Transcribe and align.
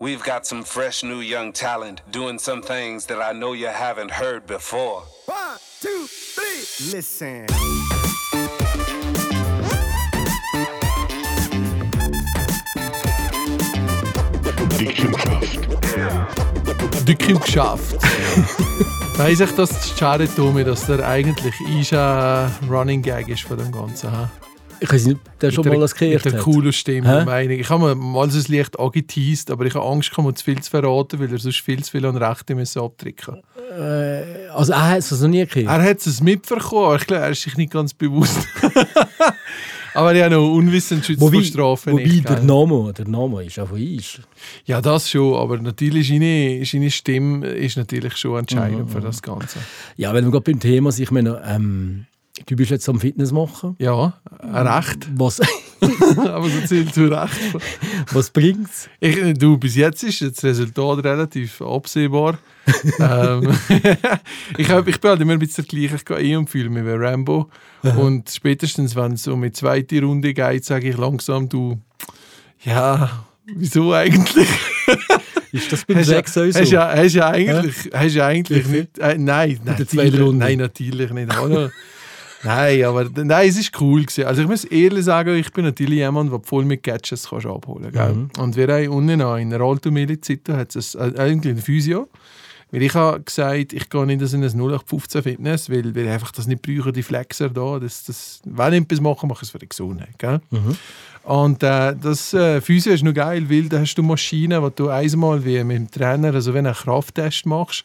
We've 0.00 0.22
got 0.22 0.46
some 0.46 0.62
fresh 0.62 1.02
new 1.02 1.18
young 1.18 1.52
talent 1.52 2.02
doing 2.12 2.38
some 2.38 2.62
things 2.62 3.06
that 3.06 3.20
I 3.20 3.32
know 3.32 3.52
you 3.52 3.66
haven't 3.66 4.12
heard 4.12 4.46
before. 4.46 5.02
One, 5.26 5.58
two, 5.80 6.06
three, 6.06 6.92
listen. 6.92 7.46
Dicke 17.04 17.34
geschafft. 17.34 17.96
Weiss 19.18 19.40
ich, 19.40 19.50
dass 19.56 19.98
Jared 19.98 20.30
Tommy, 20.36 20.62
dass 20.62 20.86
der 20.86 21.04
eigentlich 21.04 21.60
ist 21.60 21.92
ein 21.92 22.52
Running 22.70 23.02
Gag 23.02 23.28
ist 23.28 23.42
von 23.42 23.58
dem 23.58 23.72
Ganzen. 23.72 24.30
Ich 24.80 24.92
weiß 24.92 25.06
nicht, 25.06 25.20
der 25.40 25.50
schon 25.50 25.64
Mit 25.64 25.72
mal 25.72 25.78
der- 25.78 25.80
das 25.80 25.94
gehört 25.94 26.24
Mit 26.24 26.34
der 26.34 26.40
coolen 26.40 26.72
Stimme, 26.72 27.18
und 27.20 27.24
Meinung. 27.26 27.58
Ich 27.58 27.68
habe 27.68 27.94
mal 27.94 28.30
so 28.30 28.38
ein 28.38 28.44
Licht 28.48 28.78
angeteased, 28.78 29.50
aber 29.50 29.66
ich 29.66 29.74
habe 29.74 29.84
Angst, 29.86 30.14
gehabt, 30.14 30.38
zu 30.38 30.44
viel 30.44 30.60
zu 30.60 30.70
verraten, 30.70 31.18
weil 31.18 31.32
er 31.32 31.38
sonst 31.38 31.60
viel 31.60 31.82
zu 31.82 31.90
viel 31.90 32.04
an 32.06 32.16
Rechte 32.16 32.54
müssen 32.54 32.80
abdrücken 32.82 33.42
Also 34.54 34.72
er 34.72 34.88
hat 34.88 34.98
es 34.98 35.10
noch 35.20 35.28
nie 35.28 35.44
gehört. 35.46 35.66
Er 35.68 35.82
hat 35.82 36.06
es 36.06 36.20
mitbekommen, 36.20 36.84
aber 36.86 36.96
ich 36.96 37.06
glaube, 37.06 37.22
er 37.24 37.30
ist 37.30 37.42
sich 37.42 37.56
nicht 37.56 37.72
ganz 37.72 37.92
bewusst. 37.94 38.38
aber 39.94 40.14
ich 40.14 40.22
habe 40.22 40.34
noch 40.34 40.48
unwissend 40.52 41.04
schützt 41.04 41.20
vor 41.20 41.32
Wobei, 41.32 41.42
Strafe 41.44 41.92
wobei 41.92 42.02
nicht. 42.04 42.28
der 42.28 42.36
gell? 42.36 42.44
Name, 42.44 42.92
der 42.92 43.08
Name 43.08 43.44
ist 43.44 43.58
auch 43.58 43.68
von 43.68 43.80
uns. 43.80 44.20
Ja, 44.64 44.80
das 44.80 45.10
schon, 45.10 45.34
aber 45.34 45.58
natürlich 45.58 46.08
seine, 46.08 46.64
seine 46.64 46.90
Stimme 46.90 47.48
ist 47.48 47.76
natürlich 47.76 48.16
schon 48.16 48.38
entscheidend 48.38 48.86
Mhm, 48.86 48.88
für 48.88 49.00
das 49.00 49.22
Ganze. 49.22 49.58
Ja, 49.96 50.14
wenn 50.14 50.24
wir 50.24 50.30
gerade 50.30 50.50
beim 50.52 50.60
Thema 50.60 50.92
sind, 50.92 51.04
ich 51.04 51.10
meine, 51.10 51.42
ähm, 51.46 52.06
du 52.46 52.56
bist 52.56 52.70
jetzt 52.70 52.88
am 52.88 53.00
Fitness 53.00 53.32
machen. 53.32 53.76
Ja, 53.78 54.14
Recht, 54.42 55.08
Was, 55.14 55.40
aber 56.16 56.48
so 56.48 56.60
zählt 56.66 56.94
zu 56.94 57.06
Recht. 57.06 57.32
was 58.12 58.30
bringt's? 58.30 58.88
Ich, 59.00 59.16
du, 59.38 59.58
bis 59.58 59.76
jetzt 59.76 60.02
ist 60.02 60.22
das 60.22 60.44
Resultat 60.44 61.04
relativ 61.04 61.60
absehbar. 61.60 62.38
ähm, 63.00 63.56
ich, 64.58 64.70
hab, 64.70 64.86
ich 64.86 65.00
bin 65.00 65.10
halt 65.10 65.20
immer 65.20 65.32
ein 65.32 65.38
bisschen 65.38 65.64
der 65.64 65.78
gleiche 65.78 65.96
ich 65.96 66.04
gehe 66.04 66.18
eh 66.18 66.36
und 66.36 66.50
fühle 66.50 66.70
mich 66.70 66.84
wie 66.84 66.90
Rambo. 66.90 67.50
Und 67.82 68.28
spätestens, 68.30 68.96
wenn 68.96 69.12
es 69.12 69.26
um 69.28 69.42
die 69.42 69.52
zweite 69.52 70.02
Runde 70.02 70.34
geht, 70.34 70.64
sage 70.64 70.90
ich 70.90 70.96
langsam, 70.96 71.48
du, 71.48 71.78
ja, 72.64 73.24
wieso 73.46 73.92
eigentlich? 73.92 74.48
Ist 75.52 75.72
das 75.72 75.84
beim 75.84 75.98
ja, 75.98 76.04
Sex 76.04 76.36
auch 76.36 76.50
so? 76.50 76.58
hast 76.60 76.70
ja, 76.70 76.92
hast 76.94 77.14
ja 77.14 77.28
eigentlich, 77.28 77.90
hast 77.92 78.14
ja 78.14 78.26
eigentlich 78.26 78.66
nicht. 78.66 78.98
Äh, 78.98 79.16
nein, 79.18 79.60
natürlich-? 79.64 80.32
Nein, 80.34 80.58
natürlich 80.58 81.10
nicht. 81.10 81.32
Nein, 82.44 82.84
aber 82.84 83.08
nein, 83.16 83.48
es 83.48 83.58
ist 83.58 83.80
cool 83.80 84.02
gewesen. 84.02 84.24
Also 84.24 84.42
ich 84.42 84.48
muss 84.48 84.64
ehrlich 84.64 85.04
sagen, 85.04 85.34
ich 85.36 85.50
bin 85.52 85.64
natürlich 85.64 85.98
jemand, 85.98 86.32
der 86.32 86.40
voll 86.44 86.64
mit 86.64 86.82
Gadgets 86.82 87.28
kannst 87.28 87.46
abholen 87.46 87.90
kann. 87.92 88.30
Und 88.38 88.56
wir 88.56 88.68
haben 88.68 88.88
unten 88.88 89.18
noch 89.18 89.36
in 89.36 89.50
der 89.50 89.90
Milizit 89.90 90.48
hat 90.48 90.76
es 90.76 90.94
ein- 90.94 91.16
eigentlich 91.16 91.54
ein 91.56 91.60
Physio. 91.62 92.08
Weil 92.70 92.82
ich 92.82 92.94
habe 92.94 93.20
gesagt, 93.22 93.72
ich 93.72 93.88
gehe 93.88 94.04
nicht 94.06 94.20
in 94.34 94.44
ein 94.44 94.50
0815 94.50 95.22
Fitness, 95.22 95.70
weil 95.70 95.94
wir 95.94 96.12
einfach 96.12 96.30
das 96.32 96.46
nicht 96.46 96.60
brauchen, 96.60 96.92
die 96.92 97.02
Flexer 97.02 97.48
da. 97.48 97.78
Das, 97.78 98.04
das, 98.04 98.40
wenn 98.44 98.74
ich 98.74 98.82
etwas 98.82 99.00
mache, 99.00 99.26
mache 99.26 99.38
ich 99.38 99.44
es 99.44 99.50
für 99.50 99.58
die 99.58 99.68
Gesundheit. 99.70 100.18
Gell? 100.18 100.40
Und 101.24 101.62
äh, 101.62 101.94
das 102.00 102.34
äh, 102.34 102.60
Physio 102.60 102.92
ist 102.92 103.02
noch 103.04 103.14
geil, 103.14 103.48
weil 103.48 103.68
da 103.70 103.80
hast 103.80 103.94
du 103.94 104.02
Maschinen, 104.02 104.62
wo 104.62 104.68
du 104.68 104.88
einmal 104.90 105.42
wie 105.44 105.64
mit 105.64 105.76
dem 105.78 105.90
Trainer, 105.90 106.34
also 106.34 106.52
wenn 106.54 106.64
du 106.64 106.70
einen 106.70 106.76
Krafttest 106.78 107.46
machst, 107.46 107.84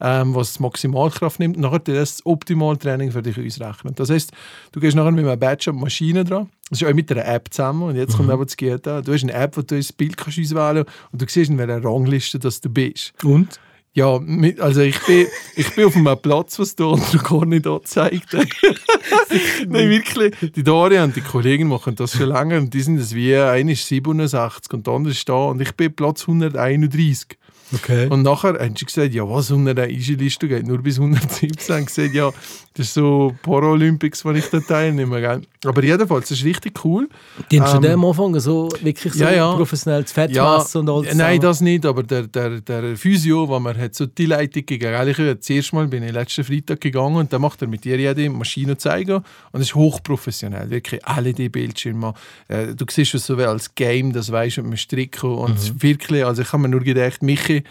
ähm, 0.00 0.34
was 0.34 0.54
die 0.54 0.62
Maximalkraft 0.62 1.40
nimmt, 1.40 1.58
nachher 1.58 1.78
dir 1.78 1.94
das 1.94 2.24
optimale 2.24 2.78
Training 2.78 3.12
für 3.12 3.22
dich 3.22 3.38
ausrechnen. 3.38 3.94
Das 3.94 4.10
heißt, 4.10 4.32
du 4.72 4.80
gehst 4.80 4.96
nachher 4.96 5.12
mit 5.12 5.26
einem 5.26 5.38
Badge 5.38 5.70
an 5.70 5.76
die 5.76 5.82
Maschine 5.82 6.24
dran. 6.24 6.48
Das 6.70 6.80
ist 6.80 6.88
auch 6.88 6.94
mit 6.94 7.10
einer 7.10 7.26
App 7.26 7.48
zusammen. 7.52 7.82
Und 7.82 7.96
jetzt 7.96 8.16
kommt 8.16 8.30
aber 8.30 8.44
das 8.44 8.56
GTA. 8.56 9.02
Du 9.02 9.12
hast 9.12 9.22
eine 9.22 9.32
App, 9.32 9.56
wo 9.56 9.62
du 9.62 9.76
das 9.76 9.92
Bild 9.92 10.16
kannst 10.16 10.38
auswählen 10.38 10.84
kannst 10.84 11.12
und 11.12 11.22
du 11.22 11.26
siehst, 11.28 11.50
in 11.50 11.58
welcher 11.58 11.84
Rangliste 11.84 12.38
dass 12.38 12.60
du 12.60 12.70
bist. 12.70 13.12
Und? 13.22 13.60
Ja, 13.96 14.20
also 14.58 14.80
ich 14.80 14.98
bin, 15.06 15.28
ich 15.54 15.72
bin 15.72 15.84
auf 15.84 15.94
einem 15.94 16.18
Platz, 16.20 16.58
was 16.58 16.74
der 16.74 16.86
andere 16.86 17.18
gar 17.18 17.46
nicht 17.46 17.64
angezeigt 17.64 18.32
hat. 18.32 18.48
Nein, 19.68 19.88
wirklich. 19.88 20.34
Die 20.52 20.64
Daria 20.64 21.04
und 21.04 21.14
die 21.14 21.20
Kollegen 21.20 21.68
machen 21.68 21.94
das 21.94 22.16
schon 22.16 22.30
lange 22.30 22.58
und 22.58 22.74
die 22.74 22.80
sind 22.80 22.96
das 22.96 23.14
wie, 23.14 23.36
einer 23.36 23.70
ist 23.70 23.86
67 23.86 24.72
und 24.72 24.88
der 24.88 24.94
andere 24.94 25.12
ist 25.12 25.28
da 25.28 25.44
und 25.44 25.60
ich 25.60 25.70
bin 25.76 25.94
Platz 25.94 26.22
131. 26.22 27.38
Okay. 27.74 28.08
Und 28.08 28.22
nachher 28.22 28.54
haben 28.54 28.76
sie 28.76 28.84
gesagt, 28.84 29.12
ja 29.14 29.28
was, 29.28 29.50
101 29.50 30.08
Liste 30.08 30.48
geht 30.48 30.66
nur 30.66 30.78
bis 30.78 30.98
117. 30.98 31.76
Und 31.76 31.86
gesagt, 31.86 32.14
ja, 32.14 32.30
das 32.74 32.86
ist 32.86 32.94
so 32.94 33.34
Paralympics, 33.42 34.24
wo 34.24 34.32
ich 34.32 34.46
da 34.50 34.60
teilnehme. 34.60 35.20
Gell? 35.20 35.42
Aber 35.64 35.82
jedenfalls, 35.82 36.28
das 36.28 36.38
ist 36.38 36.44
richtig 36.44 36.84
cool. 36.84 37.08
Die 37.50 37.60
haben 37.60 37.68
schon 37.68 37.84
Ähm, 37.84 37.90
dem 37.90 38.04
angefangen, 38.04 38.40
so 38.40 38.68
wirklich 38.82 39.12
so 39.12 39.24
ja, 39.24 39.32
ja. 39.32 39.54
professionell 39.54 40.04
zu 40.04 40.14
Fett 40.14 40.30
Ja, 40.32 40.56
und 40.74 40.88
alles. 40.88 41.14
nein, 41.14 41.40
das 41.40 41.60
nicht, 41.60 41.86
aber 41.86 42.02
der, 42.02 42.26
der, 42.26 42.60
der 42.60 42.96
Physio, 42.96 43.48
wo 43.48 43.58
man 43.58 43.76
hat 43.76 43.94
so 43.94 44.06
die 44.06 44.26
Leitung 44.26 44.66
gegeben 44.66 45.08
ich 45.08 45.16
das 45.16 45.50
erste 45.50 45.76
Mal 45.76 45.86
bin 45.88 46.02
ich 46.02 46.12
letzten 46.12 46.44
Freitag 46.44 46.80
gegangen 46.80 47.16
und 47.16 47.32
dann 47.32 47.40
macht 47.40 47.62
er 47.62 47.68
mit 47.68 47.84
dir 47.84 47.98
jede 47.98 48.28
Maschine 48.30 48.76
zeigen 48.76 49.22
und 49.52 49.60
es 49.60 49.68
ist 49.68 49.74
hochprofessionell, 49.74 50.70
wirklich 50.70 51.00
LED-Bildschirme. 51.20 52.14
Äh, 52.48 52.74
du 52.74 52.84
siehst 52.90 53.14
es 53.14 53.26
so 53.26 53.38
wie 53.38 53.44
als 53.44 53.74
Game, 53.74 54.12
das 54.12 54.30
weißt 54.30 54.58
du, 54.58 54.62
mit 54.62 54.72
dem 54.72 54.76
Stricken 54.76 55.30
und 55.30 55.82
wirklich, 55.82 56.24
also 56.24 56.42
ich 56.42 56.52
habe 56.52 56.62
mir 56.62 56.68
nur 56.68 56.80
gedacht, 56.80 57.22
Michi, 57.22 57.63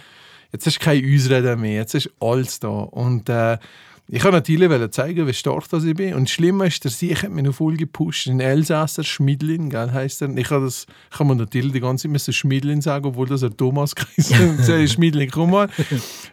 jetzt 0.51 0.65
hast 0.65 0.79
du 0.79 0.83
keine 0.83 1.15
Ausrede 1.15 1.55
mehr, 1.55 1.75
jetzt 1.75 1.95
ist 1.95 2.09
alles 2.19 2.59
da 2.59 2.69
und 2.69 3.29
äh, 3.29 3.57
ich 4.07 4.23
wollte 4.23 4.35
natürlich 4.37 4.91
zeigen, 4.91 5.25
wie 5.25 5.33
stark 5.33 5.69
das 5.69 5.85
ich 5.85 5.95
bin. 5.95 6.13
Und 6.13 6.27
das 6.27 6.31
Schlimme 6.31 6.67
ist, 6.67 6.83
der 6.83 6.91
Sieg 6.91 7.23
hat 7.23 7.31
mich 7.31 7.45
noch 7.45 7.55
voll 7.55 7.77
gepusht. 7.77 8.27
Ein 8.27 8.41
Elsasser, 8.41 9.03
Schmidlin, 9.03 9.69
gell, 9.69 9.91
heisst 9.91 10.21
er. 10.21 10.29
Ich 10.35 10.49
habe 10.49 10.65
das, 10.65 10.85
habe 11.11 11.29
mir 11.29 11.35
natürlich 11.37 11.71
die 11.71 11.79
ganze 11.79 12.11
Zeit 12.11 12.35
Schmidlin 12.35 12.81
sagen, 12.81 13.05
obwohl 13.05 13.27
das 13.27 13.43
ein 13.43 13.55
Thomas 13.55 13.95
geheißen 13.95 14.59
hat. 14.59 14.69
Und 14.69 14.89
Schmidlin, 14.89 15.31
komm 15.31 15.51
mal. 15.51 15.69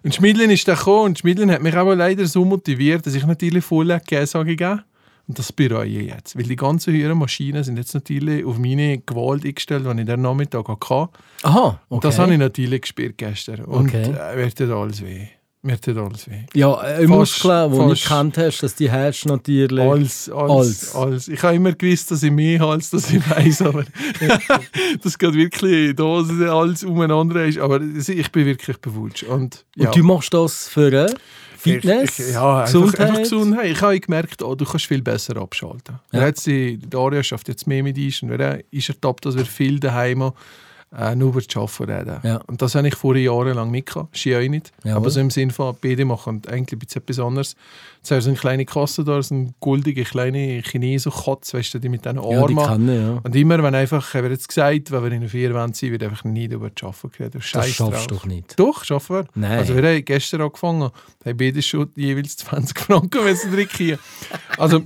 Und 0.03 0.15
Schmidlin 0.15 0.51
ist 0.51 0.67
dann 0.67 0.77
gekommen 0.77 1.05
und 1.07 1.21
Schmidlin 1.21 1.51
hat 1.53 1.63
mich 1.63 1.75
aber 1.75 1.95
leider 1.95 2.27
so 2.27 2.45
motiviert, 2.45 3.07
dass 3.07 3.15
ich 3.15 3.25
natürlich 3.25 3.65
voll 3.65 3.99
Käse 4.01 4.45
gegeben 4.45 4.83
und 5.31 5.39
das 5.39 5.53
bereue 5.53 5.87
ich 5.87 6.09
jetzt. 6.09 6.37
Weil 6.37 6.43
die 6.43 6.57
ganzen 6.57 6.93
höheren 6.93 7.17
Maschinen 7.17 7.63
sind 7.63 7.77
jetzt 7.77 7.95
natürlich 7.95 8.45
auf 8.45 8.59
meine 8.59 8.99
Gewalt 8.99 9.45
eingestellt, 9.45 9.87
die 9.87 10.01
ich 10.01 10.07
den 10.07 10.23
Nachmittag 10.23 10.67
hatte. 10.69 11.09
Aha, 11.45 11.67
okay. 11.69 11.79
Und 11.89 12.03
das 12.05 12.19
habe 12.19 12.33
ich 12.33 12.39
natürlich 12.41 12.81
gespürt 12.83 13.17
gestern. 13.17 13.61
Und 13.65 13.87
Okay. 13.89 14.11
äh, 14.11 14.35
mir 14.37 14.53
tut 14.53 14.71
alles 14.71 15.01
weh. 15.03 15.29
Mir 15.63 15.81
tut 15.81 15.97
alles 15.99 16.29
weh. 16.29 16.47
Ja, 16.55 16.83
äh, 16.83 17.07
Muskeln, 17.07 17.71
die 17.71 17.79
du 17.79 17.87
nicht 17.91 18.03
gekannt 18.03 18.39
hast, 18.39 18.61
dass 18.63 18.75
die 18.75 18.91
hast 18.91 19.25
natürlich. 19.27 19.79
Alles, 19.89 20.29
alles, 20.31 20.51
Alles. 20.51 20.95
alles. 20.97 21.29
Ich 21.29 21.41
habe 21.45 21.55
immer 21.55 21.73
gewusst, 21.75 22.11
dass 22.11 22.25
ich 22.25 22.33
mehr 22.33 22.59
habe, 22.59 22.73
als 22.73 22.91
dass 22.91 23.09
ich 23.13 23.21
weiß, 23.31 23.63
aber 23.63 23.85
das 25.03 25.17
geht 25.17 25.35
wirklich 25.35 25.95
da, 25.95 26.23
dass 26.23 26.49
alles 26.51 26.83
umeinander 26.83 27.45
ist. 27.45 27.59
Aber 27.59 27.81
ich 27.81 28.33
bin 28.33 28.47
wirklich 28.47 28.79
bewusst. 28.79 29.23
Und, 29.23 29.65
ja. 29.77 29.87
Und 29.91 29.97
du 29.97 30.03
machst 30.03 30.35
das 30.35 30.67
für 30.69 30.93
äh, 30.93 31.15
Fitness, 31.61 32.19
Ich, 32.19 32.33
ja, 32.33 32.61
einfach, 32.61 32.73
Gesundheit. 32.73 33.01
einfach 33.01 33.23
Gesundheit. 33.23 33.71
Ich 33.71 33.81
habe 33.83 34.01
gemerkt, 34.01 34.43
oh, 34.43 34.55
du 34.55 34.65
kannst 34.65 34.87
viel 34.87 35.03
besser 35.03 35.37
abschalten. 35.37 35.99
Ja. 36.13 36.27
Jetzt, 36.27 36.47
die 36.47 36.79
Daria 36.79 37.23
schafft 37.23 37.49
jetzt 37.49 37.67
mehr 37.67 37.83
mit 37.83 37.97
uns 37.99 38.23
und 38.23 38.31
er 38.31 38.63
ist 38.71 38.89
ertappt, 38.89 39.27
dass 39.27 39.37
wir 39.37 39.45
viel 39.45 39.79
daheim 39.79 40.33
äh, 40.97 41.15
nur 41.15 41.31
über 41.31 41.41
das 41.41 41.57
Arbeiten 41.57 41.93
reden. 41.93 42.21
Ja. 42.25 42.41
Und 42.47 42.61
das 42.61 42.75
habe 42.75 42.89
ich 42.89 42.95
vorher 42.97 43.23
jahrelang 43.23 43.71
mitgehabt. 43.71 44.17
Ski 44.19 44.37
auch 44.37 44.41
nicht. 44.49 44.73
Jawohl. 44.83 44.97
Aber 44.97 45.11
so 45.11 45.21
im 45.21 45.31
Sinne 45.31 45.53
von, 45.53 45.77
beide 45.81 46.05
machen 46.05 46.43
eigentlich 46.49 46.73
ein 46.73 46.79
bisschen 46.81 47.03
etwas 47.03 47.19
anderes. 47.21 47.57
Jetzt 48.03 48.11
hast 48.13 48.25
du 48.25 48.31
eine 48.31 48.39
kleine 48.39 48.65
Kasse 48.65 49.05
da, 49.05 49.23
so 49.23 49.35
eine 49.35 49.53
goldige 49.61 50.05
kleine 50.05 50.63
Chinesen 50.63 51.13
Katze, 51.13 51.59
weißt 51.59 51.75
du, 51.75 51.79
die 51.81 51.91
mit 51.91 52.05
diesen 52.05 52.17
Ja, 52.17 52.23
die 52.47 52.57
Armen. 52.57 52.57
kann 52.57 52.89
ich, 52.89 52.95
ja. 53.01 53.21
und 53.23 53.37
immer, 53.37 53.63
wenn 53.63 53.75
einfach, 53.75 54.15
haben 54.15 54.25
wir 54.25 54.31
jetzt 54.31 54.49
gesagt, 54.49 54.91
wenn 54.91 55.05
wir 55.05 55.13
in 55.13 55.21
der 55.21 55.29
Vier 55.29 55.53
wollen 55.53 55.75
sein, 55.75 55.91
wird 55.93 56.03
einfach 56.05 56.25
nie 56.25 56.47
über 56.47 56.71
das 56.71 56.83
Arbeiten 56.83 57.11
geredet. 57.11 57.35
Das 57.37 57.45
Scheiß 57.45 57.75
schaffst 57.75 58.11
du 58.11 58.15
doch 58.15 58.25
nicht. 58.25 58.59
Doch, 58.59 58.85
schaffen 58.85 59.17
wir. 59.17 59.25
Nein. 59.35 59.59
Also 59.59 59.77
wir 59.77 59.83
haben 59.87 60.05
gestern 60.05 60.41
angefangen, 60.41 60.91
haben 61.25 61.37
beide 61.37 61.61
schon 61.61 61.91
jeweils 61.95 62.39
20 62.39 62.79
Franken 62.79 63.23
müssen 63.23 63.53
drücken. 63.53 63.99
Also 64.57 64.83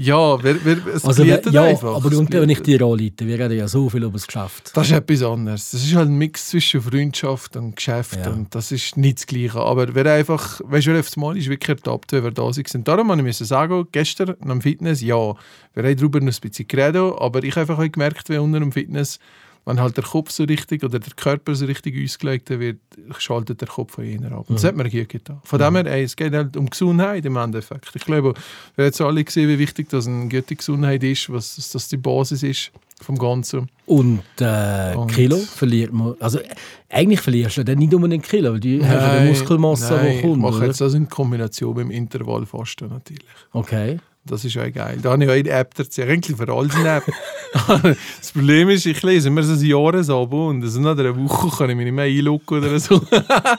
ja, 0.00 0.40
wir, 0.44 0.64
wir, 0.64 0.86
es 0.94 1.04
Also, 1.04 1.24
ja, 1.24 1.38
einfach. 1.64 1.96
aber 1.96 2.16
und 2.16 2.32
wenn 2.32 2.48
ich 2.50 2.60
dir 2.62 2.80
anleite, 2.82 3.26
wir 3.26 3.36
reden 3.36 3.58
ja 3.58 3.66
so 3.66 3.88
viel 3.90 4.04
über 4.04 4.12
das 4.12 4.28
Geschäft. 4.28 4.70
Das 4.74 4.86
ist 4.86 4.92
etwas 4.92 5.22
anderes. 5.24 5.70
Das 5.72 5.82
ist 5.82 5.92
halt 5.96 6.08
ein 6.08 6.14
Mix 6.16 6.50
zwischen 6.50 6.80
Freundschaft 6.80 7.56
und 7.56 7.74
Geschäft 7.74 8.18
Ja. 8.24 8.30
und 8.30 8.54
das 8.54 8.70
ist 8.70 8.96
nicht 8.96 9.18
das 9.18 9.26
Gleiche. 9.26 9.58
Aber 9.58 9.92
wer 9.96 10.06
einfach, 10.12 10.60
weißt 10.64 10.86
du, 10.86 10.90
wer 10.92 11.02
das 11.02 11.16
Mal 11.16 11.36
ist 11.36 11.48
wirklich 11.48 11.70
ertappt, 11.70 12.12
wenn 12.12 12.22
wir 12.22 12.30
da 12.30 12.52
sind. 12.66 12.88
Darum 12.88 13.06
muss 13.06 13.40
ich 13.40 13.46
sagen, 13.46 13.86
gestern 13.92 14.34
am 14.40 14.60
Fitness, 14.60 15.00
ja, 15.00 15.34
wir 15.74 15.82
haben 15.82 15.96
darüber 15.96 16.20
noch 16.20 16.32
ein 16.32 16.40
bisschen 16.40 16.66
geredet, 16.66 17.14
aber 17.18 17.44
ich 17.44 17.56
habe 17.56 17.72
einfach 17.72 17.92
gemerkt, 17.92 18.28
wie 18.28 18.38
unter 18.38 18.58
dem 18.58 18.72
Fitness, 18.72 19.18
wenn 19.64 19.80
halt 19.80 19.96
der 19.96 20.04
Kopf 20.04 20.30
so 20.30 20.44
richtig 20.44 20.82
oder 20.82 20.98
der 20.98 21.12
Körper 21.14 21.54
so 21.54 21.66
richtig 21.66 22.02
ausgelegt 22.02 22.48
wird, 22.48 22.78
schaltet 23.18 23.60
der 23.60 23.68
Kopf 23.68 23.94
von 23.94 24.04
jener 24.04 24.32
ab. 24.32 24.48
Und 24.48 24.56
das 24.56 24.64
hat 24.64 24.74
mir 24.74 24.88
gut 24.88 25.10
getan. 25.10 25.40
Von 25.44 25.58
dem 25.58 25.76
her, 25.76 25.86
ey, 25.86 26.04
es 26.04 26.16
geht 26.16 26.32
halt 26.32 26.56
um 26.56 26.70
Gesundheit 26.70 27.24
im 27.26 27.36
Endeffekt. 27.36 27.94
Ich 27.94 28.04
glaube, 28.04 28.32
wir 28.74 28.84
haben 28.84 28.86
jetzt 28.86 29.00
alle 29.00 29.22
gesehen, 29.22 29.48
wie 29.48 29.58
wichtig 29.58 29.90
das 29.90 30.06
eine 30.06 30.28
gute 30.28 30.56
Gesundheit 30.56 31.04
ist, 31.04 31.30
was 31.30 31.56
dass 31.56 31.70
das 31.70 31.88
die 31.88 31.98
Basis 31.98 32.42
ist 32.42 32.72
vom 33.02 33.16
Ganzen. 33.18 33.68
Und, 33.86 34.22
äh, 34.40 34.94
Und- 34.94 35.12
Kilo 35.12 35.36
verliert 35.36 35.92
man. 35.92 36.14
Also, 36.20 36.40
eigentlich 36.88 37.20
verlierst 37.20 37.56
du 37.58 37.64
dann 37.64 37.78
nicht 37.78 37.94
unbedingt 37.94 38.24
Kilo, 38.24 38.52
weil 38.52 38.60
du 38.60 38.84
hast 38.84 38.90
ja 38.92 39.20
die 39.20 39.28
Muskelmasse, 39.28 39.94
nein, 39.94 40.16
die 40.16 40.22
kommt. 40.22 40.36
Ich 40.36 40.42
mache 40.42 40.66
jetzt 40.66 40.80
das 40.80 40.94
in 40.94 41.08
Kombination 41.08 41.74
mit 41.76 41.84
dem 41.86 41.90
Intervallfasten 41.90 42.88
natürlich. 42.88 43.24
Okay. 43.52 43.98
Das 44.28 44.44
ist 44.44 44.56
auch 44.56 44.72
geil. 44.72 44.98
Da 45.02 45.12
habe 45.12 45.24
ich 45.24 45.30
auch 45.30 45.34
eine 45.34 45.48
App 45.50 45.74
dazu. 45.74 46.02
Eigentlich 46.02 46.36
für 46.36 46.52
alles 46.52 46.74
eine 46.74 46.96
App. 46.96 47.04
das 48.18 48.32
Problem 48.32 48.68
ist, 48.68 48.86
ich 48.86 49.02
lese 49.02 49.28
immer 49.28 49.42
so 49.42 49.54
ein 49.54 49.64
Jahresabo 49.64 50.48
und 50.48 50.62
also 50.62 50.80
nach 50.80 50.98
einer 50.98 51.16
Woche 51.16 51.56
kann 51.56 51.70
ich 51.70 51.76
mich 51.76 51.86
nicht 51.86 51.94
mehr 51.94 52.04
einloggen 52.04 52.58
oder 52.58 52.78
so. 52.78 53.00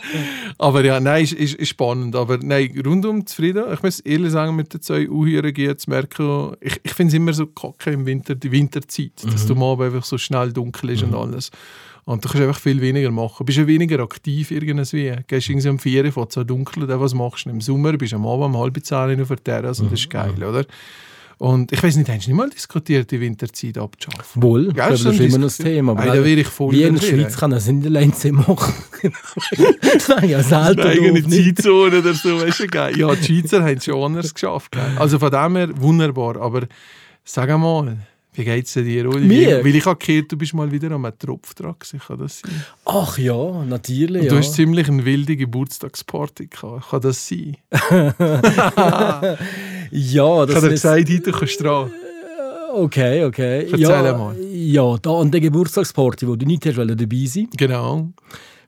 aber 0.58 0.86
ja, 0.86 1.00
nein, 1.00 1.24
ist, 1.24 1.34
ist, 1.34 1.56
ist 1.56 1.70
spannend. 1.70 2.16
Aber 2.16 2.38
nein, 2.38 2.80
rundum 2.86 3.26
zufrieden. 3.26 3.66
Ich 3.74 3.82
muss 3.82 4.00
ehrlich 4.02 4.32
sagen, 4.32 4.56
mit 4.56 4.74
den 4.74 4.82
zwei 4.82 5.10
Uhren 5.10 5.54
geht 5.54 5.82
zu 5.82 5.90
merken, 5.90 6.56
ich, 6.62 6.80
ich 6.84 6.94
finde 6.94 7.10
es 7.10 7.16
immer 7.16 7.34
so 7.34 7.48
kacke 7.48 7.92
im 7.92 8.06
Winter, 8.06 8.36
die 8.36 8.52
Winterzeit, 8.52 9.14
dass 9.26 9.46
du 9.46 9.56
mal 9.56 9.82
einfach 9.82 10.06
so 10.06 10.18
schnell 10.18 10.54
dunkel 10.54 10.92
ist 10.92 11.04
und 11.04 11.16
alles. 11.16 11.52
Und 12.10 12.26
du 12.26 12.28
kannst 12.28 12.42
einfach 12.42 12.60
viel 12.60 12.82
weniger 12.82 13.12
machen. 13.12 13.36
Du 13.38 13.46
bist 13.46 13.60
ja 13.60 13.68
weniger 13.68 14.00
aktiv 14.00 14.50
irgendwie. 14.50 15.12
Du 15.12 15.24
gehst 15.28 15.48
irgendwie 15.48 15.70
um 15.70 15.78
4 15.78 16.06
Uhr, 16.06 16.12
fängt 16.12 16.32
so 16.32 16.44
dunkel, 16.44 16.88
dann 16.88 17.00
was 17.00 17.14
machst 17.14 17.46
du? 17.46 17.52
Im 17.52 17.62
Sommer 17.62 17.94
bist 17.94 18.14
du 18.14 18.16
am 18.16 18.26
Abend 18.26 18.46
um 18.46 18.58
halb 18.58 18.84
zehn 18.84 19.22
auf 19.22 19.28
der 19.28 19.44
Terrasse 19.44 19.84
und 19.84 19.92
das 19.92 20.00
ist 20.00 20.10
geil, 20.10 20.44
oder? 20.44 20.66
Und 21.38 21.72
ich 21.72 21.84
weiß 21.84 21.98
nicht, 21.98 22.10
hast 22.10 22.26
du 22.26 22.32
nicht 22.32 22.38
mal 22.38 22.50
diskutiert, 22.50 23.12
die 23.12 23.22
Winterzeit 23.22 23.78
abzuschaffen? 23.78 24.42
Wohl, 24.42 24.74
glaube, 24.74 24.90
das 24.90 25.06
ist 25.06 25.20
immer 25.20 25.38
noch 25.38 25.46
das. 25.46 25.58
Thema. 25.58 25.94
Nein, 25.94 26.08
da 26.08 26.14
wäre 26.16 26.40
ich 26.40 26.48
voll 26.48 26.72
Wie 26.72 26.82
in 26.82 26.96
der. 26.96 27.02
Schweiz 27.04 27.38
kann 27.38 27.52
das 27.52 27.68
in 27.68 27.84
der 27.84 27.92
Leinze 27.92 28.32
machen. 28.32 28.74
Nein, 30.10 30.30
ja, 30.30 30.42
selten. 30.42 30.82
Eine 30.82 30.90
eigene. 30.90 31.28
Zeitzone 31.28 32.00
oder 32.00 32.14
so, 32.16 32.42
weißt 32.42 32.62
du, 32.62 32.68
geil. 32.70 32.98
Ja, 32.98 33.14
die 33.14 33.24
Schweizer 33.24 33.62
haben 33.62 33.78
es 33.78 33.86
schon 33.86 34.04
anders 34.04 34.34
geschafft. 34.34 34.72
Gell? 34.72 34.98
Also 34.98 35.20
von 35.20 35.30
dem 35.30 35.56
her 35.56 35.70
wunderbar. 35.76 36.38
Aber 36.38 36.64
sag 37.24 37.52
einmal, 37.52 38.00
wie 38.34 38.44
geht 38.46 38.66
es 38.68 38.74
dir, 38.74 39.08
Uli? 39.10 39.26
Mir? 39.28 39.64
Weil 39.66 39.76
ich 39.76 39.86
habe 39.86 39.98
gehört, 40.04 40.32
du 40.32 40.38
bist 40.38 40.54
mal 40.54 40.72
wieder 40.72 40.92
am 40.92 41.08
Tropf 41.18 41.54
dran. 41.56 41.76
Kann 41.80 42.18
das 42.20 42.40
sein? 42.40 42.64
Ach 42.86 43.18
ja, 43.18 43.64
natürlich. 43.66 44.22
Und 44.22 44.28
Ja. 44.28 44.32
du 44.34 44.38
hast 44.38 44.54
ziemlich 44.54 44.88
eine 44.88 45.04
wilde 45.04 45.36
Geburtstagsparty 45.36 46.48
gehabt. 46.48 46.90
Kann 46.90 47.02
das 47.02 47.28
sein? 47.28 47.58
ja, 49.92 50.44
Ich 50.44 50.48
das 50.48 50.56
habe 50.56 50.68
dir 50.68 50.74
ist 50.74 50.82
gesagt, 50.84 51.10
heute 51.10 51.32
kannst 51.32 51.60
du 51.60 51.64
dran. 51.64 51.92
Okay, 52.74 53.26
okay. 53.26 53.62
Erzähl 53.64 53.80
ja, 53.80 54.18
mal. 54.18 54.36
Ja, 54.40 54.96
da 55.02 55.20
an 55.20 55.32
der 55.32 55.42
Geburtstagsparty, 55.42 56.28
wo 56.28 56.36
du 56.36 56.46
nicht 56.46 56.66
hast 56.68 56.78
dabei 56.78 57.26
sein 57.26 57.50
Genau. 57.58 58.10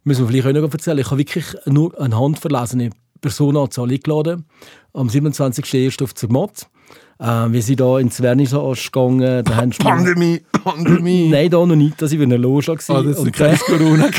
müssen 0.03 0.27
wir 0.27 0.41
vielleicht 0.41 0.57
auch 0.57 0.61
noch 0.63 0.73
erzählen. 0.73 0.97
Ich 0.97 1.05
habe 1.11 1.19
wirklich 1.19 1.45
nur 1.67 1.99
eine 2.01 2.19
handverlesene 2.19 2.89
Personenanzahl 3.21 3.91
eingeladen. 3.91 4.45
Am 4.93 5.07
27.01. 5.07 6.03
auf 6.03 6.15
Zermatt. 6.15 6.67
Äh, 7.21 7.53
wir 7.53 7.61
sind 7.61 7.79
da 7.79 7.99
ins 7.99 8.17
Vernissage 8.17 8.89
gegangen. 8.91 9.43
Da 9.45 9.55
haben 9.55 9.69
Pandemie, 9.71 10.41
Pandemie. 10.63 11.29
Nein, 11.29 11.49
da 11.51 11.63
noch 11.65 11.75
nicht. 11.75 12.01
Das 12.01 12.11
war 12.11 12.19
in 12.19 12.33
einer 12.33 12.39
Loge. 12.39 12.71
Ah, 12.87 13.03
das 13.03 13.17
ist 13.17 13.19
und, 13.19 13.33
kein 13.33 13.57
Corona. 13.57 14.09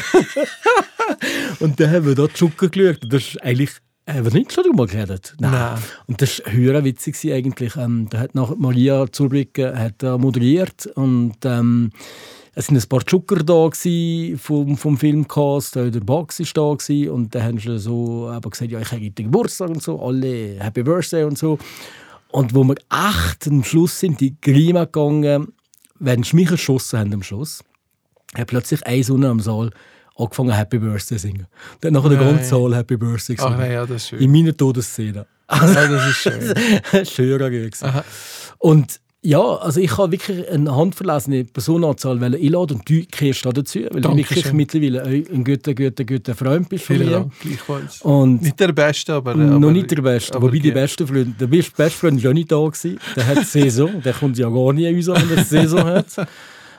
und 1.61 1.81
dann 1.81 1.91
haben 1.91 2.07
wir 2.07 2.15
da 2.15 2.27
die 2.29 2.37
Schucke 2.37 2.71
geschaut. 2.71 3.01
Das 3.09 3.23
ist 3.23 3.43
eigentlich... 3.43 3.71
Haben 4.09 4.25
wir 4.25 4.33
nicht 4.33 4.53
schon 4.53 4.65
darüber 4.65 4.87
geredet? 4.87 5.35
Nein. 5.39 5.79
Und 6.07 6.21
das 6.21 6.43
war 6.45 6.53
höher 6.53 6.85
witzig 6.85 7.17
eigentlich. 7.33 7.77
Ähm, 7.77 8.09
da 8.11 8.19
hat 8.19 8.35
nachher 8.35 8.57
Maria 8.57 9.07
Zurbrügge 9.11 9.79
hat, 9.79 10.03
äh, 10.03 10.19
moderiert 10.19 10.87
und 10.95 11.37
ähm, 11.45 11.93
es 12.55 12.69
waren 12.69 12.79
ein 12.79 12.89
paar 12.89 13.07
Zucker 13.07 13.37
da 13.37 13.71
vom, 14.37 14.77
vom 14.77 14.99
Filmcast, 14.99 15.77
der 15.77 15.91
Box 16.01 16.41
war 16.41 16.77
da 16.77 17.13
und 17.13 17.35
dann 17.35 17.43
haben 17.43 17.59
sie 17.59 17.79
so 17.79 18.31
gesagt, 18.51 18.73
ja, 18.73 18.81
ich 18.81 18.91
habe 18.91 19.05
heute 19.05 19.23
Geburtstag 19.23 19.71
und 19.71 19.83
so, 19.83 20.03
alle 20.03 20.57
Happy 20.59 20.83
Birthday 20.83 21.25
und 21.25 21.39
so. 21.39 21.59
Und 22.33 22.55
wo 22.55 22.65
wir 22.65 22.77
echt 22.91 23.47
am 23.47 23.63
Schluss 23.63 24.01
sind, 24.01 24.21
die 24.21 24.35
Grima 24.41 24.85
gegangen, 24.87 25.53
wenn 25.99 26.23
sie 26.23 26.35
mich 26.35 26.51
erschossen 26.51 26.99
haben 26.99 27.15
am 27.15 27.23
Schluss, 27.23 27.63
hat 28.35 28.49
plötzlich 28.49 28.85
eine 28.87 29.05
Sonne 29.05 29.29
am 29.29 29.41
Saal 29.41 29.71
angefangen 30.17 30.51
Happy 30.51 30.79
Birthday 30.79 31.19
zu 31.19 31.19
singen. 31.19 31.47
Dann 31.81 31.93
nachher 31.93 32.09
der 32.09 32.19
ganze 32.19 32.45
Saal 32.45 32.75
Happy 32.75 32.97
Birthday 32.97 33.37
Ach 33.39 33.45
gesungen. 33.45 33.59
nein, 33.59 33.73
ja, 33.73 33.87
das 33.87 34.03
ist 34.03 34.09
schön. 34.09 34.21
In 34.21 34.33
meiner 34.33 34.57
Todesszene. 34.57 35.27
Ja, 35.51 35.87
das 35.89 36.09
ist 36.09 36.17
schön. 36.17 37.07
Schöner 37.07 37.51
gewesen. 37.51 37.85
Aha. 37.85 38.05
Und 38.59 39.02
ja, 39.25 39.41
also 39.41 39.81
ich 39.81 39.97
habe 39.99 40.13
wirklich 40.13 40.49
eine 40.51 40.75
handverlesene 40.75 41.45
Personenanzahl 41.45 42.21
wollen 42.21 42.35
einladen 42.35 42.79
und 42.79 42.91
du 42.91 43.05
gehörst 43.09 43.47
da 43.47 43.53
dazu, 43.53 43.79
weil 43.91 44.01
du 44.01 44.17
wirklich 44.17 44.43
Dankeschön. 44.43 44.57
mittlerweile 44.57 45.03
ein 45.05 45.45
guter, 45.45 45.75
guter, 45.75 46.05
guter 46.05 46.35
Freund 46.35 46.69
bist 46.69 46.85
von 46.85 46.97
Vielen 46.97 47.09
mir. 47.09 47.15
Dank, 47.19 47.41
gleichfalls. 47.41 48.03
Und 48.03 48.43
Nicht 48.43 48.59
der 48.59 48.73
Beste, 48.73 49.15
aber... 49.15 49.37
noch 49.37 49.57
aber 49.57 49.71
nicht 49.71 49.93
der 49.93 50.03
Beste, 50.03 50.35
aber 50.35 50.49
wobei 50.49 50.59
die 50.59 50.73
besten 50.73 51.07
Freunde, 51.07 51.35
der 51.39 51.47
beste 51.47 51.91
Freund 51.91 52.17
war 52.17 52.31
ja 52.31 52.35
nicht 52.35 52.51
da 52.51 52.57
gewesen. 52.57 52.99
Der 53.15 53.27
hat 53.29 53.47
Saison, 53.47 54.03
der 54.03 54.13
kommt 54.13 54.39
ja 54.39 54.49
gar 54.49 54.73
nie 54.73 54.93
uns 54.93 55.09
an, 55.09 55.23
wenn 55.29 55.39
er 55.39 55.45
Saison 55.45 55.85
hat. 55.85 56.07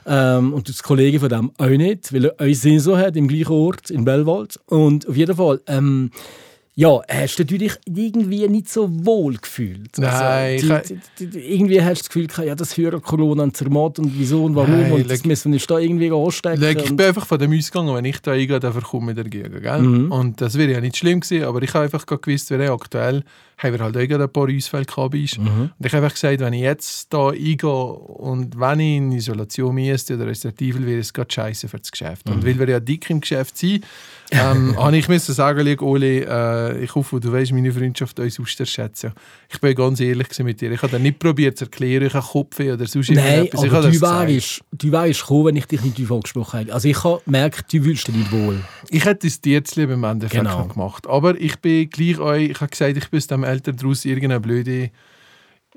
Ähm, 0.06 0.54
und 0.54 0.68
das 0.68 0.84
Kollege 0.84 1.22
von 1.22 1.30
dem 1.30 1.52
auch 1.58 1.68
nicht, 1.68 2.12
weil 2.14 2.26
er 2.26 2.40
eine 2.42 2.54
Saison 2.54 2.98
hat 2.98 3.16
im 3.16 3.30
gleichen 3.30 3.54
Ort, 3.54 3.90
in 3.90 4.04
Bellwald. 4.04 4.60
Und 4.66 5.08
auf 5.08 5.16
jeden 5.16 5.36
Fall, 5.36 5.62
ähm, 5.68 6.12
ja, 6.76 7.02
hast 7.08 7.38
du 7.38 7.46
dich 7.46 7.74
irgendwie 7.86 8.48
nicht 8.48 8.68
so 8.68 8.90
wohl 9.06 9.36
gefühlt. 9.36 9.96
Nein, 9.98 10.72
also, 10.72 10.94
die, 10.96 11.00
die, 11.20 11.28
die, 11.28 11.54
irgendwie 11.54 11.80
hast 11.80 12.00
du 12.00 12.04
das 12.04 12.10
Gefühl, 12.10 12.28
gehabt, 12.28 12.48
ja, 12.48 12.56
das 12.56 12.76
hören 12.78 13.00
Corona 13.00 13.44
und 13.44 13.56
Zermatt 13.56 14.00
und 14.00 14.12
wieso 14.18 14.44
und 14.44 14.56
warum 14.56 14.82
Nein, 14.82 14.92
und 14.92 15.10
das 15.10 15.24
müssen 15.24 15.52
wir 15.52 15.58
uns 15.58 15.68
da 15.68 15.78
irgendwie 15.78 16.12
anstecken. 16.12 16.62
Leg, 16.62 16.80
ich 16.80 16.96
bin 16.96 17.06
einfach 17.06 17.28
von 17.28 17.38
dem 17.38 17.56
ausgegangen, 17.56 17.94
wenn 17.96 18.06
ich 18.06 18.20
da 18.22 18.32
eingehe, 18.32 18.60
dann 18.60 18.74
verkomme 18.74 19.12
ich 19.12 19.18
dagegen. 19.18 19.62
Gell? 19.62 19.82
Mhm. 19.82 20.12
Und 20.12 20.42
das 20.42 20.58
wäre 20.58 20.72
ja 20.72 20.82
nicht 20.82 20.98
schlimm 20.98 21.20
gewesen, 21.20 21.46
aber 21.46 21.62
ich 21.62 21.72
habe 21.76 21.84
einfach 21.84 22.08
gewusst, 22.08 22.50
wer 22.50 22.72
aktuell 22.72 23.24
haben 23.58 23.74
wir 23.74 23.80
halt 23.80 23.96
auch 23.96 24.20
ein 24.20 24.30
paar 24.30 24.50
Ausfälle 24.50 24.86
gehabt. 24.86 25.14
Mhm. 25.14 25.72
Und 25.78 25.86
ich 25.86 25.94
habe 25.94 26.04
einfach 26.04 26.16
gesagt, 26.16 26.40
wenn 26.40 26.54
ich 26.54 26.62
jetzt 26.62 27.14
da 27.14 27.30
eingehe 27.30 27.70
und 27.70 28.60
wenn 28.60 28.80
ich 28.80 28.98
in 28.98 29.12
Isolation 29.12 29.76
müsste 29.76 30.16
oder 30.16 30.26
Restriktivel, 30.26 30.88
wäre 30.88 31.00
es 31.00 31.14
gerade 31.14 31.32
scheiße 31.32 31.68
für 31.68 31.78
das 31.78 31.92
Geschäft. 31.92 32.28
Mhm. 32.28 32.34
Und 32.34 32.46
weil 32.46 32.58
wir 32.58 32.68
ja 32.68 32.80
dick 32.80 33.10
im 33.12 33.22
Geschäft 33.22 33.58
sind, 33.58 33.86
ähm, 34.34 34.76
habe 34.78 34.98
ich 34.98 35.08
müssen 35.08 35.34
sagen, 35.34 35.76
schau, 35.80 35.86
Oli, 35.86 36.20
äh, 36.20 36.84
ich 36.84 36.94
hoffe, 36.96 37.20
du 37.20 37.32
weißt 37.32 37.52
meine 37.54 37.72
Freundschaft 37.72 38.20
uns 38.20 38.40
auszuschätzen. 38.40 39.14
Ich 39.50 39.60
bin 39.60 39.76
ganz 39.76 40.00
ehrlich 40.00 40.28
mit 40.40 40.60
dir. 40.60 40.72
Ich 40.72 40.82
habe 40.82 41.00
nicht 41.00 41.20
probiert 41.20 41.58
zu 41.58 41.66
erklären, 41.66 42.06
ich 42.08 42.14
habe 42.14 42.26
Kopfweh 42.26 42.72
oder 42.72 42.86
sonst 42.88 43.12
Nein, 43.12 43.18
irgendetwas. 43.26 43.64
Aber 43.64 43.72
habe 43.72 43.92
du 43.92 44.02
wärst, 44.02 44.62
du 44.72 44.92
wärst 44.92 45.22
gekommen, 45.22 45.46
wenn 45.46 45.56
ich 45.58 45.66
dich 45.66 45.82
nicht 45.82 46.12
angesprochen 46.12 46.60
hätte. 46.60 46.74
Also 46.74 46.88
ich 46.88 47.04
habe 47.04 47.22
gemerkt, 47.26 47.72
du 47.72 47.82
fühlst 47.84 48.08
dich 48.08 48.16
nicht 48.16 48.32
wohl. 48.32 48.60
Ich 48.90 49.06
hätte 49.06 49.28
es 49.28 49.40
dir 49.40 49.64
zu 49.64 49.80
lieb 49.82 49.92
im 49.92 50.04
Endeffekt 50.04 50.44
Genau. 50.44 50.66
gemacht. 50.68 51.08
Aber 51.08 51.40
ich 51.40 51.58
bin 51.60 51.90
gleich 51.90 52.20
euch, 52.20 52.50
ich 52.50 52.62
habe 52.62 52.70
gesagt, 52.72 52.98
ich 52.98 53.10
bin 53.10 53.18
aus 53.18 53.28
dem 53.28 53.44
Eltern 53.44 53.78
daraus 53.78 54.06
irgendeine 54.06 54.40
blöde, 54.40 54.90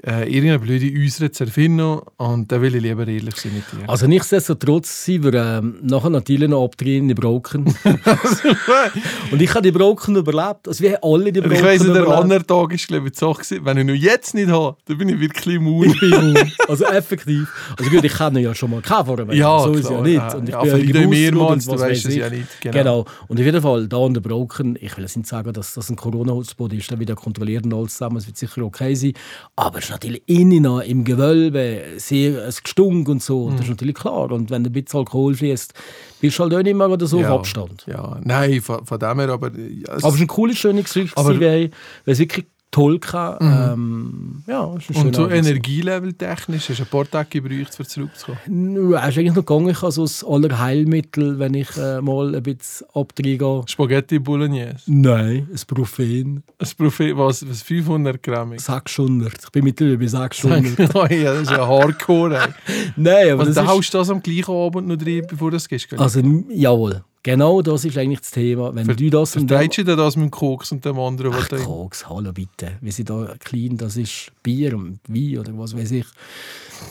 äh, 0.05 0.25
irgendeine 0.31 0.59
blöde 0.59 0.91
Äußere 0.99 1.31
zu 1.31 1.45
erfinden 1.45 2.01
und 2.17 2.53
da 2.53 2.61
will 2.61 2.75
ich 2.75 2.83
lieber 2.83 3.07
ehrlich 3.07 3.37
sein 3.37 3.53
mit 3.55 3.65
dir. 3.73 3.89
Also 3.89 4.07
nichtsdestotrotz 4.07 5.05
sind 5.05 5.25
wir 5.25 5.35
ähm, 5.35 5.77
nachher 5.83 6.11
natürlich 6.11 6.49
noch 6.49 6.65
abdrehen 6.65 7.09
in 7.09 7.15
Broken. 7.17 7.65
und 9.31 9.41
ich 9.43 9.51
habe 9.51 9.63
die 9.63 9.73
Broken 9.73 10.17
überlebt. 10.17 10.69
Also 10.69 10.83
wir 10.83 10.93
haben 10.95 10.99
alle 11.15 11.33
die 11.33 11.41
Broken 11.41 11.57
ich 11.57 11.63
weiss, 11.63 11.83
der 11.83 11.91
überlebt. 11.91 12.13
andere 12.13 12.47
Tag 12.47 12.73
ist 12.75 12.89
glaube 12.89 13.07
ich 13.07 13.13
die 13.15 13.19
Sache, 13.19 13.43
gewesen, 13.43 13.65
wenn 13.65 13.79
ich 13.79 13.85
nur 13.87 13.97
jetzt 13.97 14.35
nicht 14.35 14.49
habe, 14.51 14.77
dann 14.87 14.99
bin 14.99 15.09
ich 15.09 15.21
wirklich 15.21 15.55
immun. 15.57 15.87
Ich 15.89 16.01
bin 16.01 16.13
immun. 16.13 16.53
Also 16.69 16.85
effektiv. 16.87 17.49
Also 17.79 17.91
gut, 17.91 18.05
ich 18.05 18.13
kenne 18.15 18.41
ja 18.41 18.55
schon 18.55 18.71
mal 18.71 18.83
keinen 18.83 19.07
vorher. 19.07 19.33
Ja, 19.35 19.59
so 19.61 19.73
ist 19.73 19.91
ja 19.91 20.01
nicht. 20.01 20.15
ja. 20.17 20.35
Und 20.35 20.49
ich 20.49 20.55
Ja, 20.55 20.63
bin 20.63 20.71
ja 20.71 20.79
geboostert 20.79 21.09
mehrmals, 21.11 21.65
du 21.65 21.71
weißt 21.73 21.83
weiß 21.83 22.05
es 22.07 22.15
ja 22.17 22.27
ich. 22.27 22.33
nicht, 22.33 22.61
genau. 22.61 22.77
Genau. 22.77 23.05
Und 23.29 23.39
auf 23.39 23.45
jeden 23.45 23.63
Fall, 23.63 23.89
da 23.89 23.97
an 23.99 24.15
der 24.15 24.21
Broken, 24.21 24.77
ich 24.81 24.97
will 24.97 25.05
jetzt 25.05 25.17
nicht 25.17 25.29
sagen, 25.29 25.53
dass 25.53 25.75
das 25.75 25.89
ein 25.91 25.97
Corona-Hotspot 25.97 26.73
ist, 26.73 26.91
dann 26.91 27.01
wieder 27.01 27.15
kontrolliert 27.15 27.65
und 27.65 27.75
alles 27.75 27.93
zusammen, 27.93 28.17
es 28.19 28.27
wird 28.27 28.37
sicher 28.37 28.63
okay 28.63 28.95
sein. 28.95 29.13
Aber 29.57 29.81
ist 29.87 29.91
natürlich 29.93 30.23
innen 30.27 30.63
noch 30.63 30.81
im 30.81 31.05
Gewölbe 31.05 31.83
sehr 31.97 32.45
es 32.47 32.63
gestunk 32.63 33.09
und 33.09 33.23
so. 33.23 33.49
Mhm. 33.49 33.53
das 33.57 33.63
ist 33.63 33.71
natürlich 33.71 33.95
klar. 33.97 34.31
Und 34.31 34.51
wenn 34.51 34.65
ein 34.65 34.73
bisschen 34.73 35.01
Alkohol 35.01 35.35
fließt, 35.35 35.75
bist 36.21 36.39
du 36.39 36.43
halt 36.43 36.55
auch 36.55 36.63
nicht 36.63 36.77
mehr 36.77 36.89
oder 36.91 37.07
so 37.07 37.21
Ja. 37.21 37.31
auf 37.33 37.41
Abstand. 37.41 37.85
Ja, 37.87 38.19
nein, 38.23 38.61
von, 38.61 38.85
von 38.87 38.99
dem 38.99 39.19
her, 39.21 39.29
aber... 39.31 39.49
Es- 39.49 39.89
Aber 40.05 40.09
es 40.09 40.15
ist 40.15 40.21
ein 40.21 40.27
cooles, 40.27 40.59
schönes 40.59 40.85
Gesicht, 40.85 41.17
weil 41.17 41.71
es 42.05 42.19
wirklich 42.19 42.47
toll 42.71 43.01
war. 43.13 43.41
Ähm, 43.41 44.43
ja, 44.47 44.75
es 44.77 44.89
und 44.89 44.95
so 44.95 44.95
schöner 44.95 45.19
Abend. 45.19 45.33
Energielevel 45.33 46.13
technisch, 46.13 46.69
hast 46.69 46.79
du 46.79 46.83
ein 46.83 46.89
paar 46.89 47.09
Tage 47.11 47.41
gebraucht, 47.41 47.79
um 47.79 47.87
zurückzukommen. 47.87 48.93
Ja, 48.93 49.07
ist 49.07 49.19
eigentlich 49.19 49.35
noch 49.35 49.47
gegangen. 49.47 49.71
Ich 49.71 49.83
habe 49.83 49.93
so 49.93 50.03
das 50.03 50.25
Allerheilmittel, 50.25 51.39
wenn 51.39 51.55
ich 51.55 51.77
äh, 51.77 52.01
mal 52.01 52.35
ein 52.35 52.43
bisschen 52.43 52.87
abdrehe. 52.95 53.63
Spaghetti 53.67 54.19
Bolognese. 54.19 54.83
Nein, 54.87 55.49
ein 55.51 55.61
Profen. 55.67 56.43
Ein 56.59 56.69
Prophet, 56.77 57.17
was, 57.17 57.49
was 57.49 57.63
500 57.63 58.23
Gramm? 58.23 58.59
600. 58.59 59.33
Ich 59.45 59.51
bin 59.51 59.65
mittlerweile 59.65 59.99
bei 59.99 60.07
600. 60.07 60.79
oh, 60.95 61.07
ja, 61.07 61.33
das 61.33 61.43
ist 61.43 61.51
ja 61.51 61.67
Hardcore. 61.67 62.55
Nein, 62.97 63.31
aber 63.31 63.41
Also, 63.41 63.45
das 63.47 63.55
dann 63.55 63.65
ist... 63.65 63.71
haust 63.71 63.95
du 63.95 63.99
das 63.99 64.11
am 64.11 64.23
gleichen 64.23 64.55
Abend 64.55 64.89
noch 64.89 65.07
rein, 65.07 65.23
bevor 65.29 65.51
du 65.51 65.57
das 65.57 65.69
gehst. 65.69 65.89
Also, 65.99 66.21
jawohl. 66.51 67.03
Genau 67.27 67.61
das 67.61 67.85
ist 67.85 67.99
eigentlich 67.99 68.21
das 68.21 68.31
Thema. 68.31 68.73
Wenn 68.73 68.87
du 68.87 69.11
das 69.11 69.33
Vertreibst 69.33 69.79
du 69.79 69.85
dir 69.85 69.97
das 69.97 70.15
mit 70.15 70.27
dem 70.27 70.31
Koks 70.31 70.71
und 70.71 70.85
dem 70.85 70.97
anderen? 70.97 71.35
Ach, 71.35 71.51
was 71.51 71.65
Koks, 71.65 72.09
hallo 72.09 72.33
bitte. 72.33 72.75
Wir 72.81 72.93
sind 72.93 73.11
da 73.11 73.35
klein, 73.41 73.77
das 73.77 73.97
ist 73.97 74.31
Bier 74.45 74.77
und 74.77 75.01
Wein 75.09 75.39
oder 75.39 75.51
was 75.59 75.77
weiß 75.77 75.91
ich. 75.91 76.07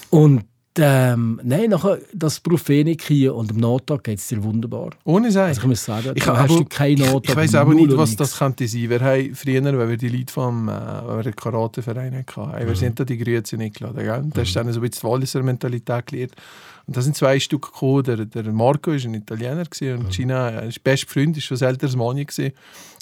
Und 0.10 0.44
ähm, 0.78 1.40
nein, 1.42 1.70
nachher 1.70 2.00
das 2.14 2.42
Prophenik 2.42 3.04
hier 3.04 3.34
und 3.34 3.52
am 3.52 3.58
Nachtag 3.60 4.04
geht 4.04 4.20
es 4.20 4.28
dir 4.28 4.44
wunderbar. 4.44 4.90
Ohne 5.06 5.32
sein. 5.32 5.48
Also 5.48 5.62
ich 5.62 5.68
muss 5.68 5.86
sagen, 5.86 6.12
Ich, 6.16 6.28
hast 6.28 6.50
du 6.50 6.66
keinen 6.66 6.98
ich, 6.98 7.06
Nachtag. 7.06 7.30
ich 7.30 7.36
weiß 7.38 7.56
aber 7.56 7.74
nicht, 7.74 7.96
was 7.96 8.18
das 8.18 8.38
könnte 8.38 8.68
sein. 8.68 8.90
Wir 8.90 9.00
haben 9.00 9.34
früher, 9.34 9.64
wenn 9.64 9.90
wir 9.90 9.96
die 9.96 10.10
Leute 10.10 10.34
vom 10.34 10.68
äh, 10.68 11.32
Karateverein 11.32 12.14
hatten, 12.14 12.52
wir 12.60 12.66
Mhm. 12.72 12.76
sind 12.76 13.00
da 13.00 13.06
die 13.06 13.18
Grüezi 13.18 13.56
eingeladen. 13.56 14.04
Gell? 14.04 14.26
Da 14.34 14.42
ist 14.42 14.54
dann 14.54 14.70
so 14.74 14.82
ein 14.82 14.90
bisschen 14.90 15.08
die 15.08 15.14
Walliser 15.14 15.44
Mentalität 15.44 16.08
gelernt. 16.08 16.34
Und 16.88 16.96
da 16.98 17.02
sind 17.02 17.16
zwei 17.16 17.40
Stück 17.40 17.64
gekommen. 17.74 18.04
Der, 18.04 18.26
der 18.26 18.52
Marco 18.52 18.92
war 18.92 18.98
ein 19.00 19.14
Italiener 19.14 19.66
gewesen, 19.66 20.00
Mhm. 20.00 20.06
und 20.06 20.12
Gina, 20.12 20.50
äh, 20.62 20.68
ist 20.70 20.84
beste 20.84 21.08
Freund, 21.08 21.36
ist 21.38 21.46
schon 21.46 21.60
älteres 21.62 21.96
Mann 21.96 22.18
gewesen. 22.18 22.52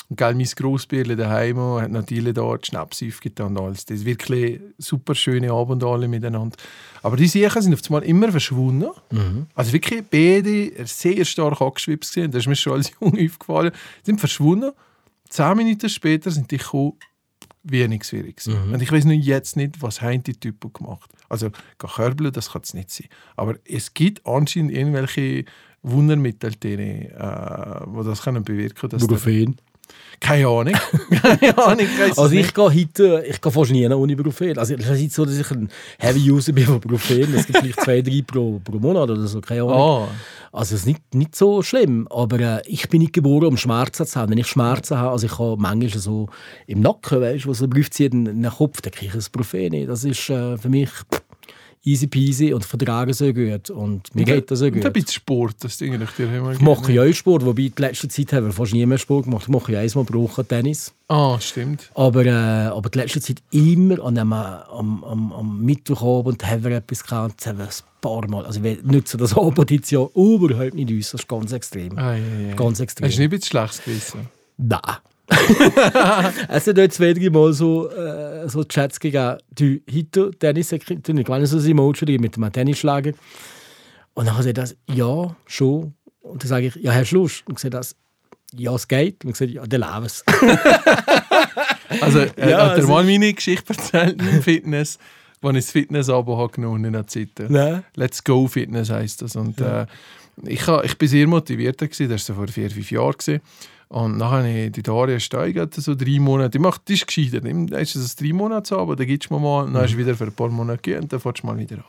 Und 0.09 0.17
gell, 0.17 0.35
mein 0.35 0.45
Grossbärle 0.45 1.15
daheim 1.15 1.57
hat 1.57 1.89
natürlich 1.91 2.33
da 2.33 2.55
die 2.57 2.65
Schnäpse 2.65 3.07
aufgetan 3.07 3.57
und 3.57 3.63
alles. 3.63 3.85
Das 3.85 3.99
ist 3.99 4.05
wirklich 4.05 4.59
super 4.77 5.15
schöne 5.15 5.51
Abende 5.51 5.87
alle 5.87 6.07
miteinander. 6.07 6.55
Aber 7.01 7.15
die 7.17 7.27
Sachen 7.27 7.61
sind 7.61 7.73
auf 7.73 7.79
einmal 7.87 8.03
immer 8.03 8.29
verschwunden. 8.31 8.89
Also 9.55 9.71
wirklich 9.73 10.03
beide 10.11 10.85
sehr 10.85 11.23
stark 11.25 11.61
angeschwipst 11.61 12.13
gewesen. 12.13 12.31
Das 12.31 12.41
ist 12.43 12.47
mir 12.47 12.55
schon 12.55 12.73
als 12.73 12.91
Junge 13.01 13.25
aufgefallen. 13.25 13.71
Die 14.01 14.05
sind 14.11 14.19
verschwunden. 14.19 14.71
Zehn 15.29 15.57
Minuten 15.57 15.89
später 15.89 16.29
sind 16.31 16.51
die 16.51 16.57
gekommen, 16.57 16.93
wie 17.63 17.87
nichts 17.87 18.11
wäre 18.11 18.31
gewesen. 18.31 18.73
Und 18.73 18.81
ich 18.81 18.91
weiß 18.91 19.05
nur 19.05 19.13
jetzt 19.13 19.55
nicht, 19.55 19.81
was 19.81 20.01
haben 20.01 20.23
die 20.23 20.33
Typen 20.33 20.73
gemacht. 20.73 21.09
Also, 21.29 21.49
körbeln, 21.77 22.31
das 22.31 22.51
kann 22.51 22.61
es 22.63 22.73
nicht 22.73 22.91
sein. 22.91 23.07
Aber 23.35 23.55
es 23.65 23.93
gibt 23.93 24.25
anscheinend 24.25 24.71
irgendwelche 24.71 25.45
Wundermittel, 25.81 26.51
die, 26.51 26.73
äh, 26.73 27.07
die 27.09 28.03
das 28.05 28.21
können 28.21 28.43
bewirken 28.43 28.89
können. 28.89 29.03
Ibuprofen. 29.03 29.57
Keine 30.19 30.47
Ahnung. 30.47 30.73
Keine 31.21 31.57
Ahnung. 31.57 31.85
Also 32.15 32.27
ich 32.27 32.31
nicht. 32.31 32.55
gehe 32.55 32.63
heute, 32.63 33.25
ich 33.29 33.41
gehe 33.41 33.51
fast 33.51 33.71
nie 33.71 33.85
ohne 33.87 34.13
Ibuprofen. 34.13 34.57
Also 34.57 34.73
es 34.75 34.85
ist 34.89 34.99
nicht 35.01 35.13
so, 35.13 35.25
dass 35.25 35.37
ich 35.37 35.51
ein 35.51 35.69
Heavy 35.99 36.31
User 36.31 36.53
bin 36.53 36.65
von 36.65 36.75
Ibuprofen. 36.77 37.33
Es 37.35 37.45
gibt 37.45 37.59
vielleicht 37.59 37.81
zwei, 37.81 38.01
drei 38.01 38.21
pro, 38.25 38.61
pro 38.63 38.79
Monat 38.79 39.09
oder 39.09 39.27
so, 39.27 39.41
keine 39.41 39.63
Ahnung. 39.63 40.07
Ah, 40.07 40.07
Also 40.53 40.75
es 40.75 40.81
ist 40.81 40.87
nicht, 40.87 41.13
nicht 41.13 41.35
so 41.35 41.61
schlimm, 41.61 42.07
aber 42.09 42.39
äh, 42.39 42.61
ich 42.67 42.87
bin 42.87 43.01
nicht 43.01 43.11
geboren, 43.13 43.47
um 43.47 43.57
Schmerzen 43.57 44.05
zu 44.05 44.17
haben. 44.17 44.31
Wenn 44.31 44.37
ich 44.37 44.47
Schmerzen 44.47 44.97
habe, 44.97 45.11
also 45.11 45.25
ich 45.25 45.37
habe 45.37 45.57
manchmal 45.59 45.89
so 46.01 46.29
im 46.67 46.79
Nacken, 46.79 47.19
weißt, 47.19 47.45
wo 47.45 47.53
so 47.53 47.65
Luft 47.65 47.93
zieht 47.93 48.13
in 48.13 48.23
den 48.25 48.49
Kopf, 48.49 48.79
dann 48.81 48.93
kriege 48.93 49.07
ich 49.07 49.15
ein 49.15 49.27
Ibuprofen. 49.27 49.87
Das 49.87 50.05
ist 50.05 50.29
äh, 50.29 50.57
für 50.57 50.69
mich 50.69 50.89
pff, 50.89 51.22
easy 51.85 52.07
peasy 52.07 52.53
und 52.53 52.63
vertragen 52.63 53.11
so 53.13 53.33
gut 53.33 53.69
und 53.69 54.15
mir 54.15 54.23
geht 54.25 54.49
das 54.49 54.59
so 54.59 54.65
Und 54.65 54.73
gut. 54.75 54.85
ein 54.85 54.93
bisschen 54.93 55.11
Sport, 55.11 55.55
das 55.59 55.77
Ding 55.77 56.01
ich 56.01 56.09
dir 56.11 56.33
immer 56.33 56.51
Ich 56.53 56.61
mache 56.61 56.91
ja 56.93 57.03
auch 57.03 57.13
Sport, 57.13 57.45
wobei 57.45 57.63
in 57.63 57.73
letzter 57.77 58.07
Zeit 58.07 58.31
haben 58.33 58.45
wir 58.45 58.53
fast 58.53 58.73
nie 58.73 58.85
mehr 58.85 58.97
Sport 58.97 59.25
gemacht. 59.25 59.43
Ich 59.43 59.49
mache 59.49 59.71
ja 59.73 59.79
einmal 59.79 60.05
pro 60.05 60.23
Woche 60.23 60.45
Tennis. 60.45 60.93
Ah, 61.09 61.37
stimmt. 61.39 61.91
Aber, 61.93 62.25
äh, 62.25 62.29
aber 62.31 62.89
die 62.89 62.97
letzte 62.99 63.19
Zeit 63.21 63.43
immer 63.51 64.01
an 64.03 64.17
einem, 64.17 64.31
am, 64.33 65.03
am, 65.03 65.33
am 65.33 65.61
Mittwochabend 65.61 66.45
haben 66.45 66.63
wir 66.63 66.71
etwas 66.71 67.03
gehabt, 67.03 67.45
haben 67.45 67.57
wir 67.57 67.65
ein 67.65 67.71
paar 68.01 68.27
Mal. 68.29 68.45
Also 68.45 68.63
wir 68.63 68.77
nutzen 68.83 69.17
das 69.17 69.35
Abend 69.35 69.69
jetzt 69.69 69.91
ja 69.91 69.99
überhaupt 70.15 70.73
nicht 70.75 70.89
aus, 70.91 71.11
das 71.11 71.21
ist 71.21 71.27
ganz 71.27 71.51
extrem. 71.51 71.97
Ah, 71.97 72.15
ja, 72.15 72.47
ja. 72.49 72.55
Ganz 72.55 72.77
Hast 72.77 72.83
extrem. 72.83 73.09
du 73.09 73.15
nicht 73.17 73.19
ein 73.19 73.29
bisschen 73.29 73.49
schlechtes 73.49 73.83
Gewissen? 73.83 74.29
Nein. 74.57 74.79
Es 76.49 76.65
dort 76.65 76.93
zwei, 76.93 77.13
drei 77.13 77.29
Mal 77.29 77.53
so, 77.53 77.89
äh, 77.89 78.47
so 78.49 78.63
Chats 78.63 78.99
gegeben, 78.99 79.37
du, 79.55 79.79
heute 79.93 80.31
Tennis, 80.31 80.71
ich 80.71 81.27
meine 81.27 81.47
so 81.47 81.57
ein 81.57 81.65
Emoji 81.65 82.17
mit 82.17 82.35
einem 82.35 82.51
Tennisschläger. 82.51 83.13
Und 84.13 84.27
dann 84.27 84.37
hat 84.37 84.45
er 84.45 84.53
das, 84.53 84.75
ja, 84.91 85.35
schon. 85.45 85.93
Und 86.21 86.43
dann 86.43 86.49
sage 86.49 86.67
ich, 86.67 86.75
ja, 86.75 87.01
du 87.01 87.15
Lust? 87.15 87.43
Und 87.47 87.57
sagt 87.59 87.73
das, 87.73 87.95
ja, 88.55 88.73
es 88.75 88.87
geht. 88.87 89.23
Und 89.25 89.31
ich 89.31 89.37
sage, 89.37 89.51
ja, 89.51 89.65
dann 89.65 89.81
lebe 89.81 90.05
es. 90.05 90.23
Also, 92.01 92.19
äh, 92.19 92.49
Ja, 92.49 92.65
hat 92.65 92.77
er 92.77 92.83
es 92.83 92.87
mal 92.87 93.03
meine 93.03 93.31
Geschichte 93.33 93.73
erzählt 93.73 94.19
im 94.19 94.41
Fitness, 94.41 94.97
wo 95.41 95.49
ich 95.49 95.57
das 95.57 95.71
Fitness-Abo 95.71 96.37
habe 96.37 96.51
genommen 96.51 96.85
in 96.85 96.93
der 96.93 97.05
Zeit. 97.05 97.29
Nein. 97.49 97.83
Let's 97.95 98.23
Go 98.23 98.47
Fitness 98.47 98.89
heisst 98.89 99.21
das. 99.21 99.35
Und, 99.35 99.61
äh, 99.61 99.85
ich, 100.45 100.67
ich 100.67 100.97
bin 100.97 101.07
sehr 101.07 101.27
motiviert, 101.27 101.77
gewesen, 101.77 102.09
das 102.09 102.27
war 102.27 102.35
so 102.35 102.41
vor 102.41 102.47
vier, 102.47 102.71
fünf 102.71 102.89
Jahren. 102.89 103.11
Gewesen. 103.11 103.41
Und 103.93 104.17
dann 104.17 104.31
habe 104.31 104.49
ich 104.49 104.71
die 104.71 104.81
Daria 104.81 105.19
steigert, 105.19 105.75
so 105.75 105.93
drei 105.93 106.19
Monate. 106.19 106.57
Ich 106.57 106.61
mache, 106.63 106.81
das 106.83 106.95
ist 106.95 107.05
gescheiter. 107.05 107.41
Da 107.41 107.77
ist 107.77 107.95
es 107.95 108.15
drei 108.15 108.33
Monate 108.33 108.75
aber 108.75 108.95
dann 108.95 109.05
gibst 109.05 109.29
du 109.29 109.35
mir 109.35 109.39
mal, 109.39 109.65
dann 109.65 109.83
hast 109.83 109.93
du 109.93 109.99
wieder 109.99 110.15
für 110.15 110.23
ein 110.23 110.31
paar 110.31 110.49
Monate 110.49 110.99
und 110.99 111.13
dann 111.13 111.19
fährst 111.19 111.43
du 111.43 111.45
mal 111.45 111.59
wieder 111.59 111.77
an. 111.77 111.83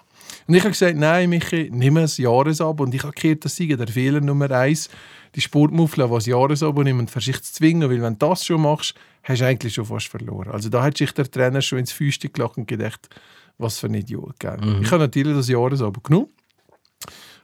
Und 0.46 0.54
ich 0.54 0.60
habe 0.60 0.72
gesagt, 0.72 0.98
nein, 0.98 1.30
Michi, 1.30 1.70
nimm 1.72 1.96
ein 1.96 2.06
Jahresabo. 2.06 2.84
Und 2.84 2.94
ich 2.94 3.02
habe 3.02 3.14
gehört, 3.14 3.46
das 3.46 3.56
sei 3.56 3.64
der 3.64 3.88
Fehler 3.88 4.20
Nummer 4.20 4.50
eins, 4.50 4.90
die 5.34 5.40
Sportmuffel, 5.40 6.06
die 6.06 6.14
ein 6.14 6.20
Jahresabo 6.20 6.82
nehmen 6.82 7.00
und 7.00 7.10
versuchen 7.10 7.42
zu 7.42 7.54
zwingen, 7.54 7.88
weil 7.88 8.02
wenn 8.02 8.18
du 8.18 8.26
das 8.26 8.44
schon 8.44 8.60
machst, 8.60 8.94
hast 9.22 9.40
du 9.40 9.46
eigentlich 9.46 9.72
schon 9.72 9.86
fast 9.86 10.08
verloren. 10.08 10.50
Also 10.50 10.68
da 10.68 10.82
hat 10.82 10.98
sich 10.98 11.10
der 11.12 11.30
Trainer 11.30 11.62
schon 11.62 11.78
ins 11.78 11.92
Füßchen 11.92 12.34
gelacht 12.34 12.58
und 12.58 12.68
gedacht, 12.68 13.08
was 13.56 13.78
für 13.78 13.86
ein 13.86 13.94
Idiot. 13.94 14.38
Gell? 14.38 14.58
Ich 14.82 14.90
habe 14.90 15.04
natürlich 15.04 15.34
das 15.34 15.48
Jahresabo 15.48 16.02
genommen. 16.02 16.28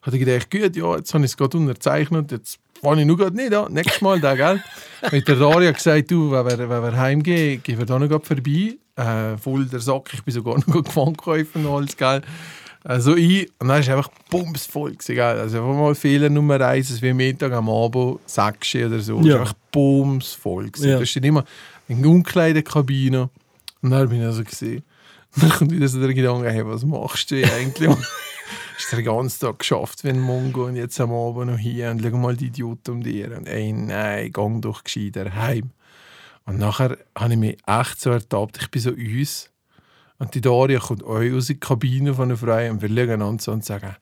Hatte 0.03 0.19
gedacht, 0.19 0.51
gut, 0.51 0.77
ja, 0.77 0.97
jetzt 0.97 1.15
habe 1.15 1.25
ich 1.25 1.31
es 1.31 1.37
gerade 1.39 1.57
unterzeichnet, 1.57 2.31
jetzt 2.33 2.59
fange 2.83 3.01
ich 3.03 3.07
nur 3.07 3.17
gerade 3.17 3.37
nicht 3.37 3.55
an, 3.55 3.73
nächstes 3.73 4.01
Mal 4.01 4.21
da, 4.21 4.35
gell? 4.35 4.63
Mit 5.13 5.27
der 5.29 5.37
Daria 5.37 5.71
gesagt, 5.73 6.11
du, 6.11 6.31
wenn 6.31 6.47
wir, 6.47 6.59
wenn 6.69 6.83
wir 6.83 6.97
heimgehen, 6.97 7.63
gehen 7.63 7.79
wir 7.79 7.87
da 7.87 7.99
noch 7.99 8.23
vorbei. 8.25 8.77
Äh, 8.97 9.37
voll 9.39 9.65
der 9.67 9.81
Sack, 9.81 10.11
ich 10.13 10.23
bin 10.23 10.35
sogar 10.35 10.57
noch 10.67 10.85
gefangen 10.85 11.17
kaufen 11.17 11.65
und 11.65 11.75
alles, 11.75 11.97
gell? 11.97 12.21
Also 12.83 13.15
ich, 13.15 13.43
und 13.59 13.69
dann 13.69 13.69
war 13.69 13.79
es 13.81 13.89
einfach 13.89 14.09
bumsvoll, 14.31 14.93
gewesen, 14.93 15.15
gell? 15.15 15.39
Also 15.39 15.59
einfach 15.63 15.75
mal 15.79 15.95
Fehler 15.95 16.29
Nummer 16.31 16.61
eins, 16.61 16.91
es 16.91 17.01
wie 17.03 17.13
Mittag 17.13 17.53
am 17.53 17.69
Abend, 17.69 18.21
sechs 18.27 18.75
oder 18.75 18.99
so, 19.01 19.21
es 19.21 19.27
Ja. 19.27 19.35
war 19.35 19.41
einfach 19.43 19.55
bumsvoll. 19.73 20.71
gewesen. 20.71 20.89
Ja. 20.91 20.99
Da 20.99 21.05
steht 21.07 21.25
immer 21.25 21.45
in 21.89 22.03
der 22.03 22.11
Umkleidekabine 22.11 23.29
und 23.83 23.91
dann 23.91 24.09
bin 24.09 24.21
ich 24.21 24.27
also 24.27 24.45
gesehen. 24.45 24.83
Und 25.35 25.43
dann 25.45 25.51
kommt 25.51 25.71
wieder 25.73 25.89
so 25.89 26.01
der 26.01 26.13
Gedanke, 26.13 26.51
hey, 26.51 26.67
was 26.67 26.85
machst 26.85 27.31
du 27.31 27.37
eigentlich? 27.43 27.91
hast 28.81 28.93
du 28.93 28.97
den 28.97 29.05
ganzen 29.05 29.41
Tag 29.41 29.59
geschafft 29.59 30.05
wie 30.05 30.09
ein 30.09 30.21
Mongo 30.21 30.65
und 30.65 30.77
jetzt 30.77 31.01
am 31.01 31.13
Abend 31.13 31.51
noch 31.51 31.59
hier 31.59 31.91
und 31.91 32.03
schau 32.03 32.17
mal 32.17 32.37
die 32.37 32.47
Idioten 32.47 32.91
um 32.93 33.03
dir. 33.03 33.37
Und 33.37 33.47
ey, 33.47 33.73
nein, 33.73 34.33
gang 34.33 34.63
doch 34.63 34.85
gescheiter 34.85 35.35
heim. 35.35 35.71
Und 36.47 36.59
nachher 36.59 36.97
habe 37.17 37.33
ich 37.35 37.39
mich 37.39 37.59
echt 37.67 38.01
so 38.01 38.11
ertappt, 38.11 38.59
ich 38.61 38.71
bin 38.71 38.83
so 38.83 38.91
uns. 38.91 39.51
Und 40.19 40.35
die 40.35 40.41
Daria 40.41 40.79
kommt 40.81 41.05
auch 41.05 41.21
aus 41.21 41.47
der 41.47 41.57
Kabine 41.57 42.15
von 42.15 42.29
der 42.29 42.39
Frau 42.39 42.71
und 42.71 42.83
wir 42.83 42.89
schauen 42.89 43.11
einander 43.11 43.43
so 43.43 43.53
und 43.53 43.65
sagen, 43.65 43.97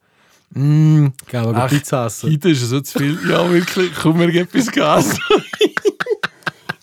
«Mm, 0.51 1.09
Gehen 1.29 1.45
wir 1.45 1.67
Pizza 1.67 2.07
essen. 2.07 2.33
heute 2.33 2.51
ist 2.51 2.61
so 2.63 2.81
zu 2.81 2.99
viel. 2.99 3.19
Ja, 3.29 3.51
wirklich, 3.51 3.93
komm, 3.95 4.19
wir 4.19 4.31
gehen 4.31 4.45
etwas 4.45 4.73
Gas. 4.73 5.09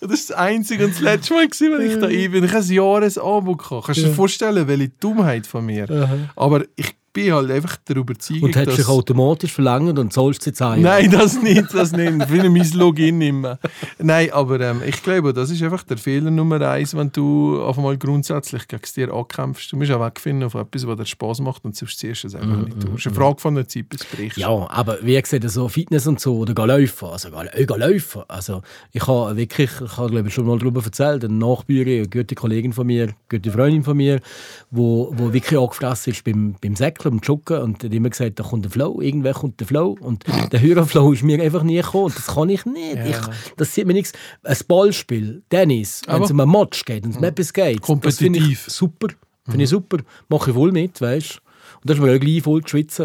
war 0.00 0.08
das 0.08 0.30
einzige 0.32 0.84
und 0.84 0.94
das 0.94 1.00
letzte 1.00 1.34
Mal, 1.34 1.48
gewesen, 1.48 1.72
wenn 1.72 1.90
ich 1.90 1.98
da 1.98 2.06
bin. 2.06 2.44
Ich 2.44 2.52
habe 2.52 2.64
ein 2.64 2.72
Jahresabo 2.72 3.56
gehabt. 3.56 3.86
Kannst 3.86 4.02
du 4.02 4.04
dir 4.06 4.14
vorstellen, 4.14 4.68
welche 4.68 4.88
Dummheit 5.00 5.46
von 5.46 5.66
mir? 5.66 6.20
Aber 6.36 6.64
ich 6.76 6.94
bin 7.16 7.32
halt 7.32 7.50
einfach 7.50 7.76
der 7.88 7.96
Überzeugung, 7.96 8.42
Und 8.42 8.56
hättest 8.56 8.78
dich 8.78 8.88
automatisch 8.88 9.50
verlängert 9.50 9.98
und 9.98 10.12
zahlst 10.12 10.42
sie 10.42 10.52
zahlen. 10.52 10.82
Nein, 10.82 11.10
das 11.10 11.40
nicht, 11.40 11.72
das 11.72 11.92
nicht. 11.92 12.12
Ich 12.12 12.30
will 12.30 12.50
mein 12.50 12.70
Login 12.72 13.22
immer. 13.22 13.58
Nein, 13.98 14.30
aber 14.32 14.60
ähm, 14.60 14.82
ich 14.86 15.02
glaube, 15.02 15.32
das 15.32 15.50
ist 15.50 15.62
einfach 15.62 15.82
der 15.82 15.96
Fehler 15.96 16.30
Nummer 16.30 16.60
eins, 16.60 16.94
wenn 16.94 17.10
du 17.10 17.62
auf 17.62 17.78
einmal 17.78 17.96
grundsätzlich 17.96 18.68
gegen 18.68 18.82
dir 18.94 19.14
ankämpfst. 19.14 19.72
Du 19.72 19.78
musst 19.78 19.90
auch 19.92 20.04
wegfinden 20.04 20.44
auf 20.44 20.54
etwas, 20.54 20.86
was 20.86 20.96
dir 20.98 21.06
Spaß 21.06 21.40
macht 21.40 21.64
und 21.64 21.74
sonst 21.74 21.98
ziehst 21.98 22.24
du 22.24 22.28
es 22.28 22.34
einfach 22.34 22.58
nicht 22.58 22.82
durch. 22.82 22.96
Es 22.96 23.00
ist 23.00 23.06
eine 23.06 23.16
Frage 23.16 23.40
von 23.40 23.54
der 23.54 23.66
Zeit, 23.66 23.88
bis 23.88 24.00
du 24.00 24.16
brichst. 24.16 24.36
Ja, 24.36 24.50
aber 24.68 24.98
wie 25.00 25.18
gesagt, 25.18 25.48
so 25.48 25.68
Fitness 25.68 26.06
und 26.06 26.20
so, 26.20 26.36
oder 26.36 26.52
gehen 26.52 26.66
laufen, 26.66 27.08
also 27.08 27.30
gehen, 27.30 27.48
äh, 27.50 27.64
gehen 27.64 27.80
laufen. 27.80 28.22
Also 28.28 28.60
ich 28.92 29.06
habe 29.06 29.34
wirklich, 29.38 29.70
ich 29.82 29.96
habe 29.96 30.10
glaube 30.10 30.28
ich 30.28 30.34
schon 30.34 30.46
mal 30.46 30.58
darüber 30.58 30.84
erzählt, 30.84 31.24
eine 31.24 31.32
Nachbüre, 31.32 31.96
eine 31.96 32.08
gute 32.08 32.34
Kollegin 32.34 32.74
von 32.74 32.86
mir, 32.86 33.04
eine 33.04 33.14
gute 33.30 33.50
Freundin 33.50 33.84
von 33.84 33.96
mir, 33.96 34.20
wo, 34.70 35.14
wo 35.16 35.32
wirklich 35.32 35.58
angefressen 35.58 36.12
ist 36.12 36.24
beim, 36.24 36.56
beim 36.60 36.76
Säckeln, 37.06 37.20
beim 37.20 37.20
Joggen 37.26 37.62
und 37.62 37.84
hat 37.84 37.92
immer 37.92 38.10
gesagt, 38.10 38.38
da 38.38 38.42
kommt 38.44 38.64
der 38.64 38.70
Flow, 38.72 39.00
irgendwann 39.00 39.34
kommt 39.34 39.60
der 39.60 39.66
Flow 39.66 39.96
und 40.00 40.24
der 40.52 40.60
höhere 40.60 40.86
Flow 40.86 41.12
ist 41.12 41.22
mir 41.22 41.42
einfach 41.42 41.62
nie 41.62 41.76
gekommen 41.76 42.04
und 42.06 42.16
das 42.16 42.26
kann 42.26 42.48
ich 42.48 42.64
nicht. 42.66 42.96
Ich, 43.06 43.16
das 43.56 43.74
sieht 43.74 43.86
mir 43.86 43.92
nichts. 43.94 44.12
Ein 44.42 44.56
Ballspiel, 44.68 45.42
Tennis, 45.48 46.02
wenn 46.06 46.22
es 46.22 46.30
um 46.30 46.40
einen 46.40 46.50
Match 46.50 46.84
geht 46.84 47.04
und 47.04 47.16
um 47.16 47.24
etwas 47.24 47.52
geht, 47.52 47.80
das 47.80 47.86
finde 48.18 48.38
Kompetitiv. 48.40 48.66
ich 48.66 48.72
super. 48.72 49.08
Finde 49.44 49.64
ich 49.64 49.70
super. 49.70 49.98
Mache 50.28 50.50
ich 50.50 50.56
wohl 50.56 50.72
mit, 50.72 51.00
weißt 51.00 51.34
du. 51.36 51.40
Und 51.80 51.90
da 51.90 51.94
ist 51.94 52.00
mir 52.00 52.14
auch 52.14 52.20
gleich 52.20 52.42
voll 52.42 52.60
geschwitzt. 52.62 53.02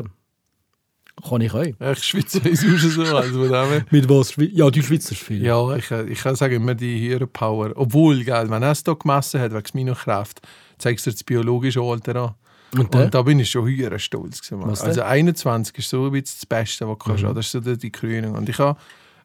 Kann 1.27 1.41
ich 1.41 1.53
auch. 1.53 1.63
Ich 1.63 2.03
schwitze 2.03 2.41
es 2.50 2.62
schon 2.62 2.77
so. 2.79 3.03
Also 3.15 3.48
her- 3.48 3.86
Mit 3.91 4.10
was? 4.10 4.34
Ja, 4.38 4.72
du 4.72 4.81
schwitzt 4.81 5.13
viel. 5.13 5.43
ja, 5.43 5.75
ich, 5.75 5.91
ich 5.91 6.20
kann 6.20 6.36
sagen, 6.36 6.55
immer 6.55 6.74
die 6.74 7.10
höhere 7.10 7.27
Power. 7.27 7.72
Obwohl, 7.75 8.24
gell, 8.24 8.50
wenn 8.50 8.63
er 8.63 8.72
es 8.72 8.84
da 8.84 8.93
gemessen 8.93 9.39
hat, 9.39 9.53
wegen 9.53 9.70
meiner 9.75 9.93
Kraft, 9.96 10.41
zeigst 10.79 11.05
du 11.05 11.12
dir 11.12 11.13
das 11.15 11.24
biologische 11.24 11.81
Alter 11.81 12.15
an. 12.15 12.36
Und? 12.73 12.95
Und 12.95 13.13
da 13.13 13.21
bin 13.21 13.39
ich 13.39 13.49
schon 13.49 13.67
höher 13.67 13.99
stolz. 13.99 14.41
Gewesen? 14.41 14.59
Mhm. 14.59 14.69
also 14.69 15.01
21 15.01 15.77
ist 15.77 15.89
so 15.89 16.05
ein 16.05 16.11
bisschen 16.11 16.37
das 16.39 16.45
Beste, 16.45 16.87
was 16.87 16.97
du 16.97 17.03
kannst. 17.05 17.23
Das 17.23 17.45
ist 17.45 17.51
so 17.51 17.59
die, 17.59 17.77
die 17.77 17.91
Krönung. 17.91 18.35
Und 18.35 18.49
ich 18.49 18.59
habe 18.59 18.79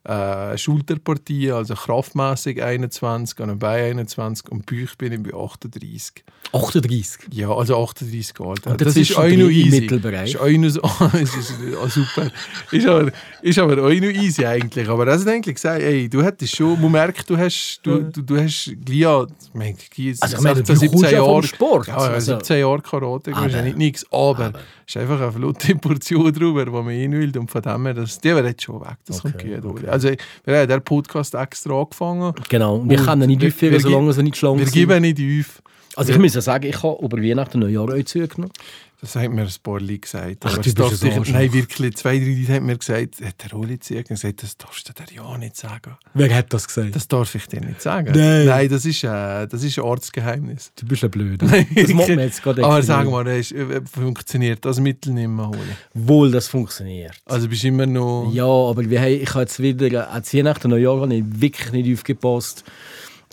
äh, 0.07 0.57
Schulterpartie, 0.57 1.51
also 1.51 1.75
kraftmäßig 1.75 2.63
21, 2.63 3.41
an 3.41 3.49
den 3.49 3.59
Beinen 3.59 3.99
21 4.01 4.51
und 4.53 4.65
Bauch 4.67 4.95
bin 4.97 5.13
ich 5.13 5.23
bei 5.23 5.37
38. 5.37 6.25
38. 6.53 7.27
Ja, 7.33 7.51
also 7.51 7.83
38 7.83 8.41
Alter. 8.41 8.71
Und 8.71 8.81
das 8.81 8.97
ist 8.97 9.17
auch 9.17 9.25
noch 9.25 9.51
easy. 9.51 9.81
Mittelbereich. 9.81 10.35
Ist 10.35 10.41
auch 10.41 10.49
noch 10.49 11.15
es 11.15 11.35
ist 11.37 11.55
oh, 11.83 11.89
super. 11.89 12.31
Ist 12.71 12.87
aber, 12.87 13.11
ist 13.43 13.59
aber 13.59 13.73
auch 13.83 13.89
noch 13.89 14.23
easy 14.23 14.47
eigentlich. 14.47 14.89
Aber 14.89 15.05
das 15.07 15.25
denke 15.25 15.51
ich 15.51 15.57
gesagt, 15.57 15.83
ey, 15.83 16.09
du 16.09 16.23
hättest 16.23 16.55
schon, 16.55 16.81
man 16.81 16.93
merkt, 16.93 17.29
du 17.29 17.37
hast, 17.37 17.81
du, 17.83 18.03
du, 18.05 18.23
du 18.23 18.37
hast 18.41 18.73
gleich, 18.85 19.27
ich 19.49 19.55
meine, 19.55 19.75
gleich 19.75 20.17
Also, 20.21 20.37
ich 20.37 20.43
meine, 20.43 20.65
16, 20.65 20.89
du 20.89 20.97
kommst 20.97 21.13
ja 21.13 21.25
vom 21.25 21.43
Sport. 21.43 21.87
Ja, 21.89 21.97
Also- 21.97 22.35
17 22.37 22.61
Jahre 22.61 22.81
Karate, 22.81 23.31
das 23.33 23.41
ist 23.47 23.53
ja 23.53 23.59
Aber- 23.59 23.63
nicht 23.67 23.77
nichts. 23.77 24.07
Aber 24.13 24.53
es 24.87 24.95
ist 24.95 24.97
einfach 24.99 25.21
eine 25.21 25.33
flotte 25.33 25.75
Portion 25.75 26.33
drüber, 26.33 26.65
die 26.65 26.71
man 26.71 26.89
hin 26.91 27.13
will. 27.13 27.37
Und 27.37 27.51
von 27.51 27.61
dem 27.61 27.85
her, 27.87 27.95
das, 27.95 28.21
die 28.21 28.29
wäre 28.29 28.47
jetzt 28.47 28.63
schon 28.63 28.81
weg. 28.81 28.97
Das 29.05 29.21
kommt 29.21 29.35
Okay, 29.35 29.59
gut. 29.61 29.81
Oder? 29.83 29.93
Also, 29.97 30.11
wir 30.45 30.59
haben 30.59 30.69
den 30.69 30.83
Podcast 30.83 31.35
extra 31.35 31.81
angefangen. 31.81 32.33
Genau. 32.49 32.77
Und 32.77 32.91
wir 32.91 32.99
Und 33.01 33.07
können 33.07 33.27
nicht 33.27 33.41
wir- 33.43 33.49
aufhören, 33.49 33.73
wir 33.73 33.81
solange 33.81 34.13
sie 34.13 34.23
nicht 34.23 34.37
Wir 34.43 34.57
sind. 34.67 34.73
geben 34.73 35.03
nicht 35.03 35.19
auf. 35.21 35.63
Also 35.97 36.13
ich 36.13 36.19
muss 36.19 36.35
ja 36.35 36.43
sagen, 36.43 36.67
ich 36.67 36.83
habe 36.83 37.03
über 37.03 37.17
Weihnachten 37.17 37.63
ein 37.63 37.71
Jahr 37.71 37.85
auch 37.85 38.05
zugenommen. 38.05 38.53
Das 39.01 39.15
hat 39.15 39.31
mir 39.31 39.43
ein 39.43 39.49
paar 39.63 39.81
Leute 39.81 39.99
gesagt. 39.99 40.37
Ach, 40.45 40.55
du 40.55 40.61
es 40.61 40.75
bist 40.75 40.97
sicher- 41.01 41.19
Arschloch. 41.19 41.35
Nein, 41.35 41.53
wirklich. 41.53 41.97
Zwei, 41.97 42.19
drei 42.19 42.35
Leute 42.39 42.53
haben 42.55 42.67
mir 42.67 42.79
gesagt, 42.79 43.21
hat 43.23 43.45
der 43.45 43.59
Uli 43.59 43.79
zu 43.79 43.95
gesagt, 44.03 44.43
das 44.43 44.57
darfst 44.57 44.89
du 44.89 44.93
dir 44.95 45.17
ja 45.17 45.39
nicht 45.39 45.57
sagen. 45.57 45.97
Wer 46.15 46.35
hat 46.35 46.53
das 46.53 46.67
gesagt? 46.67 46.97
Das 46.97 47.07
darf 47.07 47.35
ich 47.35 47.47
dir 47.47 47.61
nicht 47.61 47.83
sagen. 47.83 48.13
Nein. 48.15 48.47
Nein 48.47 48.69
das, 48.69 48.87
ist, 48.87 49.05
äh, 49.05 49.47
das 49.47 49.63
ist 49.63 49.79
ein 49.79 49.85
Ortsgeheimnis. 49.85 50.73
du 50.77 50.87
bist 50.87 51.05
ein 51.05 51.11
blöd. 51.11 51.43
Das 51.75 51.93
macht 51.93 52.09
mir 52.09 52.25
jetzt 52.25 52.43
gerade 52.43 52.65
Aber 52.65 52.83
sag 52.83 53.11
mal, 53.11 53.25
das 53.25 53.37
ist, 53.39 53.53
äh, 53.53 53.83
funktioniert 53.85 54.65
das 54.65 54.81
Mittel 54.81 55.13
nicht 55.13 55.29
mehr 55.29 55.49
holen? 55.49 55.77
Wohl, 55.93 56.31
das 56.31 56.49
funktioniert. 56.49 57.17
Also 57.27 57.49
bist 57.49 57.63
du 57.65 57.69
immer 57.69 57.87
noch... 57.87 58.31
Ja, 58.33 58.45
aber 58.47 58.89
wir 58.89 59.07
ich 59.07 59.29
habe 59.31 59.41
jetzt 59.41 59.61
wieder, 59.61 60.11
an 60.11 60.23
Weihnachten 60.33 60.67
und 60.67 60.71
Neujahr 60.71 61.09
ich 61.11 61.25
wirklich 61.29 61.73
nicht 61.73 61.93
aufgepasst. 61.99 62.65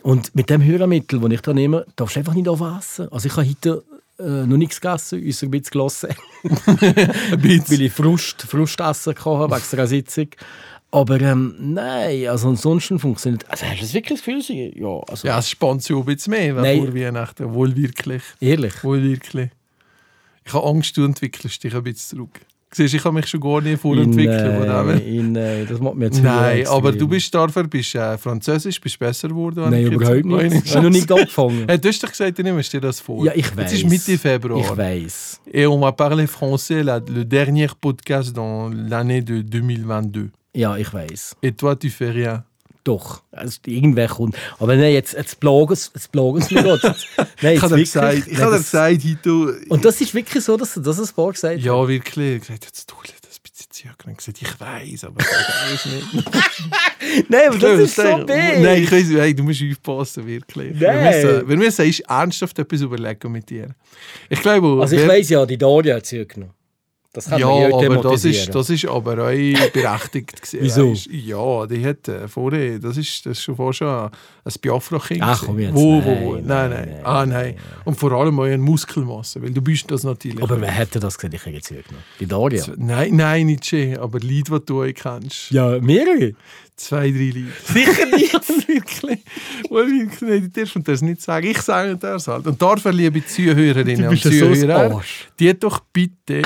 Und 0.04 0.36
mit 0.36 0.50
dem 0.50 0.62
Hörermittel, 0.62 1.20
das 1.20 1.32
ich 1.32 1.42
da 1.42 1.54
nehme, 1.54 1.86
darfst 1.96 2.16
du 2.16 2.20
einfach 2.20 2.34
nicht 2.34 2.50
aufessen. 2.50 3.08
Also 3.12 3.28
ich 3.28 3.38
habe 3.38 3.48
heute 3.48 3.84
äh, 4.24 4.46
noch 4.48 4.58
nichts 4.58 4.80
gegessen, 4.82 5.24
außer 5.28 5.46
ein 5.48 5.52
bisschen 5.52 5.72
gelassen. 5.72 6.10
ein 6.44 7.40
bisschen. 7.42 7.70
weil 7.70 7.82
ich 7.82 7.94
Frust, 7.94 8.42
Frustessen 8.44 9.16
hatte 9.16 9.52
wegen 9.52 9.80
einer 9.80 9.88
Sitzung. 9.88 10.28
Aber 10.92 11.20
ähm, 11.22 11.56
nein, 11.60 12.28
also 12.28 12.50
ansonsten 12.50 13.00
funktioniert 13.00 13.50
Also 13.50 13.66
hast 13.66 13.78
du 13.78 13.82
das 13.82 13.94
wirklich 13.96 14.20
das 14.20 14.26
Gefühl? 14.26 14.42
Sie- 14.44 14.74
Ja, 14.80 15.00
also 15.08 15.28
Ja, 15.28 15.40
es 15.40 15.50
spannt 15.50 15.82
sich 15.82 15.96
ein 15.96 16.06
bisschen 16.06 16.32
mehr 16.32 16.54
Nein. 16.54 16.78
vor 16.86 16.94
Weihnachten. 16.96 17.52
Wohl 17.54 17.76
wirklich. 17.76 18.22
ehrlich. 18.40 18.84
Wohl 18.84 19.02
wirklich. 19.02 19.50
Ich 20.46 20.54
habe 20.54 20.68
Angst, 20.68 20.96
du 20.98 21.04
entwickelst 21.04 21.64
dich 21.64 21.74
ein 21.74 21.84
bisschen 21.84 22.18
zurück. 22.18 22.42
Siehst, 22.76 22.94
ich 22.94 23.04
habe 23.04 23.16
mich 23.16 23.28
schon 23.28 23.40
gar 23.40 23.62
nicht 23.62 23.80
vorentwickelt. 23.80 24.42
von 24.42 24.62
dem 24.62 24.90
äh, 24.90 25.00
her. 25.00 25.06
in, 25.06 25.36
äh, 25.36 25.66
das 25.66 25.80
macht 25.80 25.96
mir 25.96 26.06
jetzt 26.06 26.24
Nein, 26.24 26.68
aber 26.68 26.92
du 26.92 27.08
bist 27.08 27.34
dafür, 27.34 27.68
bist 27.68 27.96
äh, 27.96 28.18
Französisch, 28.18 28.80
bist 28.82 28.98
besser 28.98 29.28
geworden. 29.28 29.70
Nein, 29.70 29.88
überhaupt 29.92 30.26
nicht. 30.26 30.66
Ich 30.66 30.76
habe 30.76 30.86
noch 30.86 30.92
nicht 30.92 31.12
angefangen. 31.12 31.66
Hey, 31.68 31.80
du 31.80 31.90
hast 31.90 32.04
doch 32.04 32.10
gesagt, 32.10 32.38
du 32.38 32.44
nimmst 32.44 32.74
dir 32.74 32.82
das 32.82 33.00
vor. 33.00 33.26
Ja, 33.26 33.32
ich 33.36 33.56
weiß. 33.56 33.72
Jetzt 33.72 33.84
ist 33.84 33.90
Mitte 33.90 34.18
Februar. 34.18 34.60
Ich 34.60 34.78
weiß. 34.78 35.42
Et 35.52 35.68
on 35.68 35.80
va 35.80 35.92
parler 35.92 36.28
français, 36.28 36.84
là, 36.84 37.00
le 37.00 37.24
dernier 37.24 37.68
podcast 37.80 38.34
dans 38.34 38.70
l'année 38.70 39.22
de 39.22 39.42
2022. 39.42 40.32
Ja, 40.56 40.78
ich 40.78 40.94
weiß. 40.94 41.36
Et 41.42 41.52
toi, 41.52 41.76
tu 41.76 41.90
fais 41.90 42.12
rien. 42.12 42.44
Doch. 42.84 43.22
Also, 43.32 43.60
irgendwer 43.66 44.08
kommt. 44.10 44.36
Aber 44.60 44.76
nein, 44.76 44.92
jetzt, 44.94 45.14
jetzt 45.14 45.40
plagen 45.40 45.74
sie 45.76 45.90
jetzt 45.94 46.12
plagen 46.12 46.42
sie 46.42 46.56
mich 46.56 46.64
gerade. 46.64 46.96
Nein, 47.42 47.56
Ich 47.56 47.62
habe 47.62 47.76
gesagt, 47.78 48.18
ich 48.28 48.34
Nein, 48.34 48.42
habe 48.42 48.58
gesagt, 48.58 49.02
Hito... 49.02 49.52
Und 49.70 49.86
das 49.86 50.02
ist 50.02 50.14
wirklich 50.14 50.44
so, 50.44 50.58
dass 50.58 50.74
du 50.74 50.82
das 50.82 51.00
ein 51.00 51.08
paar 51.16 51.32
gesagt 51.32 51.58
hast? 51.58 51.64
Ja, 51.64 51.88
wirklich. 51.88 52.26
Ich 52.44 52.50
habe 52.50 52.60
gesagt, 52.60 52.66
jetzt 52.66 52.90
tu 52.90 52.96
das 53.04 53.12
ein 53.14 53.42
bisschen 53.44 53.72
zurück. 53.72 53.96
Und 54.06 54.18
gesagt, 54.18 54.42
ich 54.42 54.60
weiß, 54.60 55.04
aber 55.06 55.22
ich 55.22 55.28
weiß 55.72 55.86
nicht. 55.86 57.30
Nein, 57.30 57.42
aber 57.48 57.58
das 57.58 57.80
ist 57.80 57.96
so 57.96 58.04
Nein, 58.04 58.26
big. 58.26 58.84
ich 58.84 58.92
weiss, 58.92 59.10
hey, 59.10 59.34
du 59.34 59.44
musst 59.44 59.62
aufpassen, 59.72 60.28
wirklich. 60.28 60.78
Wir 60.80 60.92
Nein. 60.94 61.26
müssen, 61.26 61.48
wir 61.50 61.58
ist 61.86 62.00
ernsthaft 62.02 62.60
etwas 62.60 62.82
überlegen 62.82 63.32
mit 63.32 63.50
dir. 63.50 63.70
Ich 64.30 64.42
glaube, 64.42 64.82
Also 64.82 64.96
ich 64.96 65.02
wer- 65.04 65.08
weiss 65.10 65.30
ja, 65.30 65.46
die 65.46 65.58
Daria 65.58 65.96
hat 65.96 66.06
zurückgenommen. 66.06 66.54
Das 67.16 67.26
kann 67.30 67.40
ja, 67.40 67.48
man 67.48 67.70
ja 67.70 67.76
aber 67.78 67.98
das 67.98 68.26
ist, 68.26 68.56
das 68.56 68.72
ist 68.72 68.86
aber 68.88 69.12
auch 69.14 69.72
berechtigt. 69.72 70.42
gewesen, 70.42 70.60
Wieso? 70.62 70.90
weisst. 70.92 71.08
Ja, 71.12 71.68
die 71.68 71.86
hat 71.86 72.08
äh, 72.08 72.28
vorher, 72.28 72.80
das 72.80 72.98
ist, 72.98 73.24
das 73.28 73.38
ist 73.38 73.44
schon 73.44 73.56
fast 73.56 73.78
schon 73.78 73.88
ein 73.88 74.10
Biafra-Kind. 74.60 75.22
Ach, 75.22 75.44
komm 75.46 75.60
jetzt, 75.60 75.76
Wo, 75.76 76.00
nein, 76.00 76.06
wo, 76.06 76.26
wo? 76.26 76.34
nein, 76.36 76.46
Nein, 76.48 76.70
nein. 76.72 76.88
nein, 76.90 77.02
Ah, 77.06 77.26
nein. 77.28 77.56
Und 77.86 78.00
vor 78.00 78.12
allem 78.14 78.40
auch 78.40 78.44
eine 78.46 78.58
Muskelmasse, 78.58 79.44
weil 79.44 79.52
du 79.52 79.62
bist 79.62 79.92
das 79.92 80.04
natürlich. 80.04 80.42
aber 80.42 80.60
wer 80.60 80.72
hätte 80.72 81.00
das 81.00 81.16
gesagt, 81.18 81.36
ich 81.36 81.46
hätte 81.46 81.62
zurückgenommen? 81.62 82.04
Die 82.20 82.26
Daria? 82.26 82.66
Nein, 82.78 83.16
nein, 83.16 83.46
nicht 83.46 83.66
schön, 83.68 83.96
aber 84.00 84.20
Leute, 84.20 84.60
die 84.60 84.66
du 84.66 84.92
kennst. 84.94 85.52
Ja, 85.52 85.80
mehrere. 85.80 86.32
Zwei, 86.76 87.12
drei 87.12 87.32
Leute. 87.36 87.54
Sicher 87.66 88.06
nicht. 88.08 88.34
wirklich. 88.68 89.20
Well, 89.70 89.88
wirklich 89.88 90.22
nicht. 90.22 90.58
Darfst 90.58 90.76
mir 90.76 90.84
das 90.84 91.02
nicht 91.02 91.22
sagen. 91.22 91.48
Ich 91.48 91.62
sage 91.62 91.96
das 91.98 92.28
halt. 92.28 92.48
Und 92.48 92.62
dafür, 92.62 92.92
liebe 92.92 93.24
Zuhörerinnen 93.26 94.06
Du 94.06 94.10
und 94.10 94.20
so 94.20 94.30
Zuhörer, 94.30 94.96
Arsch. 94.96 95.28
die 95.40 95.58
doch 95.58 95.80
bitte 95.92 96.42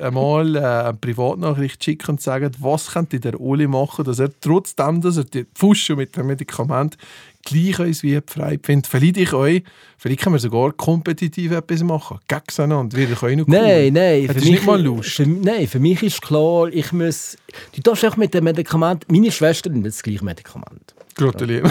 einmal 0.00 0.56
äh, 0.56 0.58
eine 0.60 0.94
Privatnachricht 0.94 1.84
schicken 1.84 2.12
und 2.12 2.22
sagen, 2.22 2.50
was 2.58 2.92
könnte 2.92 3.20
der 3.20 3.38
Oli 3.40 3.66
machen, 3.66 4.04
dass 4.04 4.18
er 4.18 4.30
trotzdem, 4.40 5.00
dass 5.00 5.18
er 5.18 5.24
die 5.24 5.44
Pfuschen 5.54 5.96
mit 5.96 6.16
dem 6.16 6.26
Medikament 6.28 6.96
gleich 7.44 7.78
uns 7.78 8.02
wie 8.02 8.20
frei 8.26 8.58
findet. 8.62 8.86
Vielleicht 8.86 9.16
ich 9.16 9.32
euch, 9.32 9.62
vielleicht 9.96 10.20
können 10.20 10.34
wir 10.34 10.40
sogar 10.40 10.72
kompetitiv 10.72 11.52
etwas 11.52 11.82
machen. 11.82 12.18
Gegeneinander. 12.28 12.96
Wäre 12.96 13.12
doch 13.12 13.22
auch 13.22 13.28
noch 13.28 13.46
cool. 13.48 13.54
Nein, 13.54 13.92
nein. 13.92 14.26
Hättest 14.26 14.46
du 14.46 14.50
nicht 14.50 14.66
mal 14.66 14.82
Lust? 14.82 15.10
Für, 15.10 15.26
nein, 15.26 15.66
für 15.66 15.80
mich 15.80 16.02
ist 16.02 16.22
klar, 16.22 16.68
ich 16.68 16.92
muss... 16.92 17.36
Du 17.74 17.80
darfst 17.80 18.04
auch 18.04 18.16
mit 18.16 18.34
dem 18.34 18.44
Medikament... 18.44 19.04
Meine 19.10 19.30
Schwester 19.30 19.70
nimmt 19.70 19.86
das 19.86 20.02
gleiche 20.02 20.24
Medikament. 20.24 20.94
Gratuliere. 21.14 21.68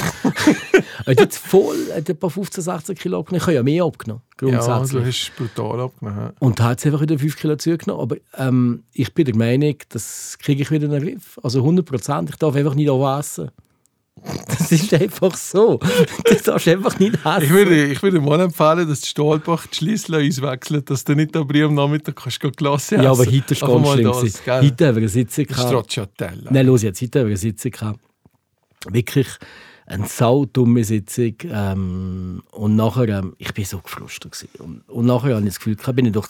Er 1.05 1.11
hat 1.11 1.19
jetzt 1.21 1.37
voll 1.37 1.77
hat 1.95 2.09
etwa 2.09 2.27
15, 2.29 2.63
16 2.63 2.95
Kilo 2.95 3.19
abgenommen. 3.19 3.39
Ich 3.41 3.43
habe 3.43 3.53
ja 3.53 3.63
mehr 3.63 3.83
abgenommen, 3.85 4.21
Ja, 4.41 4.47
grundsätzlich. 4.49 5.01
du 5.03 5.07
hast 5.07 5.35
brutal 5.37 5.79
abgenommen. 5.79 6.31
Und 6.39 6.59
hat 6.59 6.71
jetzt 6.71 6.85
einfach 6.85 7.01
wieder 7.01 7.17
5 7.17 7.37
Kilo 7.37 7.55
zugenommen. 7.55 8.01
Aber 8.01 8.17
ähm, 8.37 8.83
ich 8.93 9.13
bin 9.13 9.23
der 9.23 9.35
Meinung, 9.37 9.75
das 9.89 10.37
kriege 10.39 10.63
ich 10.63 10.69
wieder 10.71 10.85
in 10.87 10.91
den 10.91 11.01
Griff. 11.01 11.39
Also 11.43 11.59
100 11.59 11.85
Prozent. 11.85 12.29
Ich 12.29 12.35
darf 12.35 12.55
einfach 12.55 12.75
nicht 12.75 12.89
essen. 12.89 13.51
Das 14.47 14.71
ist 14.71 14.93
einfach 14.93 15.35
so. 15.35 15.79
Du 16.25 16.35
darfst 16.43 16.67
einfach 16.67 16.99
nicht 16.99 17.15
essen. 17.15 17.41
Ich 17.41 17.49
würde, 17.49 17.85
ich 17.85 18.01
würde 18.01 18.19
mal 18.19 18.39
empfehlen, 18.41 18.87
dass 18.87 19.01
die 19.01 19.07
Stahlbach 19.07 19.67
die 19.67 19.75
Schlüssel 19.75 20.15
auswechseln, 20.15 20.83
dass 20.85 21.03
du 21.03 21.15
nicht 21.15 21.35
am 21.35 21.47
am 21.49 21.73
Nachmittag 21.75 22.15
kannst 22.15 22.43
du 22.43 22.51
Glas 22.51 22.91
essen 22.91 23.03
ja, 23.03 23.11
aber 23.11 23.25
heute 23.25 23.53
ist 23.53 23.61
ganz 23.61 23.89
schlimm. 23.91 24.03
das, 24.03 24.43
gell? 24.43 24.61
Heute 24.61 24.87
haben 24.87 24.95
wir 24.95 25.01
eine 25.01 25.09
Sitzung 25.09 25.45
gehabt. 25.45 25.67
Stracciatella. 25.67 26.51
Nein, 26.51 26.65
los 26.65 26.81
jetzt, 26.81 27.01
heute 27.01 27.19
haben 27.19 27.25
wir 27.27 27.31
eine 27.31 27.37
Sitzung 27.37 27.71
gehabt. 27.71 27.99
Wirklich 28.89 29.27
eine 29.87 30.05
saudumme 30.05 30.83
Sitzung. 30.83 31.35
Ähm, 31.49 32.43
und 32.51 32.75
nachher, 32.75 33.07
ähm, 33.07 33.35
ich 33.37 33.53
bin 33.53 33.63
so 33.63 33.79
gefrustet. 33.79 34.33
Gewesen. 34.33 34.49
Und, 34.59 34.89
und 34.89 35.05
nachher 35.05 35.35
habe 35.35 35.39
ich 35.41 35.53
das 35.53 35.59
Gefühl, 35.59 35.75
gehabt, 35.75 35.95
bin 35.95 36.05
ich 36.05 36.11
durch, 36.11 36.27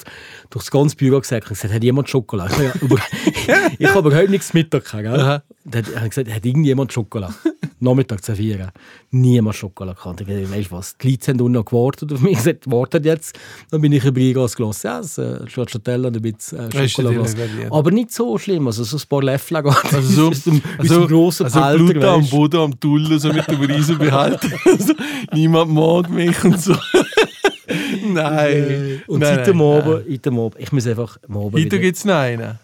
durch 0.50 0.64
das 0.64 0.72
ganze 0.72 0.96
Büro 0.96 1.20
gesagt 1.20 1.44
und 1.46 1.50
gesagt, 1.50 1.74
hat 1.74 1.84
jemand 1.84 2.10
Schokolade? 2.10 2.54
Ich, 2.54 2.70
habe 2.70 2.80
über, 2.86 2.98
ich 3.80 3.88
habe 3.88 4.08
überhaupt 4.08 4.30
nichts 4.30 4.54
Mittag 4.54 4.86
gehabt. 4.86 5.04
Gell? 5.04 5.42
Dann 5.66 5.86
habe 5.96 6.06
ich 6.06 6.10
gesagt, 6.12 6.32
hat 6.32 6.46
irgendjemand 6.46 6.94
Schokolade? 6.94 7.34
Nachmittag 7.80 8.24
zu 8.24 8.36
vieren. 8.36 8.72
Niemand 9.12 9.56
Schokolade 9.56 9.98
gehabt. 9.98 10.22
Ich 10.22 10.28
dachte, 10.28 10.52
weißt 10.52 10.72
du 10.72 10.76
was, 10.76 10.98
die 10.98 11.12
Leute 11.12 11.32
haben 11.32 11.42
unten 11.42 11.52
noch 11.54 11.66
gewartet 11.66 12.12
auf 12.12 12.22
mich. 12.22 12.34
Ich 12.34 12.38
gesagt, 12.40 12.70
wartet 12.72 13.06
jetzt. 13.06 13.38
Dann 13.70 13.82
bin 13.82 13.92
ich 13.92 14.04
ein 14.04 14.14
Glas 14.14 14.56
essen, 14.84 15.46
äh, 15.46 15.50
Stracciatella 15.50 16.08
und 16.08 16.18
ein 16.18 16.22
bisschen 16.22 16.72
äh, 16.72 16.90
Schokolade. 16.90 17.28
Aber 17.70 17.92
nicht 17.92 18.12
so 18.12 18.38
schlimm, 18.38 18.68
also 18.68 18.84
so 18.84 18.98
ein 18.98 19.04
paar 19.08 19.24
Löffel 19.24 19.62
geht. 19.62 19.94
Also 19.94 20.02
so, 20.02 20.28
aus 20.30 20.44
dem, 20.44 20.56
aus 20.56 20.62
also, 20.80 21.00
dem 21.00 21.08
grossen 21.08 21.44
also 21.46 21.60
Behälter, 21.60 21.94
Blut 21.94 22.04
am. 22.04 22.30
Boden, 22.30 22.60
am 22.60 22.80
Tullen, 22.80 23.20
so 23.20 23.32
mit 23.32 23.48
dem 23.48 23.62
Riesenbehälter. 23.62 24.50
also, 24.66 24.94
niemand 25.34 25.72
mag 25.72 26.10
mich 26.10 26.44
und 26.44 26.60
so. 26.60 26.76
nein. 28.08 29.02
Und 29.08 29.20
nein, 29.20 29.42
nein, 29.46 29.56
Morgen, 29.56 30.04
heute 30.10 30.32
Morgen, 30.32 30.56
ich 30.60 30.72
muss 30.72 30.88
einfach 30.88 31.18
am 31.28 31.38
Abend 31.38 31.54
Heute 31.54 31.80
gibt 31.80 31.98
es 31.98 32.06
noch 32.06 32.16
einen. 32.16 32.60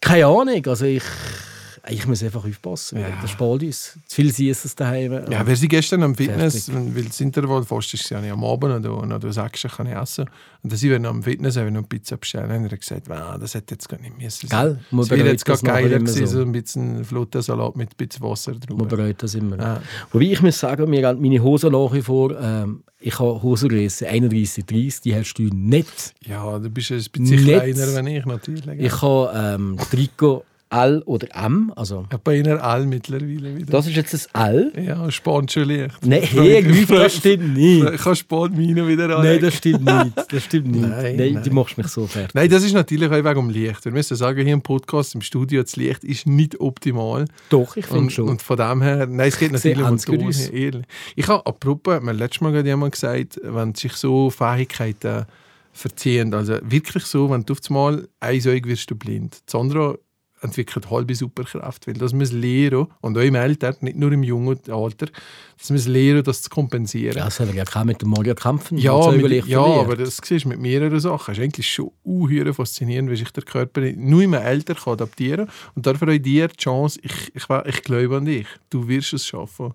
Keine 0.00 0.26
Ahnung, 0.26 0.66
also 0.66 0.86
ich, 0.86 1.02
ich 1.90 2.06
muss 2.06 2.22
einfach 2.22 2.44
aufpassen, 2.44 2.98
weil 3.00 3.12
das 3.20 3.30
spart 3.30 3.62
uns. 3.62 3.98
Zu 4.06 4.16
viel 4.16 4.32
Süßes 4.32 4.74
daheim. 4.76 5.12
Ja, 5.30 5.46
wir 5.46 5.56
sind 5.56 5.68
gestern 5.68 6.02
am 6.02 6.14
Fitness, 6.14 6.66
Fertig. 6.66 6.94
weil 6.96 7.04
das 7.04 7.20
Intervall 7.20 7.64
fast 7.64 7.92
ist, 7.94 8.08
ja 8.10 8.18
am 8.18 8.44
Abend 8.44 8.86
oder, 8.86 9.18
du 9.18 9.32
sagst, 9.32 9.64
ich 9.64 9.72
kann 9.72 9.86
ich 9.86 9.94
essen. 9.94 10.26
Und 10.62 10.72
dann 10.72 10.78
sind 10.78 10.90
wir 10.90 10.98
noch 10.98 11.10
am 11.10 11.22
Fitness, 11.22 11.56
haben 11.56 11.64
wir 11.66 11.80
noch 11.80 11.88
Pizza 11.88 12.16
bestellt. 12.16 12.44
Und 12.50 12.50
er 12.64 12.70
hat 12.70 12.80
gesagt, 12.80 13.08
wow, 13.08 13.38
das 13.38 13.54
hätte 13.54 13.74
jetzt 13.74 13.88
gar 13.88 14.00
nicht 14.00 14.16
müssen. 14.18 14.48
Gell? 14.48 14.78
Man 14.90 15.04
Es 15.04 15.10
wäre 15.10 15.28
jetzt 15.28 15.44
gar 15.44 15.54
das 15.56 15.62
geiler 15.64 15.98
gewesen, 15.98 16.26
so. 16.26 16.38
so 16.38 16.42
ein 16.42 16.52
bisschen 16.52 17.04
Flottensalat 17.04 17.76
mit 17.76 17.90
ein 17.90 17.96
bisschen 17.96 18.22
Wasser 18.22 18.52
Man 18.52 18.60
drüber. 18.60 18.84
bereut 18.84 19.22
das 19.22 19.34
immer. 19.34 19.58
Ja. 19.58 19.82
Wobei 20.12 20.24
ich 20.26 20.42
muss 20.42 20.58
sagen, 20.58 20.88
mir 20.90 21.06
haben 21.06 21.20
meine 21.20 21.42
Hosen 21.42 21.72
nach 21.72 21.92
wie 21.92 22.02
vor, 22.02 22.38
ähm, 22.40 22.82
ich 23.02 23.18
habe 23.18 23.42
Hosengröße 23.42 24.06
31, 24.06 24.66
30, 24.66 25.00
die 25.00 25.14
hast 25.14 25.32
du 25.34 25.44
nicht. 25.44 26.14
Ja, 26.26 26.58
du 26.58 26.68
bist 26.68 26.90
ein 26.90 26.98
bisschen 26.98 27.24
Nicht. 27.24 27.44
kleiner 27.44 27.82
als 27.82 28.06
ich 28.06 28.26
natürlich. 28.26 28.66
ja. 28.66 28.74
Ich 28.74 29.00
habe 29.02 29.32
ähm, 29.34 29.78
Trikot 29.90 30.44
L 30.70 31.02
oder 31.04 31.26
M, 31.34 31.72
also 31.74 32.04
Ich 32.08 32.12
habe 32.14 32.30
einer 32.30 32.62
all 32.62 32.86
mittlerweile 32.86 33.56
wieder. 33.56 33.66
das 33.72 33.86
ist 33.88 33.96
jetzt 33.96 34.30
ein 34.34 34.54
L. 34.54 34.72
ja, 34.86 35.10
spannt 35.10 35.50
schon 35.50 35.68
leicht. 35.68 36.06
Nein, 36.06 36.22
hey, 36.22 36.86
das 36.86 37.16
stimmt 37.16 37.54
nicht. 37.54 37.90
Ich 37.94 38.00
kann 38.00 38.14
spannt 38.14 38.56
meine 38.56 38.86
wieder 38.86 39.08
Nein, 39.08 39.16
anlegen. 39.18 39.44
das 39.46 39.54
stimmt 39.56 39.84
nicht. 39.84 40.32
Das 40.32 40.44
stimmt 40.44 40.66
nicht. 40.68 40.82
Nein, 40.88 41.16
Nein, 41.16 41.32
nein. 41.34 41.42
du 41.42 41.50
machst 41.52 41.76
mich 41.76 41.88
so 41.88 42.06
fertig. 42.06 42.34
Nein, 42.34 42.48
das 42.48 42.62
ist 42.62 42.72
natürlich 42.72 43.08
auch 43.10 43.12
wegen 43.16 43.34
dem 43.34 43.50
Licht. 43.50 43.84
Wir 43.84 43.90
müssen 43.92 44.16
sagen, 44.16 44.44
hier 44.44 44.54
im 44.54 44.62
Podcast, 44.62 45.14
im 45.16 45.22
Studio, 45.22 45.62
das 45.62 45.74
Licht 45.76 46.04
ist 46.04 46.26
nicht 46.26 46.60
optimal. 46.60 47.24
Doch, 47.48 47.76
ich 47.76 47.86
finde 47.86 48.10
schon. 48.10 48.28
und 48.28 48.40
von 48.40 48.56
dem 48.56 48.80
her, 48.80 49.06
nein, 49.08 49.28
es 49.28 49.38
geht 49.38 49.50
natürlich 49.52 49.84
um 49.84 50.26
aus. 50.28 50.48
ehrlich. 50.50 50.84
Ich 51.16 51.26
habe, 51.26 51.44
apropos, 51.46 52.00
mir 52.00 52.12
letztes 52.12 52.42
Mal 52.42 52.52
gerade 52.52 52.68
jemand 52.68 52.92
gesagt, 52.92 53.40
wenn 53.42 53.74
sich 53.74 53.94
so 53.94 54.30
Fähigkeiten 54.30 55.26
verziehen, 55.72 56.32
also 56.34 56.58
wirklich 56.62 57.04
so, 57.04 57.30
wenn 57.30 57.42
du 57.44 57.54
auf 57.54 57.58
einmal 57.68 58.08
einsäugig 58.20 58.66
wirst, 58.66 58.90
du 58.90 58.94
blind. 58.96 59.38
Sandra 59.48 59.96
entwickelt 60.40 60.90
halbe 60.90 61.14
Superkraft, 61.14 61.86
weil 61.86 61.94
das 61.94 62.12
muss 62.12 62.32
lernen, 62.32 62.86
und 63.00 63.16
auch 63.16 63.22
im 63.22 63.34
Alter, 63.36 63.76
nicht 63.80 63.96
nur 63.96 64.12
im 64.12 64.22
jungen 64.22 64.58
Alter, 64.70 65.06
das 65.58 65.70
muss 65.70 65.86
lernen, 65.86 66.22
das 66.24 66.42
zu 66.42 66.50
kompensieren. 66.50 67.16
ja, 67.16 67.24
das 67.24 67.40
haben 67.40 67.48
wir 67.48 67.56
ja 67.56 67.64
keinen 67.64 67.88
mit 67.88 68.02
dem 68.02 68.10
Mario 68.10 68.34
kämpfen. 68.34 68.78
Ja, 68.78 69.00
so 69.02 69.12
mit, 69.12 69.46
ja 69.46 69.60
aber 69.60 69.96
das 69.96 70.18
siehst 70.22 70.44
du 70.44 70.48
mit 70.48 70.60
mehreren 70.60 70.98
Sachen. 71.00 71.32
Es 71.32 71.38
ist 71.38 71.44
eigentlich 71.44 71.70
schon 71.70 71.90
unhöher 72.02 72.52
faszinierend, 72.54 73.10
wie 73.10 73.16
sich 73.16 73.30
der 73.32 73.44
Körper 73.44 73.80
nur 73.96 74.22
im 74.22 74.34
Alter 74.34 74.74
kann 74.74 74.94
adaptieren 74.94 75.46
kann. 75.46 75.54
Und 75.74 75.86
dafür 75.86 76.14
auch 76.14 76.18
dir 76.18 76.48
die 76.48 76.56
Chance, 76.56 76.98
ich, 77.02 77.34
ich, 77.34 77.44
ich 77.66 77.82
glaube 77.82 78.16
an 78.16 78.24
dich, 78.24 78.46
du 78.70 78.88
wirst 78.88 79.12
es 79.12 79.26
schaffen. 79.26 79.74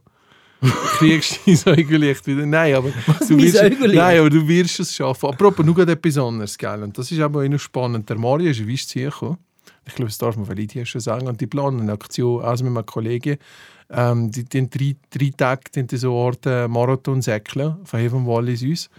kriegst 0.98 1.40
du 1.46 1.52
dein 1.52 1.56
Säugerlicht 1.56 2.26
wieder. 2.28 2.46
Nein, 2.46 2.76
aber 2.76 2.90
du 2.90 3.38
wirst, 3.38 3.62
nein, 3.94 4.20
aber 4.20 4.30
du 4.30 4.48
wirst 4.48 4.80
es 4.80 4.96
schaffen. 4.96 5.30
Apropos, 5.30 5.66
nur 5.66 5.78
etwas 5.78 6.18
anderes, 6.18 6.58
gell? 6.58 6.82
Und 6.84 6.98
das 6.98 7.12
ist 7.12 7.20
aber 7.20 7.44
auch 7.44 7.48
noch 7.48 7.60
spannend. 7.60 8.10
Der 8.10 8.18
Mario 8.18 8.50
ist 8.50 8.90
zu 8.90 9.00
gekommen. 9.00 9.38
Ich 9.86 9.96
glaube, 9.96 10.10
das 10.10 10.18
darf 10.18 10.36
man 10.36 10.46
vielleicht 10.46 10.72
hier 10.72 10.86
schon 10.86 11.02
sagen. 11.02 11.28
Und 11.28 11.42
die 11.42 11.48
planen 11.48 11.82
eine 11.82 11.94
Aktion, 11.94 12.44
also 12.44 12.64
mit 12.64 12.74
meinem 12.74 12.86
Kollegen, 12.86 13.38
ähm, 13.90 14.32
die, 14.32 14.44
die 14.44 14.70
drei, 14.70 14.96
drei 15.12 15.32
Tage 15.36 15.86
die 15.86 15.98
so 15.98 16.20
Art 16.20 16.46
äh, 16.46 16.68
Marathon 16.68 17.22
säckeln, 17.22 17.76
von 17.84 18.00
hier 18.00 18.10
vom 18.10 18.26
Wallis 18.26 18.64
uns. 18.64 18.90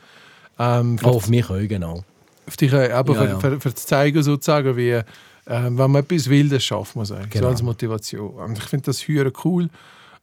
Ähm, 0.59 0.99
Oh, 1.03 1.09
auf 1.09 1.29
mich 1.29 1.51
auch, 1.51 1.59
genau. 1.69 2.05
auf 2.47 2.57
dich, 2.57 2.73
aber 2.73 3.15
Ja, 3.15 3.21
für, 3.21 3.29
ja. 3.29 3.41
Für, 3.41 3.61
für 3.61 3.75
zu 3.75 3.87
zeigen, 3.87 4.23
sozusagen, 4.23 4.77
wie, 4.77 4.91
äh, 4.91 5.05
wenn 5.45 5.75
man 5.75 5.97
etwas 5.97 6.29
will, 6.29 6.49
das 6.49 6.65
schafft 6.65 6.97
man 6.97 7.03
es 7.03 7.13
eigentlich. 7.13 7.31
Genau. 7.31 7.45
So 7.45 7.51
als 7.51 7.63
Motivation. 7.63 8.31
Und 8.35 8.59
ich 8.59 8.65
finde 8.65 8.87
das 8.87 9.07
höher 9.07 9.31
cool. 9.45 9.69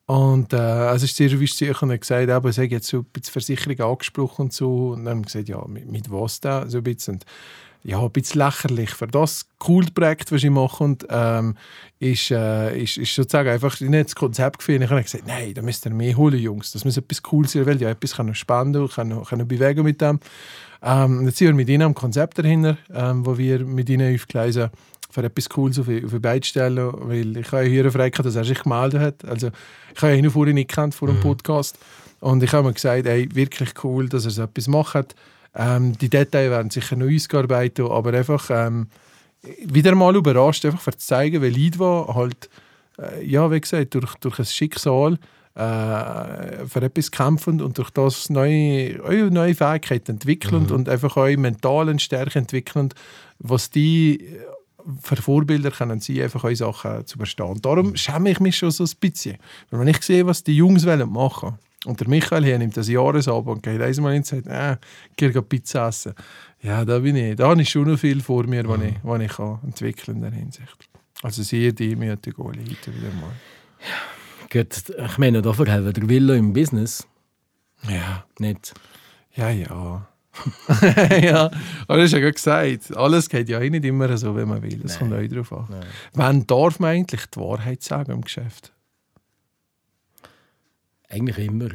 Und 0.06 0.52
äh, 0.52 0.58
also 0.58 1.06
es 1.06 1.12
ist 1.12 1.18
sehr 1.18 1.40
wichtig 1.40 1.82
und 1.82 1.90
er 1.90 1.94
hat 1.94 2.02
gesagt, 2.02 2.30
aber 2.30 2.50
es 2.50 2.58
hat 2.58 2.72
jetzt 2.72 2.88
so 2.88 3.00
ein 3.00 3.06
bisschen 3.06 3.32
Versicherung 3.32 3.92
angesprochen 3.92 4.44
und 4.44 4.54
so. 4.54 4.90
Und 4.90 5.06
dann 5.06 5.12
haben 5.12 5.20
wir 5.20 5.26
gesagt, 5.26 5.48
ja, 5.48 5.64
mit, 5.66 5.90
mit 5.90 6.12
was 6.12 6.40
da? 6.42 6.70
So 6.70 6.80
ein 6.80 6.84
bisschen. 6.84 7.16
Und, 7.16 7.26
ja, 7.84 8.02
ein 8.02 8.12
bisschen 8.12 8.40
lächerlich. 8.40 8.92
Für 8.92 9.08
das 9.08 9.46
cool 9.68 9.86
Projekt, 9.94 10.32
was 10.32 10.44
ich 10.44 10.50
mache, 10.50 10.84
und, 10.84 11.06
ähm, 11.10 11.56
ist, 12.00 12.32
äh, 12.32 12.82
ist, 12.82 12.98
ist 12.98 13.14
sozusagen 13.14 13.50
einfach 13.50 13.80
nicht 13.80 14.08
das 14.08 14.16
Konzept 14.16 14.60
gefunden. 14.60 14.84
Ich 14.84 14.90
habe 14.90 15.04
gesagt, 15.04 15.28
nein, 15.28 15.54
da 15.54 15.62
müsst 15.62 15.86
ihr 15.86 15.94
mehr 15.94 16.16
holen, 16.16 16.40
Jungs. 16.40 16.72
Das 16.72 16.86
muss 16.86 16.98
etwas 16.98 17.22
cool 17.32 17.48
sein, 17.48 17.66
weil 17.66 17.82
ja 17.82 17.90
etwas 17.90 18.16
kann 18.16 18.28
noch 18.28 18.36
spenden 18.36 18.84
und 18.84 18.94
kann 18.94 19.10
noch, 19.10 19.30
kann 19.30 19.46
bewegen 19.48 19.84
mit 19.84 20.00
dem. 20.02 20.20
Ähm, 20.82 21.26
jetzt 21.26 21.38
sind 21.38 21.48
wir 21.48 21.54
mit 21.54 21.70
ihnen 21.70 21.84
am 21.84 21.94
Konzept 21.94 22.40
dahinter, 22.40 22.78
ähm, 22.94 23.26
wo 23.26 23.38
wir 23.38 23.60
mit 23.66 23.90
ihnen 23.90 24.16
aufgleisen 24.16 24.70
für 25.10 25.24
etwas 25.24 25.48
Cooles 25.48 25.78
auf, 25.78 25.88
auf 25.88 26.12
die 26.12 26.20
Beine 26.20 26.44
stellen, 26.44 26.92
weil 26.94 27.38
ich 27.38 27.52
habe 27.52 27.64
ja 27.64 27.70
hier 27.70 27.84
gefragt, 27.84 28.20
dass 28.20 28.36
er 28.36 28.44
sich 28.44 28.64
gemeldet 28.64 29.00
hat. 29.02 29.26
Also 29.26 29.50
ich 29.96 30.02
habe 30.02 30.18
ihn 30.18 30.30
vorher 30.30 30.54
nicht 30.54 30.70
gekannt 30.70 30.96
vor 30.96 31.08
dem 31.08 31.20
Podcast 31.20 31.78
und 32.20 32.42
ich 32.42 32.52
habe 32.52 32.68
mir 32.68 32.74
gesagt, 32.74 33.06
ey, 33.06 33.30
wirklich 33.34 33.72
cool, 33.84 34.10
dass 34.10 34.26
er 34.26 34.32
so 34.32 34.44
etwas 34.44 34.68
macht. 34.68 35.16
Ähm, 35.56 35.98
die 35.98 36.10
Details 36.10 36.50
werden 36.50 36.70
sicher 36.72 36.96
noch 36.96 37.08
ausgearbeitet, 37.08 37.86
aber 37.90 38.14
einfach 38.14 38.50
ähm, 38.50 38.88
wieder 39.64 39.94
mal 39.96 40.16
überrascht, 40.16 40.66
einfach 40.66 40.82
für 40.82 40.98
zu 40.98 41.06
zeigen, 41.06 41.42
wie 41.42 41.50
Lidwa 41.50 42.14
halt, 42.16 42.50
äh, 43.00 43.26
ja, 43.26 43.52
wie 43.52 43.62
gesagt, 43.62 43.94
durch, 43.94 44.16
durch 44.16 44.40
ein 44.40 44.46
Schicksal 44.46 45.20
äh, 45.56 46.66
für 46.66 46.82
etwas 46.82 47.12
kämpfen 47.12 47.62
und 47.62 47.78
durch 47.78 47.92
das 47.92 48.30
neue, 48.30 49.02
eure 49.04 49.30
neue 49.30 49.54
Fähigkeiten 49.54 50.14
entwickeln 50.14 50.72
und 50.72 50.90
einfach 50.90 51.16
eure 51.18 51.38
mentalen 51.38 52.00
Stärke 52.00 52.40
entwickeln, 52.40 52.90
was 53.40 53.70
die 53.70 54.22
äh, 54.22 54.40
für 55.02 55.16
Vorbilder 55.16 55.72
können 55.72 56.00
sie 56.02 56.22
einfach 56.22 56.44
eure 56.44 56.56
Sachen 56.56 57.06
zu 57.06 57.18
verstehen. 57.18 57.62
Darum 57.62 57.96
schäme 57.96 58.32
ich 58.32 58.40
mich 58.40 58.58
schon 58.58 58.72
so 58.72 58.84
ein 58.84 58.90
bisschen. 59.00 59.38
Wenn 59.70 59.88
ich 59.88 60.02
sehe, 60.02 60.26
was 60.26 60.44
die 60.44 60.58
Jungs 60.58 60.86
wollen 60.86 61.10
machen 61.10 61.58
und 61.86 62.00
der 62.00 62.08
Michael 62.08 62.44
hier 62.46 62.58
nimmt 62.58 62.78
das 62.78 62.88
Jahresab 62.88 63.46
und 63.48 63.62
geht 63.64 63.82
einmal 63.82 64.14
hin 64.14 64.22
und 64.22 64.26
sagt, 64.26 64.48
äh, 64.48 64.78
geh 65.16 65.32
geh 65.32 65.42
Pizza 65.42 65.88
essen. 65.88 66.14
Ja, 66.62 66.86
da 66.86 67.00
bin 67.00 67.16
ich. 67.16 67.36
Da 67.36 67.50
habe 67.50 67.62
ich 67.62 67.70
schon 67.70 67.90
noch 67.90 68.00
viel 68.00 68.22
vor 68.22 68.46
mir, 68.48 68.68
was 68.68 68.82
ich, 68.82 68.96
was 69.04 69.22
ich 69.22 69.32
kann 69.32 69.60
entwickeln 69.64 70.18
in 70.18 70.22
der 70.22 70.32
Hinsicht. 70.32 70.90
Also 71.22 71.44
sehr 71.44 71.72
demütig, 71.74 72.38
Oli, 72.40 72.60
heute 72.66 72.96
wieder 72.96 73.10
mal. 73.20 73.32
Gut, 74.52 74.84
ich 74.98 75.18
meine, 75.18 75.42
dafür 75.42 75.72
haben 75.72 75.86
wir 75.86 75.94
den 75.94 76.08
Wille 76.10 76.38
im 76.38 76.54
Business 76.54 77.08
Ja, 77.90 78.24
nicht. 78.40 78.74
ja, 79.36 79.50
ja. 79.50 80.08
ja, 81.22 81.52
aber 81.88 81.98
das 81.98 82.06
ist 82.08 82.14
ja 82.14 82.20
gerade 82.20 82.34
gesagt. 82.34 82.98
Alles 82.98 83.30
geht 83.30 83.50
ja 83.50 83.60
eh 83.62 83.70
nicht 83.70 83.86
immer 83.86 84.18
so, 84.18 84.36
wie 84.36 84.46
man 84.46 84.62
will. 84.64 84.80
Das 84.82 84.98
kommt 84.98 85.14
auch 85.14 85.22
drauf 85.28 85.54
an. 85.54 85.68
Nein. 85.70 85.86
Wann 86.14 86.48
darf 86.48 86.80
man 86.80 86.90
eigentlich 86.90 87.26
die 87.28 87.40
Wahrheit 87.40 87.84
sagen 87.84 88.12
im 88.12 88.22
Geschäft? 88.22 88.73
Eigentlich 91.14 91.38
immer, 91.38 91.70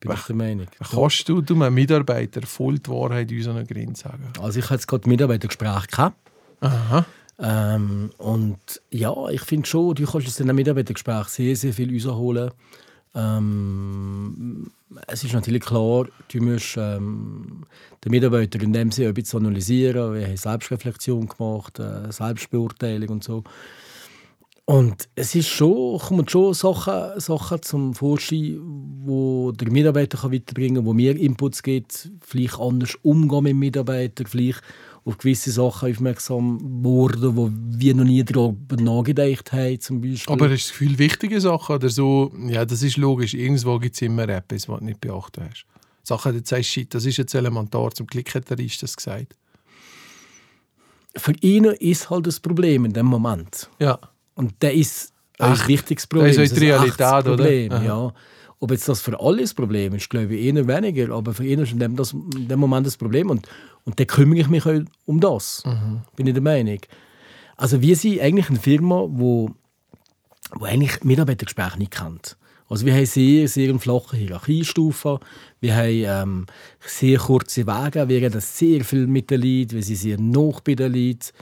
bin 0.00 0.12
ich 0.12 0.22
der 0.22 0.36
Meinung. 0.36 0.66
Kannst 0.90 1.28
du, 1.28 1.42
du 1.42 1.54
einem 1.54 1.74
Mitarbeiter 1.74 2.42
voll 2.42 2.78
die 2.78 2.90
Wahrheit 2.90 3.30
in 3.30 3.38
unseren 3.38 3.66
Grin 3.66 3.94
sagen? 3.94 4.32
Also 4.40 4.60
ich 4.60 4.64
hatte 4.66 4.74
jetzt 4.74 4.86
gerade 4.86 5.08
Mitarbeitergespräche 5.08 5.86
gehabt. 5.88 6.16
Aha. 6.60 7.04
Ähm, 7.40 8.10
und 8.18 8.58
ja, 8.90 9.14
ich 9.28 9.42
finde 9.42 9.68
schon, 9.68 9.94
du 9.94 10.04
kannst 10.06 10.26
aus 10.26 10.40
einem 10.40 10.56
Mitarbeitergespräch 10.56 11.28
sehr, 11.28 11.54
sehr 11.54 11.72
viel 11.72 11.92
rausholen. 11.92 12.50
Ähm, 13.14 14.70
es 15.06 15.24
ist 15.24 15.34
natürlich 15.34 15.62
klar, 15.62 16.06
du 16.28 16.40
musst 16.40 16.76
ähm, 16.76 17.64
den 18.04 18.10
Mitarbeiter 18.10 18.60
in 18.60 18.72
dem 18.72 18.90
Sinne 18.90 19.08
ein 19.08 19.14
bisschen 19.14 19.40
analysieren. 19.40 20.14
Wir 20.14 20.26
haben 20.26 20.36
Selbstreflexion 20.36 21.28
gemacht, 21.28 21.78
äh, 21.78 22.10
Selbstbeurteilung 22.10 23.08
und 23.08 23.24
so. 23.24 23.44
Und 24.68 25.08
es 25.14 25.34
ist 25.34 25.48
schon, 25.48 25.98
kommen 25.98 26.28
schon 26.28 26.52
Sachen, 26.52 27.18
Sachen 27.18 27.62
zum 27.62 27.94
Vorschein, 27.94 28.60
wo 29.02 29.50
der 29.50 29.72
Mitarbeiter 29.72 30.18
kann 30.18 30.30
weiterbringen 30.30 30.76
kann, 30.76 30.84
wo 30.84 30.92
mir 30.92 31.16
Inputs 31.16 31.62
gibt, 31.62 32.10
vielleicht 32.20 32.60
anders 32.60 32.94
umgehen 33.00 33.44
mit 33.44 33.52
dem 33.52 33.58
Mitarbeiter, 33.60 34.24
vielleicht 34.26 34.60
auf 35.06 35.16
gewisse 35.16 35.52
Sachen 35.52 35.90
aufmerksam 35.90 36.84
worden, 36.84 37.34
wo 37.34 37.50
wir 37.50 37.94
noch 37.94 38.04
nie 38.04 38.22
darüber 38.22 38.76
nachgedacht 38.76 39.52
haben, 39.52 39.80
zum 39.80 40.02
Beispiel. 40.02 40.34
Aber 40.34 40.50
hast 40.50 40.50
du 40.50 40.68
das 40.68 40.78
Gefühl, 40.78 40.98
wichtige 40.98 41.40
Sachen 41.40 41.76
oder 41.76 41.88
so, 41.88 42.30
ja, 42.46 42.66
das 42.66 42.82
ist 42.82 42.98
logisch, 42.98 43.32
irgendwo 43.32 43.78
gibt 43.78 43.94
es 43.94 44.02
immer 44.02 44.28
etwas, 44.28 44.68
was 44.68 44.80
du 44.80 44.84
nicht 44.84 45.00
beachtet 45.00 45.44
hast. 45.48 45.64
Sachen, 46.02 46.34
die 46.34 46.42
du 46.42 46.46
sagst, 46.46 46.68
shit, 46.68 46.92
das 46.92 47.06
ist 47.06 47.16
jetzt 47.16 47.34
elementar, 47.34 47.90
zum 47.92 48.06
Glück 48.06 48.34
hat 48.34 48.50
der 48.50 48.58
Rist 48.58 48.82
das 48.82 48.94
gesagt. 48.94 49.34
Für 51.16 51.32
ihn 51.40 51.64
ist 51.64 52.10
halt 52.10 52.26
das 52.26 52.38
Problem 52.38 52.84
in 52.84 52.92
dem 52.92 53.06
Moment. 53.06 53.70
Ja. 53.80 53.98
Und 54.38 54.62
der 54.62 54.72
ist 54.72 55.12
ein 55.40 55.52
Echt? 55.52 55.66
wichtiges 55.66 56.06
Problem. 56.06 56.28
Das 56.28 56.36
ist 56.36 56.52
ein 56.52 56.60
die 56.60 56.66
Realität, 56.66 57.00
oder? 57.00 57.22
Problem, 57.22 57.72
Aha. 57.72 57.84
ja. 57.84 58.12
Ob 58.60 58.70
jetzt 58.70 58.88
das 58.88 59.00
für 59.00 59.18
alle 59.20 59.42
das 59.42 59.52
Problem 59.52 59.94
ist, 59.94 60.08
glaube 60.08 60.36
ich 60.36 60.46
eher 60.46 60.66
weniger. 60.68 61.12
Aber 61.12 61.34
für 61.34 61.44
ihn 61.44 61.58
ist 61.58 61.72
in 61.72 61.80
dem, 61.80 61.96
das, 61.96 62.12
in 62.12 62.46
dem 62.46 62.60
Moment 62.60 62.86
das 62.86 62.96
Problem. 62.96 63.30
Und, 63.30 63.48
und 63.84 63.98
dann 63.98 64.06
kümmere 64.06 64.38
ich 64.38 64.48
mich 64.48 64.64
auch 64.64 64.80
um 65.06 65.18
das. 65.18 65.64
Mhm. 65.66 66.02
Bin 66.14 66.28
ich 66.28 66.34
der 66.34 66.42
Meinung. 66.42 66.78
Also 67.56 67.82
wir 67.82 67.96
sind 67.96 68.20
eigentlich 68.20 68.48
eine 68.48 68.60
Firma, 68.60 69.06
wo, 69.08 69.50
wo 70.52 70.64
eigentlich 70.64 71.02
Mitarbeitergespräche 71.02 71.78
nicht 71.78 71.90
kennt. 71.90 72.36
Also 72.68 72.86
wir 72.86 72.94
haben 72.94 73.06
sehr, 73.06 73.48
sehr 73.48 73.70
eine 73.70 73.80
flache 73.80 74.16
Hierarchiestufe. 74.16 75.18
Wir 75.60 75.74
haben 75.74 76.04
ähm, 76.28 76.46
sehr 76.78 77.18
kurze 77.18 77.66
Wege. 77.66 78.08
Wir 78.08 78.22
reden 78.22 78.40
sehr 78.40 78.84
viel 78.84 79.08
mit 79.08 79.30
den 79.30 79.40
Leuten. 79.40 79.72
Wir 79.72 79.82
sind 79.82 79.96
sehr 79.96 80.20
nah 80.20 80.52
bei 80.62 80.76
den 80.76 80.92
Leuten. 80.92 81.32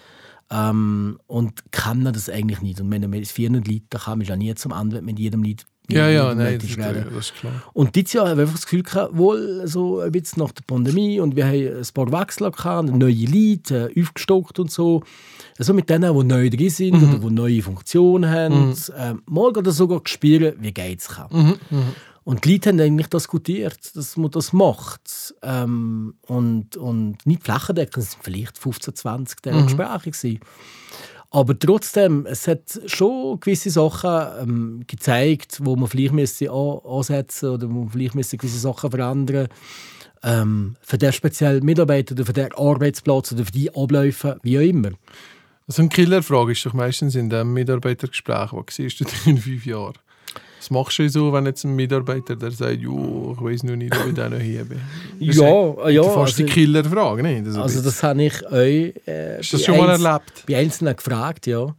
Ähm, 0.50 1.18
und 1.26 1.72
kennen 1.72 2.12
das 2.12 2.28
eigentlich 2.30 2.62
nicht. 2.62 2.80
Und 2.80 2.90
wenn 2.90 3.02
du 3.02 3.08
mit 3.08 3.26
400 3.26 3.66
Leuten 3.66 3.86
da 3.90 3.98
kommst, 3.98 4.28
ja 4.28 4.36
nie 4.36 4.54
zum 4.54 4.72
Ende 4.72 5.02
mit 5.02 5.18
jedem 5.18 5.42
Lied. 5.42 5.66
Ja, 5.88 6.08
ja, 6.08 6.34
nein, 6.34 6.58
das 6.58 6.70
ist, 6.70 6.76
klar, 6.76 6.92
das 6.92 7.14
ist 7.16 7.34
klar. 7.36 7.62
Und 7.72 7.94
dieses 7.94 8.12
Jahr 8.14 8.28
haben 8.28 8.38
wir 8.38 8.42
einfach 8.42 8.56
das 8.56 8.64
Gefühl 8.64 8.82
gehabt, 8.82 9.16
wohl 9.16 9.62
so 9.66 10.00
ein 10.00 10.10
bisschen 10.10 10.42
nach 10.42 10.50
der 10.50 10.64
Pandemie 10.66 11.20
und 11.20 11.36
wir 11.36 11.46
haben 11.46 11.78
ein 11.78 11.86
paar 11.94 12.10
Wechsel 12.20 12.50
gehabt, 12.50 12.88
neue 12.90 13.24
Leute, 13.26 13.92
äh, 13.94 14.02
aufgestockt 14.02 14.58
und 14.58 14.70
so. 14.70 15.02
Also 15.58 15.74
mit 15.74 15.88
denen, 15.88 16.12
die 16.12 16.24
neu 16.24 16.50
drin 16.50 16.70
sind 16.70 16.96
oder 16.96 17.18
die 17.18 17.30
neue 17.30 17.62
Funktionen 17.62 18.28
haben. 18.28 18.72
Äh, 18.96 19.14
mal 19.26 19.52
gerade 19.52 19.70
sogar 19.70 20.00
spüren, 20.06 20.54
wie 20.58 20.72
geht 20.72 21.00
es 21.00 21.08
Und 22.26 22.44
die 22.44 22.54
Leute 22.54 22.70
haben 22.70 22.80
eigentlich 22.80 23.06
diskutiert, 23.06 23.94
dass 23.94 24.16
man 24.16 24.32
das 24.32 24.52
macht. 24.52 25.32
Ähm, 25.42 26.14
und, 26.22 26.76
und 26.76 27.24
nicht 27.24 27.44
flächendeckend, 27.44 27.98
es 27.98 28.14
waren 28.14 28.22
vielleicht 28.24 28.58
15, 28.58 28.96
20 28.96 29.42
dieser 29.42 29.62
Gespräche. 29.62 30.10
Gewesen. 30.10 30.40
Aber 31.30 31.56
trotzdem, 31.56 32.26
es 32.26 32.48
hat 32.48 32.80
schon 32.86 33.38
gewisse 33.38 33.70
Sachen 33.70 34.42
ähm, 34.42 34.82
gezeigt, 34.88 35.60
wo 35.62 35.76
man 35.76 35.88
vielleicht 35.88 36.14
müsste 36.14 36.50
an 36.50 36.80
ansetzen 36.84 37.50
oder 37.50 37.68
wo 37.68 37.82
man 37.82 37.90
vielleicht 37.90 38.16
müsste 38.16 38.38
gewisse 38.38 38.58
Sachen 38.58 38.90
verändern 38.90 39.46
ähm, 40.24 40.74
für 40.80 40.98
den 40.98 41.12
speziellen 41.12 41.64
Mitarbeiter 41.64 42.14
oder 42.14 42.26
für 42.26 42.32
den 42.32 42.52
Arbeitsplatz 42.54 43.30
oder 43.30 43.44
für 43.44 43.52
die 43.52 43.72
Abläufe, 43.72 44.40
wie 44.42 44.58
auch 44.58 44.62
immer. 44.62 44.90
Also 45.68 45.80
eine 45.80 45.90
Killerfrage 45.90 46.50
ist 46.50 46.66
doch 46.66 46.72
meistens 46.72 47.14
in 47.14 47.30
dem 47.30 47.52
Mitarbeitergespräch, 47.52 48.52
was 48.52 48.74
du 48.74 49.04
in 49.30 49.38
fünf 49.38 49.64
Jahren? 49.64 49.94
Was 50.66 50.70
machst 50.72 50.98
du 50.98 51.08
so, 51.08 51.32
wenn 51.32 51.46
jetzt 51.46 51.62
ein 51.62 51.76
Mitarbeiter 51.76 52.34
der 52.34 52.50
sagt, 52.50 52.80
jo, 52.80 53.36
ich 53.38 53.44
weiß 53.44 53.62
noch 53.62 53.76
nicht, 53.76 53.96
ob 53.96 54.08
ich 54.08 54.14
den 54.14 54.32
noch 54.32 54.40
hier 54.40 54.64
bin? 54.64 54.80
Das 55.20 55.28
ist 55.28 55.40
Ja, 55.40 55.88
ja. 55.90 56.02
fast 56.02 56.38
die 56.38 56.42
Also, 56.42 56.54
Killerfrage, 56.54 57.22
nicht? 57.22 57.46
Also, 57.46 57.62
also 57.62 57.82
das 57.82 58.02
habe 58.02 58.24
ich 58.24 58.44
euch 58.50 58.94
äh, 59.06 59.38
Hast 59.38 59.52
du 59.52 59.58
das 59.58 59.66
bei 59.66 59.72
schon 59.76 59.76
mal 59.86 59.90
erlebt? 59.90 60.44
bei 60.48 60.56
Einzelnen 60.56 60.96
gefragt, 60.96 61.46
ja. 61.46 61.72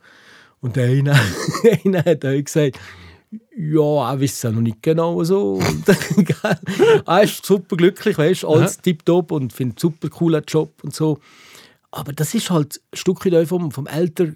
Und 0.61 0.77
einer, 0.77 1.19
einer 1.83 1.99
hat 2.05 2.23
euch 2.23 2.45
gesagt, 2.45 2.79
ja, 3.57 4.09
er 4.11 4.21
weiß 4.21 4.31
es 4.31 4.43
noch 4.45 4.61
nicht 4.61 4.81
genau 4.81 5.21
so. 5.25 5.55
Und, 6.15 6.33
er 7.05 7.23
ist 7.23 7.45
super 7.45 7.75
glücklich, 7.75 8.17
weißt 8.17 8.43
du, 8.43 8.47
alles 8.47 8.77
tipptopp 8.79 9.31
und 9.33 9.51
findet 9.51 9.83
einen 9.83 9.91
super 9.93 10.07
coolen 10.09 10.43
Job 10.47 10.71
und 10.81 10.95
so. 10.95 11.19
Aber 11.91 12.13
das 12.13 12.33
ist 12.33 12.49
halt 12.49 12.79
ein 12.93 12.97
Stück 12.97 13.25
weit 13.25 13.33
auch 13.35 13.47
vom, 13.47 13.69
vom 13.71 13.87
Alter 13.87 14.27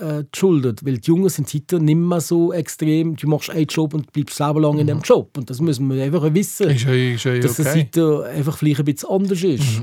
äh, 0.00 0.24
geschuldet, 0.30 0.84
weil 0.84 0.98
die 0.98 1.08
Jungen 1.08 1.28
sind 1.28 1.52
heute 1.54 1.80
nicht 1.80 1.96
mehr 1.96 2.20
so 2.20 2.52
extrem, 2.52 3.16
du 3.16 3.28
machst 3.28 3.50
einen 3.50 3.66
Job 3.66 3.94
und 3.94 4.12
bleibst 4.12 4.36
selber 4.36 4.60
lang 4.60 4.78
in 4.78 4.86
dem 4.86 5.00
Job. 5.00 5.36
Und 5.36 5.48
das 5.50 5.60
müssen 5.60 5.88
wir 5.92 6.02
einfach 6.04 6.32
wissen 6.34 6.70
Ist 6.70 6.84
ist 6.86 7.24
ja 7.24 7.38
dass 7.38 7.58
es 7.58 7.66
okay. 7.66 7.88
heute 7.94 8.24
einfach 8.26 8.56
vielleicht 8.58 8.80
ein 8.80 8.84
bisschen 8.84 9.08
anders 9.10 9.42
ist. 9.42 9.82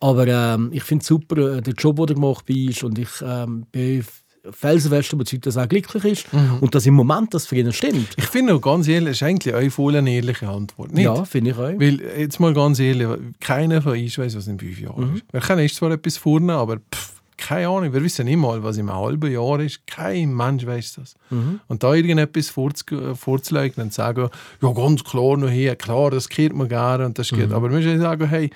Aber 0.00 0.26
ähm, 0.26 0.70
ich 0.72 0.82
finde 0.82 1.02
es 1.02 1.08
super, 1.08 1.56
äh, 1.56 1.62
den 1.62 1.74
Job, 1.74 1.96
den 1.96 2.06
du 2.06 2.14
gemacht 2.14 2.44
hast. 2.48 2.84
Und 2.84 2.98
ich 2.98 3.08
ähm, 3.22 3.66
bin 3.70 4.04
felsenfest 4.52 5.12
überzeugt, 5.12 5.44
dass 5.44 5.56
er 5.56 5.66
glücklich 5.66 6.04
ist 6.04 6.32
Mhm. 6.32 6.58
und 6.62 6.74
dass 6.74 6.86
im 6.86 6.94
Moment 6.94 7.34
das 7.34 7.46
für 7.46 7.56
ihn 7.56 7.70
stimmt. 7.72 8.08
Ich 8.16 8.24
finde 8.24 8.54
auch 8.54 8.60
ganz 8.62 8.88
ehrlich, 8.88 9.10
ist 9.10 9.22
eigentlich 9.22 9.54
eine 9.54 9.70
voll 9.70 9.94
eine 9.96 10.10
ehrliche 10.10 10.48
Antwort. 10.48 10.92
Nicht? 10.94 11.04
Ja, 11.04 11.24
finde 11.26 11.50
ich 11.50 11.56
auch. 11.56 11.78
Weil, 11.78 12.00
jetzt 12.18 12.40
mal 12.40 12.54
ganz 12.54 12.78
ehrlich, 12.78 13.06
keiner 13.40 13.82
von 13.82 13.92
uns 13.98 14.16
weiß, 14.16 14.36
was 14.36 14.46
in 14.46 14.58
fünf 14.58 14.80
Jahren 14.80 15.10
Mhm. 15.10 15.16
ist. 15.16 15.24
Wir 15.32 15.40
kennen 15.40 15.68
zwar 15.68 15.90
etwas 15.90 16.16
vorne, 16.16 16.54
aber 16.54 16.76
pff, 16.78 17.19
keine 17.40 17.68
Ahnung. 17.68 17.92
Wir 17.92 18.02
wissen 18.02 18.26
nicht 18.26 18.36
mal, 18.36 18.62
was 18.62 18.76
im 18.76 18.92
halben 18.94 19.30
Jahr 19.32 19.58
ist. 19.60 19.86
Kein 19.86 20.34
Mensch 20.34 20.66
weiß 20.66 20.94
das. 20.94 21.14
Mhm. 21.30 21.60
Und 21.68 21.82
da 21.82 21.94
irgendetwas 21.94 22.50
vorzu- 22.50 23.14
vorzulegen 23.14 23.82
und 23.82 23.90
zu 23.92 23.96
sagen, 23.96 24.28
ja, 24.62 24.72
ganz 24.72 25.02
klar 25.04 25.36
noch 25.36 25.48
hier, 25.50 25.74
klar, 25.76 26.10
das 26.10 26.28
kehrt 26.28 26.54
man 26.54 26.68
gerne 26.68 27.06
und 27.06 27.18
das 27.18 27.32
Mhm. 27.32 27.36
geht. 27.36 27.52
Aber 27.52 27.70
wir 27.70 27.76
müssen 27.78 28.00
sagen, 28.00 28.28
hey, 28.28 28.50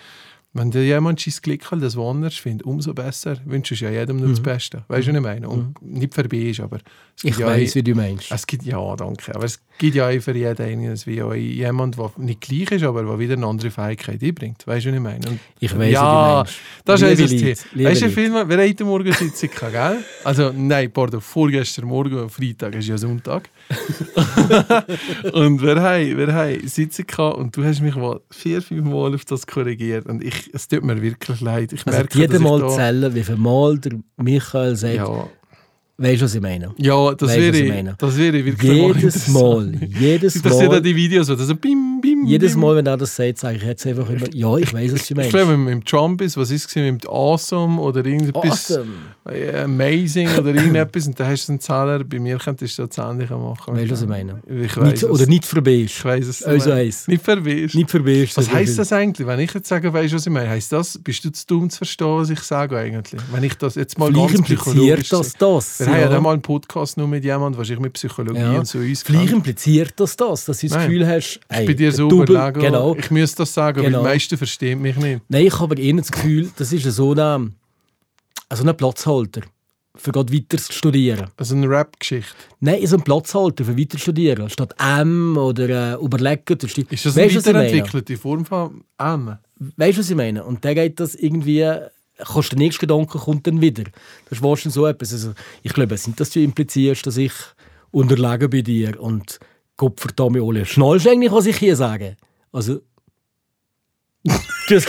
wenn 0.55 0.71
dir 0.71 0.85
jemand 0.85 1.21
sein 1.21 1.35
Glück 1.43 1.71
hat, 1.71 1.83
das 1.83 1.97
woanders 1.97 2.35
findet, 2.37 2.67
umso 2.67 2.95
besser. 2.95 3.37
Wünschst 3.45 3.73
du 3.81 3.85
ja 3.85 3.91
jedem 3.91 4.17
nur 4.19 4.29
das 4.31 4.41
Beste. 4.41 4.85
Weißt 4.89 5.07
du, 5.09 5.11
was 5.13 5.17
ich 5.19 5.23
meine? 5.23 5.49
Und 5.49 5.75
nicht 5.83 6.15
vorbei 6.15 6.37
ist, 6.39 6.61
aber 6.61 6.79
es 7.17 7.25
Mhm. 7.25 7.31
ich 7.31 7.39
ja 7.39 7.47
weiß, 7.47 7.75
wie 7.77 7.83
du 7.83 7.95
meinst. 7.95 8.31
es 8.33 8.47
gibt, 8.47 8.65
ja, 8.65 8.97
danke. 8.97 9.35
Aber 9.35 9.45
es 9.45 9.61
gibt 9.79 9.95
ja 9.95 10.09
für 10.21 10.35
jeden 10.35 10.63
einen, 10.65 10.97
wie 11.07 11.23
auch 11.23 11.35
jemand, 11.35 11.97
der 11.99 12.11
nicht 12.19 12.41
gleich 12.41 12.71
ist, 12.73 12.85
aber 12.85 13.03
der 13.05 13.19
wieder 13.19 13.35
eine 13.35 13.47
andere 13.47 13.71
Fähigkeit 13.71 14.23
einbringt. 14.23 14.67
Weißt 14.67 14.87
du, 14.87 14.91
was 14.91 14.97
ich 14.97 15.03
meine? 15.03 15.29
Und 15.29 15.39
Ich 15.61 15.77
weiss, 15.79 15.93
ja, 15.93 16.45
wie 16.45 16.45
du 16.45 16.45
meinst. 16.45 16.55
das 16.85 17.03
ist 17.03 17.09
Liebe 17.09 17.23
das 17.23 17.31
Thema. 17.31 17.73
Leute, 17.75 17.91
Weißt 17.91 18.03
du, 18.03 18.07
Leute. 18.07 18.31
mal, 18.31 18.49
wir 18.49 18.69
hatten 18.69 18.85
morgen 18.87 19.13
Sitzung, 19.13 19.51
gehabt, 19.51 19.73
gell? 19.73 20.05
Also, 20.25 20.53
nein, 20.57 20.91
pardon, 20.93 21.21
vorgestern 21.21 21.87
Morgen, 21.87 22.29
Freitag 22.29 22.75
ist 22.77 22.89
ja 22.89 22.97
Sonntag. 22.99 23.49
und 25.33 25.63
wir 25.63 25.81
haben, 25.81 26.17
wir 26.19 26.33
haben 26.35 26.67
Sitzung 26.69 27.07
gehabt 27.07 27.39
und 27.39 27.57
du 27.57 27.65
hast 27.65 27.81
mich 27.81 27.95
vier, 28.31 28.63
fünf 28.63 28.85
Mal 28.89 29.15
auf 29.15 29.25
das 29.25 29.47
korrigiert. 29.47 30.07
Und 30.07 30.23
ich, 30.23 30.44
es 30.53 30.69
tut 30.69 30.85
mir 30.85 31.01
wirklich 31.01 31.41
leid. 31.41 31.73
Ich 31.73 31.87
Also 31.87 31.99
merke, 31.99 32.19
jedes 32.19 32.41
Mal 32.41 32.69
zählen, 32.71 33.15
wie 33.15 33.25
viel 33.25 33.37
Mal 33.37 33.79
der 33.79 33.93
Michael 34.17 34.77
sagt, 34.77 34.95
ja, 34.95 35.29
weißt 35.97 36.21
du, 36.21 36.25
was 36.25 36.35
ich 36.35 36.41
meine? 36.41 36.75
ja, 36.77 37.15
das 37.15 37.29
Weißt 37.31 37.39
wäre 37.41 37.57
ich 37.57 37.87
ich, 37.89 37.95
das 37.99 38.17
wäre 38.19 38.37
ich 38.39 38.45
wirklich 38.45 38.71
Jedes. 38.73 39.29
Mal, 39.29 39.73
jedes 39.99 40.43
Das 40.43 40.53
sind 40.53 40.63
ja 40.63 40.69
Mal, 40.69 40.83
die 40.83 40.97
Videos, 40.97 41.27
das 41.29 41.39
so 41.41 41.55
bim, 41.55 42.01
bim, 42.01 42.25
jedes 42.27 42.53
bim. 42.53 42.61
Mal, 42.63 42.77
wenn 42.77 42.87
er 42.87 42.97
das 42.97 43.15
sagt, 43.15 43.39
sage 43.39 43.57
ich 43.57 43.63
jetzt 43.63 43.87
einfach 43.87 44.09
immer, 44.11 44.27
ja, 44.35 44.57
ich 44.57 44.73
weiß, 44.73 44.93
was 44.93 45.07
du 45.07 45.15
Ich 45.15 45.17
meinst. 45.17 45.31
glaube, 45.31 45.57
mit 45.57 45.73
dem 45.73 45.85
Trump 45.85 46.21
ist, 46.21 46.37
was 46.37 46.51
ist 46.51 46.69
es 46.69 46.75
mit 46.77 47.03
dem 47.05 47.11
Awesome 47.11 47.81
oder 47.81 48.05
irgendetwas 48.05 48.73
Awesome. 48.73 48.87
Amazing 49.63 50.29
oder 50.39 50.55
irgendetwas 50.55 51.07
und 51.07 51.19
dann 51.19 51.29
hast 51.29 51.49
du 51.49 51.53
einen 51.53 51.61
Zahler. 51.61 52.05
Bei 52.05 52.19
mir 52.19 52.37
könntest 52.39 52.79
du 52.79 52.87
das 52.87 52.99
ähnliche 52.99 53.35
machen. 53.37 53.75
Weißt 53.75 53.87
du, 53.87 53.93
was 53.93 54.03
ich 54.03 54.09
meine? 54.09 54.43
Ich 54.47 54.77
Nicht, 54.77 54.97
es. 55.03 55.05
oder 55.05 55.27
nicht 55.27 55.45
vorbei 55.47 55.75
ist. 55.77 55.97
Ich 55.97 56.05
weiß 56.05 56.27
es. 56.27 56.43
Also 56.43 56.71
nicht. 56.71 56.79
eins. 56.79 57.09
Nicht 57.09 57.25
verwirrst. 57.25 57.75
Nicht 57.75 57.91
vorbei 57.91 58.13
ist. 58.23 58.37
Was 58.37 58.53
heisst 58.53 58.79
das 58.79 58.93
eigentlich? 58.93 59.27
Wenn 59.27 59.41
ich 59.41 59.53
jetzt 59.55 59.69
sage, 59.69 59.93
weißt 59.93 60.13
du, 60.13 60.17
was 60.17 60.27
ich 60.27 60.33
meine? 60.33 60.51
Heißt 60.51 60.73
das, 60.73 60.99
bist 61.03 61.25
du 61.25 61.33
zu 61.33 61.47
dumm 61.47 61.71
zu 61.71 61.79
verstehen, 61.79 62.07
was 62.17 62.31
ich 62.31 62.41
sage 62.41 62.77
eigentlich? 62.77 63.21
Wenn 63.33 63.45
ich 63.45 63.55
das 63.55 63.77
jetzt 63.77 63.99
mal 63.99 64.13
Vielleicht 64.13 64.35
ganz 64.35 64.47
psychologisch 64.47 65.09
das 65.09 65.33
das. 65.35 65.79
Wir 65.87 65.93
haben 65.95 66.01
ja 66.01 66.09
dann 66.09 66.23
mal 66.23 66.33
einen 66.33 66.43
Podcast 66.43 66.97
nur 66.97 67.09
mit 67.09 67.25
jemandem, 67.25 67.59
wahrscheinlich 67.59 67.83
mit 67.83 67.93
Psychologie 67.95 68.41
Ja. 68.41 68.59
und 68.59 68.67
so 68.67 68.79
uns 68.79 69.03
Vielleicht 69.03 69.33
impliziert 69.33 69.93
das 69.97 70.17
das, 70.17 70.45
dass 70.45 70.59
du 70.61 70.67
das 70.69 70.77
Nein. 70.77 70.89
Gefühl 70.89 71.07
hast, 71.07 71.41
Ich 71.61 71.67
bin 71.67 71.77
dir 71.77 71.93
so 71.93 72.09
überlegen, 72.11 72.61
Genau. 72.61 72.95
ich 72.97 73.11
müsste 73.11 73.39
das 73.39 73.55
sagen, 73.55 73.79
weil 73.79 73.87
Genau. 73.87 73.99
die 74.01 74.05
meisten 74.05 74.37
verstehen 74.37 74.81
mich 74.83 74.97
nicht. 74.97 75.23
Nein, 75.29 75.47
ich 75.47 75.59
habe 75.59 75.81
eher 75.81 75.95
das 75.97 76.11
Gefühl, 76.13 76.51
das 76.57 76.73
ist 76.73 76.85
so 76.95 77.13
ein, 77.15 77.55
so 78.53 78.65
ein 78.67 78.77
Platzhalter, 78.77 79.43
für 79.97 80.11
gerade 80.11 80.33
weiter 80.33 80.59
zu 80.59 80.73
studieren. 80.73 81.29
Also 81.37 81.55
eine 81.55 81.69
Rap-Geschichte. 81.69 82.35
Nein, 82.61 82.85
so 82.87 82.97
ein 82.97 83.03
Platzhalter 83.03 83.65
für 83.65 83.79
weiter 83.79 83.91
zu 83.97 83.99
studieren. 83.99 84.51
Statt 84.51 84.75
M 84.79 85.37
oder 85.37 85.95
äh, 85.99 86.05
überlegen. 86.05 86.59
Ist 86.91 87.07
das 87.07 87.17
Weißt 87.17 87.17
eine 87.17 87.37
was 87.37 87.47
ich 87.47 87.53
meine? 87.53 87.59
weiterentwickelte 87.69 88.17
Form 88.17 88.45
von 88.45 88.83
M? 88.99 89.37
Weißt 89.77 89.97
du, 89.97 90.01
was 90.01 90.11
ich 90.11 90.17
meine? 90.17 90.43
Und 90.45 90.65
dann 90.65 90.75
geht 90.75 90.99
das 90.99 91.15
irgendwie, 91.15 91.65
kannst 92.19 92.53
der 92.53 92.59
nächste 92.59 92.81
Gedanke 92.81 93.19
kommt 93.19 93.47
dann 93.47 93.61
wieder. 93.61 93.85
Das 94.29 94.39
ist 94.39 94.43
wahrscheinlich 94.43 94.75
so 94.75 94.87
etwas. 94.87 95.13
Also, 95.13 95.33
ich 95.63 95.73
glaube, 95.73 95.95
es 95.95 96.05
sind, 96.05 96.19
dass 96.21 96.31
du 96.31 96.41
implizierst, 96.41 97.07
dass 97.07 97.17
ich 97.17 97.33
unterlegen 97.91 98.51
bei 98.51 98.63
dir 98.63 99.01
und 99.01 99.39
Gott 99.77 100.01
verdammt 100.01 100.41
alle. 100.41 100.67
Schnallst 100.67 101.07
du 101.07 101.11
eigentlich, 101.11 101.33
was 101.33 101.47
ich 101.47 101.57
hier 101.57 101.77
sage? 101.77 102.17
Also, 102.53 102.81
das, 104.69 104.87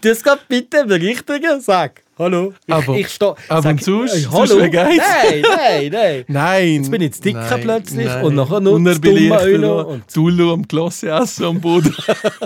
das 0.00 0.22
geht 0.22 0.48
bitte 0.48 0.84
berichtigen, 0.86 1.60
sag. 1.60 2.02
Hallo. 2.18 2.52
Ich, 2.66 2.74
Aber- 2.74 2.96
ich 2.96 3.08
steh, 3.10 3.26
aber 3.48 3.62
sag, 3.62 3.80
sonst? 3.80 4.12
äh, 4.12 4.18
Sonst 4.22 4.50
hallo. 4.52 4.68
geil. 4.70 4.96
Nein, 4.96 5.40
nein, 5.42 5.90
nein. 5.92 6.24
Nein! 6.26 6.72
Jetzt 6.82 6.90
bin 6.90 7.02
ich 7.02 7.12
zu 7.12 7.22
dicker 7.22 7.46
nein, 7.48 7.60
plötzlich 7.62 8.06
nein. 8.06 8.24
und 8.24 8.34
nachher 8.34 8.54
er 8.56 8.60
Dumme 8.60 9.84
und- 9.86 10.08
Tullu 10.12 10.52
am 10.52 10.66
Klasse 10.66 11.10
essen 11.10 11.44
am 11.44 11.60
Boden. 11.60 11.94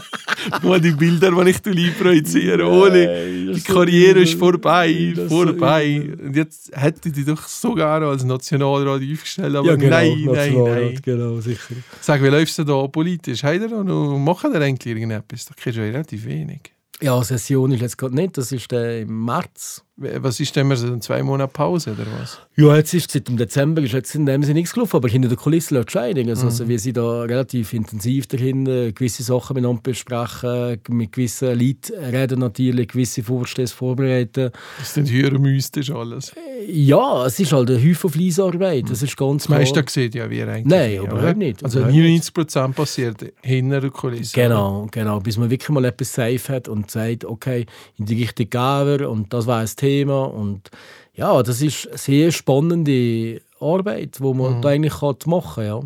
Nur 0.62 0.78
die 0.78 0.90
Bilder, 0.90 1.30
die 1.30 1.50
ich 1.50 1.62
dir 1.62 1.90
projiziere. 1.92 2.66
Ohne. 2.68 3.24
Die 3.54 3.60
so 3.60 3.72
Karriere 3.72 4.20
ist 4.20 4.34
vorbei. 4.38 4.88
Ist 4.90 5.30
so 5.30 5.42
vorbei. 5.42 6.02
Und 6.22 6.36
jetzt 6.36 6.70
hätte 6.76 7.08
ich 7.08 7.14
dich 7.14 7.24
doch 7.24 7.46
sogar 7.48 8.02
als 8.02 8.24
Nationalrat 8.24 9.00
aufgestellt. 9.00 9.56
Aber 9.56 9.68
Ja, 9.68 9.76
genau. 9.76 9.96
nein, 9.96 10.22
nein, 10.30 10.54
nein. 10.64 11.00
Genau, 11.02 11.40
sicher. 11.40 11.74
Sag, 12.02 12.22
wie 12.22 12.28
läufst 12.28 12.58
du 12.58 12.64
da 12.64 12.86
politisch? 12.88 13.42
Habt 13.42 13.54
ihr 13.62 13.68
noch, 13.68 14.18
machen 14.18 14.52
ihr 14.52 14.60
eigentlich 14.60 14.94
irgendetwas? 14.94 15.46
Da 15.46 15.54
kriegst 15.56 15.78
du 15.78 15.82
ja 15.82 15.90
relativ 15.92 16.26
wenig. 16.26 16.60
Ja, 17.02 17.20
Session 17.24 17.72
ist 17.72 17.80
jetzt 17.80 17.98
gerade 17.98 18.14
nicht, 18.14 18.38
das 18.38 18.52
ist 18.52 18.72
äh, 18.72 19.00
im 19.00 19.24
März. 19.24 19.84
Was 19.96 20.40
ist 20.40 20.56
denn, 20.56 20.70
wir 20.70 20.76
so 20.76 20.96
zwei 20.98 21.22
Monate 21.22 21.52
Pause 21.52 21.92
oder 21.92 22.06
was? 22.18 22.38
Ja, 22.56 22.74
jetzt 22.76 22.94
ist 22.94 23.10
seit 23.10 23.28
dem 23.28 23.36
Dezember 23.36 23.82
ist 23.82 23.92
jetzt 23.92 24.14
in 24.14 24.24
dem 24.24 24.42
Sinne 24.42 24.60
nichts 24.60 24.72
gelaufen, 24.72 24.96
aber 24.96 25.08
hinter 25.08 25.28
der 25.28 25.36
Kulisse 25.36 25.74
läuft 25.74 25.92
schon 25.92 26.00
einiges. 26.02 26.40
Mhm. 26.40 26.46
Also 26.46 26.66
wir 26.66 26.78
sind 26.78 26.96
da 26.96 27.22
relativ 27.22 27.74
intensiv 27.74 28.26
dahinter, 28.26 28.90
gewisse 28.92 29.22
Sachen 29.22 29.54
miteinander 29.54 29.82
besprechen, 29.82 30.80
mit 30.88 31.12
gewissen 31.12 31.48
Leuten 31.58 31.92
reden 32.10 32.40
natürlich, 32.40 32.88
gewisse 32.88 33.22
Vorstöße 33.22 33.74
vorbereiten. 33.74 34.50
Das 34.78 34.96
nicht 34.96 35.12
höher 35.12 35.38
mystisch 35.38 35.90
alles. 35.90 36.32
Ja, 36.66 37.26
es 37.26 37.38
ist 37.38 37.52
halt 37.52 37.70
ein 37.70 37.76
Häufchen 37.86 38.08
Fleissarbeit, 38.10 38.88
das 38.88 39.02
ist 39.02 39.14
ganz 39.16 39.42
Das 39.42 39.50
meiste 39.50 39.74
klar. 39.82 39.90
sieht 39.90 40.14
ja 40.14 40.30
wie 40.30 40.42
eigentlich. 40.42 40.64
Nein, 40.64 40.90
nicht, 40.90 40.98
überhaupt 41.02 41.22
oder? 41.22 41.34
nicht, 41.34 41.64
Also 41.64 41.80
überhaupt 41.80 41.96
99% 41.96 42.72
passiert 42.72 43.32
hinter 43.42 43.80
der 43.82 43.90
Kulisse. 43.90 44.34
Genau, 44.34 44.88
genau. 44.90 45.20
Bis 45.20 45.36
man 45.36 45.50
wirklich 45.50 45.68
mal 45.68 45.84
etwas 45.84 46.14
safe 46.14 46.40
hat 46.48 46.66
und 46.68 46.90
sagt, 46.90 47.26
okay, 47.26 47.66
in 47.98 48.06
die 48.06 48.22
Richtung 48.22 48.48
gehen 48.48 48.86
wir 48.86 49.10
und 49.10 49.32
das 49.34 49.46
war 49.46 49.60
ein 49.60 49.66
Thema. 49.82 50.24
Und 50.24 50.70
ja, 51.14 51.42
das 51.42 51.60
ist 51.60 51.88
eine 51.88 51.98
sehr 51.98 52.32
spannende 52.32 53.42
Arbeit, 53.60 54.18
die 54.18 54.22
man 54.34 54.56
Mhm. 54.58 54.62
da 54.62 54.68
eigentlich 54.70 54.94
kann 55.00 55.16
machen 55.26 55.64
kann. 55.64 55.66
Ja. 55.66 55.82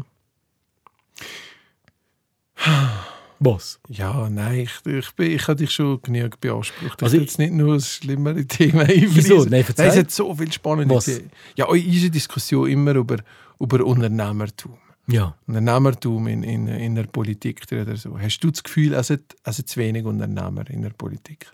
Was? 3.38 3.78
Ja, 3.88 4.30
nein, 4.30 4.60
ich, 4.60 4.86
ich, 4.90 5.10
bin, 5.12 5.30
ich 5.32 5.42
habe 5.46 5.56
dich 5.56 5.70
schon 5.70 6.00
genug 6.00 6.40
beansprucht. 6.40 7.02
Also 7.02 7.16
ich 7.16 7.20
will 7.20 7.26
jetzt 7.26 7.38
nicht 7.38 7.52
nur 7.52 7.74
das 7.74 7.96
schlimmere 7.96 8.44
Thema. 8.46 8.88
Wieso? 8.88 9.44
Nein, 9.44 9.62
erzähl. 9.68 9.86
es 9.88 9.96
hat 9.96 10.10
so 10.10 10.34
viel 10.34 10.50
spannende 10.50 10.94
Was? 10.94 11.04
Themen. 11.04 11.30
Ja, 11.54 11.66
unsere 11.66 12.10
Diskussion 12.10 12.68
immer 12.70 12.94
über, 12.94 13.18
über 13.60 13.84
Unternehmertum. 13.84 14.78
Ja. 15.06 15.36
Unternehmertum 15.46 16.26
in, 16.28 16.42
in, 16.42 16.66
in 16.66 16.94
der 16.94 17.04
Politik 17.04 17.60
oder 17.70 17.96
so. 17.96 18.18
Hast 18.18 18.40
du 18.40 18.50
das 18.50 18.62
Gefühl, 18.62 18.94
es 18.94 19.10
hat, 19.10 19.20
es 19.44 19.58
hat 19.58 19.68
zu 19.68 19.80
wenig 19.80 20.06
Unternehmer 20.06 20.68
in 20.70 20.80
der 20.80 20.90
Politik? 20.90 21.46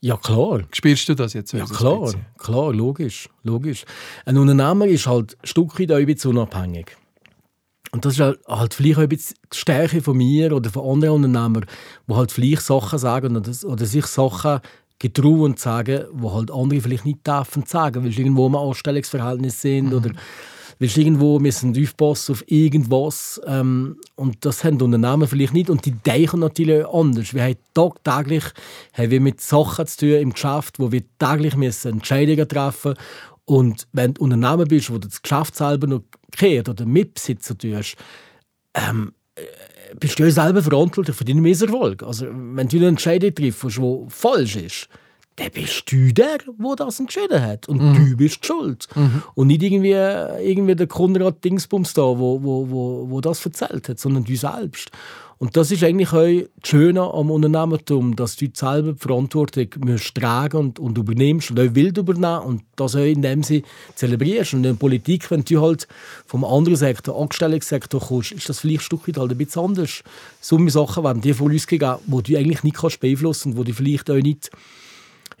Ja, 0.00 0.16
klar. 0.16 0.60
Spürst 0.72 1.08
du 1.08 1.14
das 1.14 1.32
jetzt? 1.32 1.52
Ja, 1.52 1.64
klar, 1.64 2.00
bisschen? 2.02 2.26
klar, 2.38 2.72
logisch, 2.72 3.28
logisch. 3.42 3.84
Ein 4.24 4.38
Unternehmer 4.38 4.86
ist 4.86 5.06
halt 5.06 5.36
ein 5.42 5.46
Stück 5.46 5.78
weit 5.80 5.90
auch 5.92 5.96
ein 5.96 6.06
bisschen 6.06 6.30
unabhängig. 6.32 6.96
Und 7.90 8.04
das 8.04 8.14
ist 8.14 8.20
halt- 8.20 8.38
halt 8.46 8.74
vielleicht 8.74 8.98
auch 8.98 9.02
ein 9.02 9.08
bisschen 9.08 9.36
die 9.52 9.56
Stärke 9.56 10.00
von 10.02 10.16
mir 10.16 10.52
oder 10.54 10.70
von 10.70 10.88
anderen 10.88 11.24
Unternehmern, 11.24 11.66
die 12.06 12.14
halt 12.14 12.30
vielleicht 12.30 12.62
Sachen 12.62 12.98
sagen 12.98 13.36
oder, 13.36 13.50
oder 13.64 13.86
sich 13.86 14.06
Sachen 14.06 14.60
getrauen 15.00 15.40
und 15.42 15.58
sagen, 15.58 16.04
wo 16.12 16.32
halt 16.34 16.50
andere 16.50 16.80
vielleicht 16.80 17.04
nicht 17.06 17.26
dürfen 17.26 17.64
sagen, 17.66 18.04
weil 18.04 18.12
sie 18.12 18.20
irgendwo 18.22 18.46
im 18.46 18.56
Anstellungsverhältnis 18.56 19.60
sind 19.62 19.94
oder 19.94 20.10
sie 20.86 21.02
irgendwo 21.02 21.40
müssen 21.40 21.76
aufpassen 21.80 22.32
auf 22.32 22.44
irgendwas 22.46 23.40
ähm, 23.46 23.96
und 24.14 24.44
das 24.44 24.62
haben 24.62 24.78
die 24.78 24.84
Unternehmen 24.84 25.26
vielleicht 25.26 25.54
nicht 25.54 25.70
und 25.70 25.84
die 25.84 25.90
denken 25.92 26.40
natürlich 26.40 26.86
anders. 26.86 27.34
Wir 27.34 27.42
haben 27.42 27.56
tagtäglich 27.74 28.44
haben 28.92 29.10
wir 29.10 29.20
mit 29.20 29.40
Sachen 29.40 29.86
zu 29.86 29.98
tun 29.98 30.20
im 30.20 30.32
Geschäft, 30.32 30.78
wo 30.78 30.92
wir 30.92 31.02
täglich 31.18 31.56
müssen 31.56 31.94
Entscheidungen 31.94 32.48
treffen 32.48 32.94
und 33.44 33.88
wenn 33.92 34.14
du 34.14 34.22
Unternehmen 34.22 34.68
bist, 34.68 34.90
wo 34.90 34.98
du 34.98 35.08
das 35.08 35.22
Geschäft 35.22 35.56
selber 35.56 35.86
noch 35.86 36.02
kehrt 36.30 36.68
oder 36.68 36.86
Mitbesitzer 36.86 37.56
tust, 37.56 37.96
ähm, 38.74 39.12
äh, 39.34 39.42
bist 39.98 40.18
du 40.18 40.24
ja 40.24 40.30
selber 40.30 40.62
verantwortlich 40.62 41.16
für 41.16 41.24
deinen 41.24 41.42
Misserfolg. 41.42 42.02
Also 42.02 42.26
wenn 42.30 42.68
du 42.68 42.76
eine 42.76 42.88
Entscheidung 42.88 43.34
triffst, 43.34 43.78
die 43.78 44.06
falsch 44.08 44.56
ist, 44.56 44.88
dann 45.38 45.50
bist 45.52 45.90
du 45.90 46.12
der, 46.12 46.38
der 46.38 46.76
das 46.76 47.00
entschieden 47.00 47.40
hat. 47.40 47.68
Und 47.68 47.78
du 47.94 48.16
bist 48.16 48.44
schuld. 48.44 48.88
Und 49.34 49.46
nicht 49.46 49.62
irgendwie, 49.62 49.92
irgendwie 49.92 50.74
der 50.74 50.86
Konrad 50.86 51.44
Dingsbums 51.44 51.94
da, 51.94 52.02
wo, 52.02 52.42
wo, 52.42 52.68
wo, 52.68 53.06
wo 53.10 53.20
das 53.20 53.44
erzählt 53.44 53.88
hat, 53.88 53.98
sondern 53.98 54.24
du 54.24 54.36
selbst. 54.36 54.90
Und 55.40 55.56
das 55.56 55.70
ist 55.70 55.84
eigentlich 55.84 56.12
auch 56.12 56.48
das 56.60 56.68
Schöne 56.68 57.00
am 57.00 57.30
Unternehmertum, 57.30 58.16
dass 58.16 58.34
du 58.34 58.48
selber 58.52 58.94
die 58.94 58.98
Verantwortung 58.98 59.68
musst 59.84 60.16
tragen 60.16 60.56
und, 60.56 60.78
und 60.80 60.98
übernimmst 60.98 61.52
und 61.52 61.60
auch 61.60 61.74
wild 61.76 61.96
übernehmen 61.96 62.40
und 62.40 62.62
das 62.74 62.96
auch 62.96 63.04
in 63.04 63.22
dem 63.22 63.44
Sinne 63.44 63.62
zelebrierst. 63.94 64.54
Und 64.54 64.64
in 64.64 64.72
der 64.72 64.74
Politik, 64.74 65.30
wenn 65.30 65.44
du 65.44 65.62
halt 65.62 65.86
vom 66.26 66.44
anderen 66.44 66.74
Sektor, 66.74 67.20
Angestellungssektor 67.20 68.00
kommst, 68.00 68.32
ist 68.32 68.48
das 68.48 68.58
vielleicht 68.58 68.80
ein 68.80 68.84
Stück 68.84 69.06
weit 69.06 69.16
halt 69.16 69.30
ein 69.30 69.38
bisschen 69.38 69.62
anders. 69.62 70.02
So 70.40 70.68
Sachen 70.68 71.04
werden 71.04 71.22
dir 71.22 71.36
von 71.36 71.52
uns 71.52 71.68
gegeben, 71.68 71.98
die 72.04 72.32
du 72.32 72.38
eigentlich 72.38 72.64
nicht 72.64 72.76
kannst 72.76 72.98
beeinflussen 72.98 73.52
und 73.52 73.58
die 73.58 73.70
du 73.70 73.76
vielleicht 73.76 74.10
auch 74.10 74.16
nicht 74.16 74.50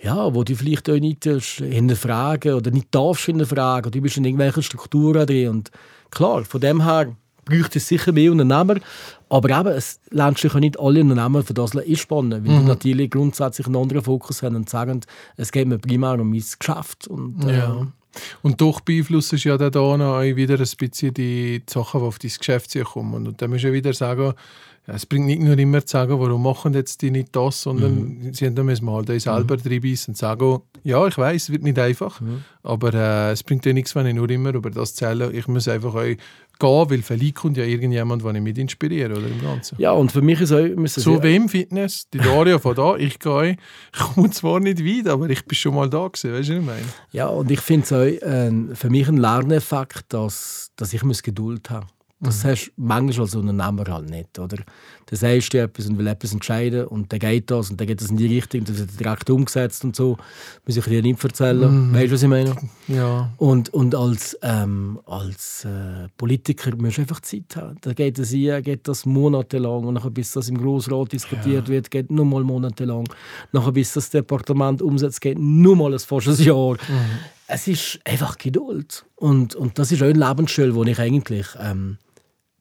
ja, 0.00 0.34
wo 0.34 0.44
du 0.44 0.54
vielleicht 0.54 0.88
auch 0.90 0.98
nicht 0.98 1.26
äh, 1.26 1.40
hinterfragen 1.40 2.54
oder 2.54 2.70
nicht 2.70 2.88
darfst 2.90 3.24
hinterfragen. 3.26 3.90
Du 3.92 4.00
bist 4.00 4.16
in 4.16 4.24
irgendwelchen 4.24 4.62
Strukturen 4.62 5.26
drin. 5.26 5.48
Und 5.48 5.70
klar, 6.10 6.44
von 6.44 6.60
dem 6.60 6.84
her 6.84 7.14
bräuchte 7.44 7.78
es 7.78 7.88
sicher 7.88 8.12
mehr 8.12 8.30
Unternehmer. 8.30 8.80
Aber 9.28 9.58
eben, 9.58 9.68
es 9.76 10.00
lernst 10.10 10.44
dich 10.44 10.52
ja 10.54 10.60
nicht 10.60 10.78
alle 10.78 11.00
Unternehmer 11.00 11.42
für 11.42 11.54
das 11.54 11.76
einspannen, 11.76 12.44
weil 12.44 12.52
Mhm. 12.52 12.60
die 12.60 12.64
natürlich 12.66 13.10
grundsätzlich 13.10 13.66
einen 13.66 13.76
anderen 13.76 14.02
Fokus 14.04 14.42
haben 14.42 14.56
und 14.56 14.68
sagen, 14.70 15.00
es 15.36 15.50
geht 15.50 15.66
mir 15.66 15.78
primär 15.78 16.20
um 16.20 16.30
mein 16.30 16.44
Geschäft. 16.58 17.08
Und, 17.08 17.44
äh, 17.44 17.58
Ja. 17.58 17.86
Und 18.42 18.60
doch 18.60 18.80
beeinflusst 18.80 19.32
es 19.34 19.44
ja 19.44 19.56
dann 19.58 19.70
da 19.70 19.96
noch 19.96 20.16
auch 20.18 20.22
wieder 20.22 20.58
ein 20.58 20.66
bisschen 20.78 21.14
die 21.14 21.62
Sachen, 21.68 22.00
die 22.00 22.06
auf 22.06 22.18
dein 22.18 22.32
Geschäft 22.36 22.76
kommen. 22.84 23.26
Und 23.26 23.40
dann 23.42 23.50
musst 23.50 23.62
du 23.64 23.68
ja 23.68 23.74
wieder 23.74 23.92
sagen, 23.92 24.32
es 24.94 25.04
bringt 25.04 25.26
nicht 25.26 25.42
nur 25.42 25.58
immer 25.58 25.84
zu 25.84 25.92
sagen, 25.92 26.18
warum 26.18 26.42
machen 26.42 26.72
jetzt 26.72 27.02
die 27.02 27.10
nicht 27.10 27.36
das, 27.36 27.62
sondern 27.62 28.32
sie 28.32 28.46
haben 28.46 28.54
dann 28.54 28.66
müssen 28.66 28.86
mal 28.86 29.04
da 29.04 29.18
selber 29.20 29.56
mhm. 29.56 29.62
reinbeissen 29.70 30.12
und 30.12 30.16
sagen, 30.16 30.60
ja, 30.82 31.06
ich 31.06 31.18
weiß, 31.18 31.42
es 31.42 31.50
wird 31.50 31.62
nicht 31.62 31.78
einfach, 31.78 32.22
aber 32.62 32.94
äh, 32.94 33.32
es 33.32 33.42
bringt 33.42 33.66
ja 33.66 33.74
nichts, 33.74 33.94
wenn 33.94 34.06
ich 34.06 34.14
nur 34.14 34.30
immer 34.30 34.54
über 34.54 34.70
das 34.70 34.94
zähle. 34.94 35.30
Ich 35.32 35.46
muss 35.46 35.68
einfach 35.68 35.94
auch 35.94 36.02
gehen, 36.02 36.18
weil 36.60 37.02
vielleicht 37.02 37.34
kommt 37.34 37.58
ja 37.58 37.64
irgendjemand, 37.64 38.24
den 38.24 38.36
ich 38.36 38.42
mit 38.42 38.56
inspiriere 38.56 39.12
oder 39.16 39.26
im 39.26 39.42
Ganzen. 39.42 39.76
ja, 39.78 39.92
und 39.92 40.10
für 40.10 40.22
mich 40.22 40.40
ist 40.40 40.52
auch... 40.52 40.66
müssen 40.76 41.00
So 41.00 41.22
wie 41.22 41.36
im 41.36 41.50
Fitness, 41.50 42.08
die 42.10 42.18
Daria 42.18 42.58
von 42.58 42.74
da, 42.74 42.96
ich 42.96 43.18
gehe, 43.18 43.56
ich 43.92 43.98
komme 43.98 44.30
zwar 44.30 44.58
nicht 44.58 44.82
weit, 44.82 45.06
aber 45.12 45.28
ich 45.28 45.44
bin 45.44 45.54
schon 45.54 45.74
mal 45.74 45.90
da 45.90 46.08
gewesen, 46.08 46.32
weißt 46.32 46.48
du, 46.48 46.54
was 46.54 46.60
ich 46.60 46.66
meine? 46.66 46.86
Ja, 47.12 47.26
und 47.26 47.50
ich 47.50 47.60
finde 47.60 47.84
es 47.84 47.92
auch 47.92 48.26
äh, 48.26 48.74
für 48.74 48.88
mich 48.88 49.06
ein 49.06 49.18
Lerneffekt, 49.18 50.06
dass, 50.08 50.70
dass 50.76 50.94
ich 50.94 51.04
muss 51.04 51.22
Geduld 51.22 51.68
haben 51.68 51.88
Das 52.20 52.44
hast 52.44 52.66
du 52.66 52.70
manchmal 52.76 53.26
als 53.26 53.34
Unternehmer 53.36 53.84
halt 53.88 54.10
nicht. 54.10 54.38
Oder? 54.38 54.56
Du 55.06 55.16
sagst 55.16 55.52
dir 55.52 55.62
etwas 55.62 55.86
und 55.86 55.98
will 55.98 56.06
etwas 56.06 56.32
entscheiden 56.32 56.86
und 56.86 57.12
dann 57.12 57.20
geht 57.20 57.50
das 57.50 57.70
und 57.70 57.80
dann 57.80 57.86
geht 57.86 58.00
das 58.00 58.10
in 58.10 58.16
die 58.16 58.26
Richtung, 58.26 58.64
das 58.64 58.78
wird 58.78 58.98
direkt 58.98 59.30
umgesetzt 59.30 59.84
und 59.84 59.94
so. 59.94 60.18
Muss 60.66 60.76
ich 60.76 60.84
dir 60.84 61.00
nicht 61.00 61.22
erzählen. 61.22 61.94
Weißt 61.94 62.08
du, 62.08 62.14
was 62.14 62.22
ich 62.22 62.28
meine? 62.28 62.56
Ja. 62.88 63.30
Und, 63.36 63.72
und 63.72 63.94
als, 63.94 64.36
ähm, 64.42 64.98
als 65.06 65.64
äh, 65.64 66.08
Politiker 66.16 66.74
musst 66.76 66.98
du 66.98 67.02
einfach 67.02 67.20
Zeit 67.20 67.54
haben. 67.56 67.78
Da 67.82 67.92
geht 67.92 68.18
es 68.18 68.30
hier, 68.30 68.60
geht 68.62 68.88
das 68.88 69.06
monatelang 69.06 69.84
und 69.84 69.94
nachher, 69.94 70.10
bis 70.10 70.32
das 70.32 70.48
im 70.48 70.58
Grossrat 70.58 71.12
diskutiert 71.12 71.68
wird, 71.68 71.90
geht 71.90 72.10
nur 72.10 72.24
mal 72.24 72.42
monatelang. 72.42 73.08
Nachher, 73.52 73.72
bis 73.72 73.92
das 73.92 74.10
Departement 74.10 74.82
umsetzt, 74.82 75.20
geht 75.20 75.38
nur 75.38 75.76
mal 75.76 75.94
ein 75.94 76.00
ein 76.10 76.44
Jahr. 76.44 76.76
Es 77.46 77.66
ist 77.66 77.98
einfach 78.04 78.36
Geduld. 78.36 79.06
Und, 79.16 79.54
und 79.54 79.78
das 79.78 79.90
ist 79.90 80.02
auch 80.02 80.06
ein 80.06 80.16
Lebensstil, 80.16 80.72
den 80.72 80.86
ich 80.86 80.98
eigentlich 80.98 81.46
ähm, 81.58 81.96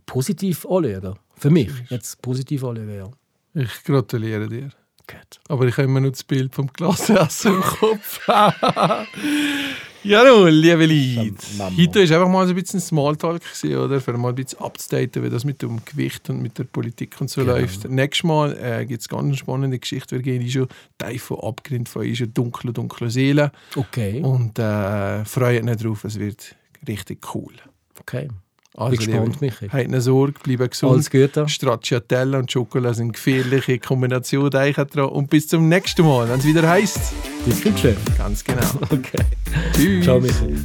positiv 0.08 0.66
anschaue. 0.66 1.14
Für 1.36 1.52
mich 1.52 1.70
jetzt 1.90 2.20
positiv 2.24 2.64
anschaue, 2.64 2.96
ja. 2.98 3.12
Ich 3.54 3.84
gratuliere 3.84 4.48
dir. 4.50 4.70
Gut. 5.10 5.40
Aber 5.48 5.66
ich 5.68 5.74
habe 5.78 5.84
immer 5.84 6.00
noch 6.02 6.10
das 6.10 6.24
Bild 6.24 6.54
vom 6.54 6.68
Glasessen 6.68 7.56
im 7.56 7.62
Kopf. 7.62 8.20
ja, 10.04 10.24
nun, 10.26 10.50
liebe 10.50 10.86
Leute. 10.86 11.34
Heute 11.78 12.10
war 12.10 12.18
einfach 12.18 12.28
mal 12.30 12.46
so 12.46 12.54
ein 12.54 12.56
bisschen 12.62 12.82
Smalltalk, 12.82 13.42
oder? 13.64 14.02
Für 14.02 14.18
mal 14.18 14.30
ein 14.30 14.36
bisschen 14.36 14.60
abzudaten, 14.60 15.24
wie 15.24 15.30
das 15.30 15.46
mit 15.46 15.62
dem 15.62 15.84
Gewicht 15.86 16.30
und 16.30 16.42
mit 16.42 16.58
der 16.58 16.66
Politik 16.66 17.20
und 17.22 17.30
so 17.30 17.42
Genau. 17.42 17.54
läuft. 17.54 17.90
Nächstes 17.90 18.26
Mal 18.26 18.58
äh, 18.58 18.86
gibt 18.86 19.02
es 19.02 19.08
ganz 19.08 19.24
eine 19.24 19.38
spannende 19.38 19.80
Geschichte. 19.80 20.16
Wir 20.18 20.24
gehen 20.24 20.42
in 20.42 20.50
schon 20.50 20.68
von 21.20 21.40
Abgrund 21.40 21.88
von 21.88 22.06
ist 22.06 22.24
dunkle, 22.34 22.74
dunkle 22.74 23.10
Seele. 23.10 23.52
Okay. 23.76 24.22
Und 24.22 24.60
äh, 24.60 25.24
freuen 25.24 25.70
euch 25.70 25.78
drauf, 25.78 26.04
es 26.04 26.20
wird 26.20 26.54
richtig 26.86 27.34
cool. 27.34 27.54
okay. 28.00 28.28
Also, 28.78 28.96
Bin 28.96 29.08
gespannt, 29.08 29.42
Michi. 29.42 29.70
Habt 29.70 29.86
eine 29.86 30.02
Sorge, 30.02 30.36
bleibt 30.44 30.72
gesund. 30.72 30.94
Alles 30.94 31.10
Gute. 31.10 31.50
Stracciatella 31.50 32.38
und 32.38 32.52
Schokolade 32.52 32.94
sind 32.94 33.12
gefährliche 33.12 33.80
Kombination. 33.80 34.52
Und 34.52 35.30
bis 35.32 35.48
zum 35.48 35.68
nächsten 35.68 36.06
Mal, 36.06 36.30
wenn 36.30 36.38
es 36.38 36.46
wieder 36.46 36.70
heißt. 36.70 37.00
Bis 37.44 37.64
zum 37.64 37.74
Geschäft. 37.74 38.18
Ganz 38.18 38.44
genau. 38.44 38.62
Okay. 38.92 39.24
Tschüss. 39.74 40.04
Ciao, 40.04 40.20
Michi. 40.20 40.56